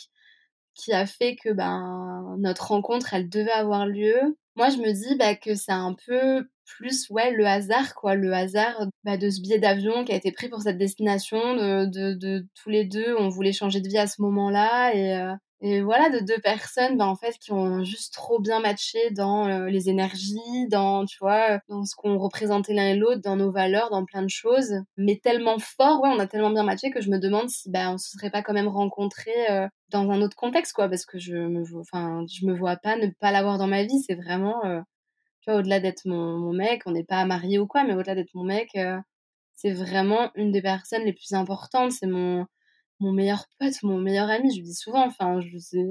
qui 0.75 0.93
a 0.93 1.07
fait 1.07 1.37
que 1.37 1.53
ben 1.53 2.37
notre 2.39 2.68
rencontre 2.68 3.14
elle 3.14 3.29
devait 3.29 3.51
avoir 3.51 3.87
lieu. 3.87 4.37
Moi 4.57 4.71
je 4.71 4.79
me 4.79 4.93
dis 4.93 5.16
bah 5.16 5.35
que 5.35 5.55
c'est 5.55 5.73
un 5.73 5.95
peu 6.07 6.47
plus 6.64 7.09
ouais 7.11 7.33
le 7.33 7.47
hasard 7.47 7.95
quoi 7.95 8.14
le 8.14 8.33
hasard 8.33 8.87
bah, 9.05 9.16
de 9.16 9.29
ce 9.31 9.41
billet 9.41 9.59
d'avion 9.59 10.05
qui 10.05 10.12
a 10.12 10.16
été 10.16 10.33
pris 10.33 10.49
pour 10.49 10.62
cette 10.62 10.79
destination 10.79 11.57
de, 11.57 12.14
de, 12.14 12.47
tous 12.55 12.71
les 12.71 12.85
deux 12.85 13.16
on 13.18 13.29
voulait 13.29 13.53
changer 13.53 13.81
de 13.81 13.89
vie 13.89 13.99
à 13.99 14.07
ce 14.07 14.23
moment 14.23 14.51
là 14.51 14.95
et, 14.95 15.16
euh, 15.16 15.35
et 15.63 15.83
voilà 15.83 16.09
de 16.11 16.21
deux 16.21 16.39
personnes 16.43 16.97
bah, 16.97 17.07
en 17.07 17.17
fait 17.17 17.37
qui 17.39 17.53
ont 17.53 17.85
juste 17.85 18.15
trop 18.15 18.41
bien 18.41 18.61
matché 18.61 19.11
dans 19.11 19.47
euh, 19.47 19.67
les 19.67 19.89
énergies 19.89 20.69
dans 20.69 21.05
tu 21.05 21.19
vois 21.21 21.61
dans 21.69 21.85
ce 21.85 21.95
qu'on 21.95 22.19
représentait 22.19 22.73
l'un 22.75 22.89
et 22.89 22.97
l'autre 22.97 23.21
dans 23.23 23.37
nos 23.37 23.51
valeurs 23.51 23.91
dans 23.91 24.05
plein 24.05 24.23
de 24.23 24.31
choses 24.31 24.75
mais 24.97 25.21
tellement 25.23 25.59
fort 25.59 26.03
ouais 26.03 26.11
on 26.11 26.19
a 26.19 26.27
tellement 26.27 26.51
bien 26.51 26.65
matché 26.65 26.91
que 26.91 27.01
je 27.01 27.11
me 27.11 27.19
demande 27.19 27.51
si 27.51 27.71
bah 27.71 27.91
on 27.91 27.99
se 27.99 28.11
serait 28.11 28.31
pas 28.31 28.43
quand 28.43 28.55
même 28.55 28.69
rencontrés 28.69 29.51
euh, 29.51 29.69
dans 29.91 30.11
un 30.11 30.23
autre 30.23 30.37
contexte 30.37 30.73
quoi 30.73 30.89
parce 30.89 31.05
que 31.05 31.19
je 31.19 31.35
me 31.37 31.63
enfin 31.79 32.25
je 32.29 32.47
me 32.47 32.55
vois 32.55 32.77
pas 32.77 32.97
ne 32.97 33.09
pas 33.21 33.31
l'avoir 33.31 33.59
dans 33.59 33.67
ma 33.67 33.85
vie 33.85 34.01
c'est 34.07 34.15
vraiment 34.15 34.83
tu 35.43 35.51
vois, 35.51 35.61
au-delà 35.61 35.81
d'être 35.81 36.05
mon, 36.07 36.39
mon, 36.39 36.53
mec, 36.53 36.83
on 36.87 36.93
n'est 36.93 37.05
pas 37.05 37.25
marié 37.25 37.59
ou 37.59 37.67
quoi, 37.67 37.85
mais 37.85 37.95
au-delà 37.95 38.15
d'être 38.15 38.35
mon 38.35 38.45
mec, 38.45 38.71
euh, 38.77 38.99
c'est 39.55 39.73
vraiment 39.73 40.31
une 40.35 40.53
des 40.53 40.63
personnes 40.63 41.05
les 41.05 41.13
plus 41.13 41.33
importantes. 41.33 41.93
C'est 41.93 42.07
mon, 42.07 42.47
mon 43.01 43.13
meilleur 43.13 43.47
pote, 43.59 43.83
mon 43.83 43.99
meilleur 43.99 44.31
ami. 44.31 44.51
Je 44.51 44.57
lui 44.57 44.65
dis 44.65 44.75
souvent, 44.75 45.07
enfin, 45.07 45.41
je 45.41 45.59
sais, 45.59 45.85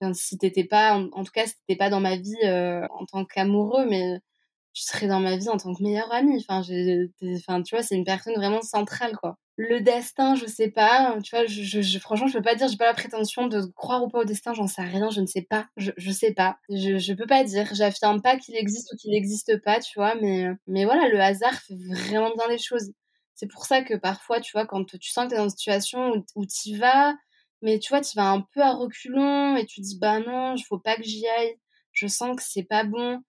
enfin, 0.00 0.14
si 0.14 0.38
t'étais 0.38 0.64
pas, 0.64 0.96
en, 0.96 1.24
tout 1.24 1.32
cas, 1.32 1.46
si 1.46 1.54
t'étais 1.66 1.78
pas 1.78 1.90
dans 1.90 2.00
ma 2.00 2.16
vie 2.16 2.36
euh, 2.44 2.86
en 2.90 3.06
tant 3.06 3.24
qu'amoureux, 3.24 3.86
mais 3.88 4.20
tu 4.74 4.84
serais 4.84 5.08
dans 5.08 5.20
ma 5.20 5.36
vie 5.36 5.48
en 5.48 5.56
tant 5.56 5.74
que 5.74 5.82
meilleur 5.82 6.12
ami. 6.12 6.44
Enfin, 6.48 6.62
tu 6.62 7.74
vois, 7.74 7.82
c'est 7.82 7.96
une 7.96 8.04
personne 8.04 8.34
vraiment 8.34 8.62
centrale, 8.62 9.16
quoi. 9.16 9.36
Le 9.56 9.80
destin, 9.80 10.36
je 10.36 10.46
sais 10.46 10.70
pas. 10.70 11.16
Tu 11.24 11.34
vois, 11.34 11.46
je, 11.46 11.82
je, 11.82 11.98
franchement, 11.98 12.28
je 12.28 12.34
peux 12.38 12.42
pas 12.42 12.54
dire, 12.54 12.68
j'ai 12.68 12.76
pas 12.76 12.86
la 12.86 12.94
prétention 12.94 13.48
de 13.48 13.62
croire 13.74 14.04
ou 14.04 14.08
pas 14.08 14.20
au 14.20 14.24
destin, 14.24 14.54
j'en 14.54 14.68
sais 14.68 14.82
rien, 14.82 15.10
je 15.10 15.20
ne 15.20 15.26
sais 15.26 15.42
pas. 15.42 15.66
Je, 15.76 15.90
je 15.96 16.12
sais 16.12 16.32
pas. 16.32 16.58
Je, 16.70 16.98
je 16.98 17.12
peux 17.12 17.26
pas 17.26 17.42
dire. 17.44 17.66
J'affirme 17.74 18.22
pas 18.22 18.36
qu'il 18.36 18.56
existe 18.56 18.92
ou 18.92 18.96
qu'il 18.96 19.10
n'existe 19.10 19.60
pas, 19.64 19.80
tu 19.80 19.98
vois, 19.98 20.14
mais, 20.16 20.46
mais 20.68 20.84
voilà, 20.84 21.08
le 21.08 21.20
hasard 21.20 21.54
fait 21.54 21.74
vraiment 21.74 22.30
bien 22.36 22.46
les 22.48 22.58
choses. 22.58 22.92
C'est 23.38 23.46
pour 23.46 23.66
ça 23.66 23.82
que 23.82 23.94
parfois, 23.94 24.40
tu 24.40 24.50
vois, 24.52 24.66
quand 24.66 24.84
tu 24.98 25.10
sens 25.10 25.26
que 25.26 25.30
t'es 25.30 25.36
dans 25.36 25.44
une 25.44 25.50
situation 25.50 26.10
où, 26.10 26.24
où 26.34 26.44
tu 26.46 26.76
vas, 26.76 27.14
mais 27.62 27.78
tu 27.78 27.90
vois, 27.90 28.00
tu 28.00 28.16
vas 28.16 28.28
un 28.30 28.40
peu 28.52 28.60
à 28.62 28.72
reculons 28.72 29.56
et 29.56 29.64
tu 29.64 29.80
dis, 29.80 29.96
bah 29.98 30.18
non, 30.20 30.54
il 30.56 30.62
faut 30.64 30.78
pas 30.80 30.96
que 30.96 31.04
j'y 31.04 31.26
aille. 31.28 31.56
Je 31.92 32.08
sens 32.08 32.36
que 32.36 32.42
c'est 32.44 32.64
pas 32.64 32.82
bon. 32.84 33.22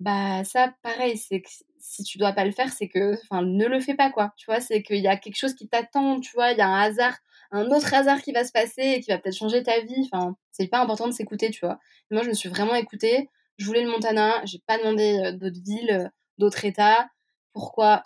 Bah 0.00 0.44
ça 0.44 0.74
pareil 0.82 1.16
c'est 1.16 1.40
que 1.42 1.48
si 1.78 2.02
tu 2.04 2.18
dois 2.18 2.32
pas 2.32 2.44
le 2.44 2.50
faire 2.52 2.72
c'est 2.72 2.88
que 2.88 3.14
enfin 3.24 3.42
ne 3.42 3.66
le 3.66 3.80
fais 3.80 3.94
pas 3.94 4.10
quoi. 4.10 4.34
Tu 4.36 4.46
vois 4.46 4.60
c'est 4.60 4.82
qu'il 4.82 4.98
y 4.98 5.08
a 5.08 5.16
quelque 5.16 5.36
chose 5.36 5.54
qui 5.54 5.68
t'attend 5.68 6.20
tu 6.20 6.32
vois 6.34 6.52
il 6.52 6.58
y 6.58 6.60
a 6.62 6.68
un 6.68 6.80
hasard 6.82 7.16
un 7.52 7.66
autre 7.70 7.94
hasard 7.94 8.20
qui 8.22 8.32
va 8.32 8.44
se 8.44 8.50
passer 8.52 8.82
et 8.82 9.00
qui 9.00 9.10
va 9.12 9.18
peut-être 9.18 9.36
changer 9.36 9.62
ta 9.62 9.80
vie. 9.80 10.08
Enfin 10.12 10.36
c'est 10.52 10.68
pas 10.68 10.80
important 10.80 11.06
de 11.08 11.12
s'écouter 11.12 11.50
tu 11.50 11.60
vois. 11.64 11.78
Moi 12.10 12.22
je 12.24 12.28
me 12.28 12.34
suis 12.34 12.48
vraiment 12.48 12.74
écoutée 12.74 13.30
je 13.58 13.66
voulais 13.66 13.84
le 13.84 13.90
Montana 13.90 14.44
j'ai 14.44 14.58
pas 14.66 14.78
demandé 14.78 15.20
euh, 15.24 15.32
d'autres 15.32 15.62
villes 15.64 15.90
euh, 15.92 16.08
d'autres 16.38 16.64
états. 16.64 17.08
Pourquoi? 17.52 18.02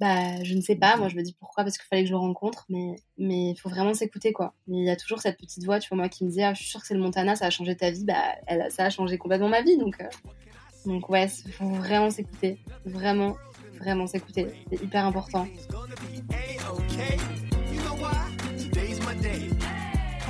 Bah 0.00 0.42
je 0.44 0.54
ne 0.54 0.60
sais 0.60 0.76
pas 0.76 0.96
moi 0.96 1.08
je 1.08 1.16
me 1.16 1.22
dis 1.22 1.34
pourquoi? 1.38 1.64
Parce 1.64 1.76
qu'il 1.76 1.86
fallait 1.86 2.02
que 2.02 2.08
je 2.08 2.12
le 2.12 2.18
rencontre 2.18 2.66
mais 2.68 2.96
mais 3.16 3.50
il 3.50 3.56
faut 3.56 3.68
vraiment 3.68 3.94
s'écouter 3.94 4.32
quoi 4.32 4.54
il 4.68 4.84
y 4.84 4.90
a 4.90 4.96
toujours 4.96 5.20
cette 5.20 5.38
petite 5.38 5.64
voix 5.64 5.80
tu 5.80 5.88
vois 5.88 5.98
moi 5.98 6.08
qui 6.08 6.24
me 6.24 6.30
disait 6.30 6.44
ah, 6.44 6.54
je 6.54 6.60
suis 6.60 6.70
sûre 6.70 6.80
que 6.80 6.86
c'est 6.86 6.94
le 6.94 7.00
Montana 7.00 7.36
ça 7.36 7.46
a 7.46 7.50
changé 7.50 7.76
ta 7.76 7.90
vie 7.90 8.04
bah 8.04 8.36
elle, 8.46 8.70
ça 8.70 8.84
a 8.84 8.90
changé 8.90 9.18
complètement 9.18 9.48
ma 9.48 9.62
vie 9.62 9.76
donc 9.76 10.00
euh, 10.00 10.06
donc 10.88 11.08
ouais, 11.10 11.28
il 11.44 11.52
faut 11.52 11.68
vraiment 11.68 12.10
s'écouter. 12.10 12.58
Vraiment, 12.86 13.36
vraiment 13.78 14.06
s'écouter. 14.06 14.46
C'est 14.70 14.82
hyper 14.82 15.04
important. 15.04 15.46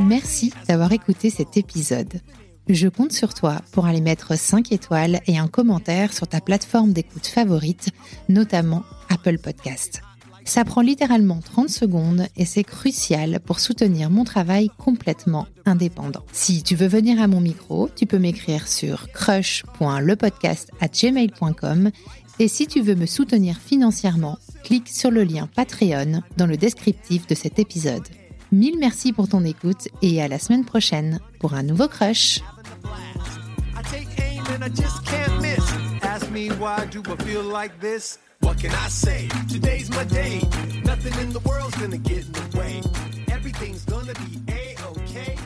Merci 0.01 0.53
d'avoir 0.69 0.93
écouté 0.93 1.31
cet 1.31 1.57
épisode. 1.57 2.21
Je 2.69 2.89
compte 2.89 3.12
sur 3.12 3.33
toi 3.33 3.62
pour 3.73 3.87
aller 3.87 4.03
mettre 4.03 4.39
5 4.39 4.71
étoiles 4.73 5.21
et 5.27 5.39
un 5.39 5.49
commentaire 5.49 6.12
sur 6.12 6.29
ta 6.29 6.43
plateforme 6.43 6.93
d'écoute 6.93 7.27
favorite, 7.27 7.89
notamment 8.29 8.83
Apple 9.09 9.39
Podcast. 9.39 10.03
Ça 10.45 10.66
prend 10.66 10.83
littéralement 10.83 11.41
30 11.41 11.71
secondes 11.71 12.27
et 12.37 12.45
c'est 12.45 12.64
crucial 12.64 13.41
pour 13.41 13.61
soutenir 13.61 14.11
mon 14.11 14.25
travail 14.25 14.69
complètement 14.77 15.47
indépendant. 15.64 16.27
Si 16.33 16.62
tu 16.62 16.75
veux 16.75 16.89
venir 16.89 17.23
à 17.23 17.27
mon 17.27 17.41
micro, 17.41 17.89
tu 17.95 18.05
peux 18.05 18.19
m'écrire 18.19 18.69
sur 18.69 19.11
crush.lepodcast@gmail.com 19.12 21.91
et 22.39 22.49
si 22.49 22.66
tu 22.66 22.83
veux 22.83 22.97
me 22.97 23.07
soutenir 23.07 23.59
financièrement, 23.59 24.39
clique 24.62 24.89
sur 24.89 25.11
le 25.11 25.25
lien 25.25 25.49
Patreon 25.55 26.23
dans 26.37 26.47
le 26.47 26.59
descriptif 26.59 27.27
de 27.27 27.35
cet 27.35 27.59
épisode. 27.59 28.07
Mille 28.53 28.79
merci 28.79 29.12
pour 29.12 29.29
ton 29.29 29.45
écoute 29.45 29.89
et 30.01 30.23
à 30.23 30.29
la 30.29 30.39
semaine 30.39 30.64
prochaine 30.64 31.21
pour 31.39 31.53
un 31.55 31.62
nouveau 31.62 31.89
crush. 31.89 32.41
blast. 32.89 33.41
I 33.76 33.82
take 33.82 34.09
aim 34.20 34.45
and 34.51 34.64
I 34.64 34.68
just 34.68 35.05
can't 35.05 35.41
miss. 35.41 35.64
Ask 36.03 36.30
me 36.30 36.49
why 36.49 36.86
do 36.86 37.03
I 37.07 37.16
feel 37.16 37.43
like 37.43 37.80
this? 37.80 38.18
What 38.41 38.59
can 38.59 38.72
I 38.72 38.89
say? 38.89 39.28
Today's 39.49 39.91
my 39.91 40.05
day. 40.05 40.41
Nothing 40.84 41.14
in 41.22 41.32
the 41.32 41.41
world's 41.41 41.76
gonna 41.76 41.99
get 41.99 42.24
in 42.26 42.32
the 42.32 42.59
way. 42.59 42.82
Everything's 43.30 43.84
gonna 43.84 44.14
be 44.14 44.41
a 44.49 44.76
okay. 44.93 45.36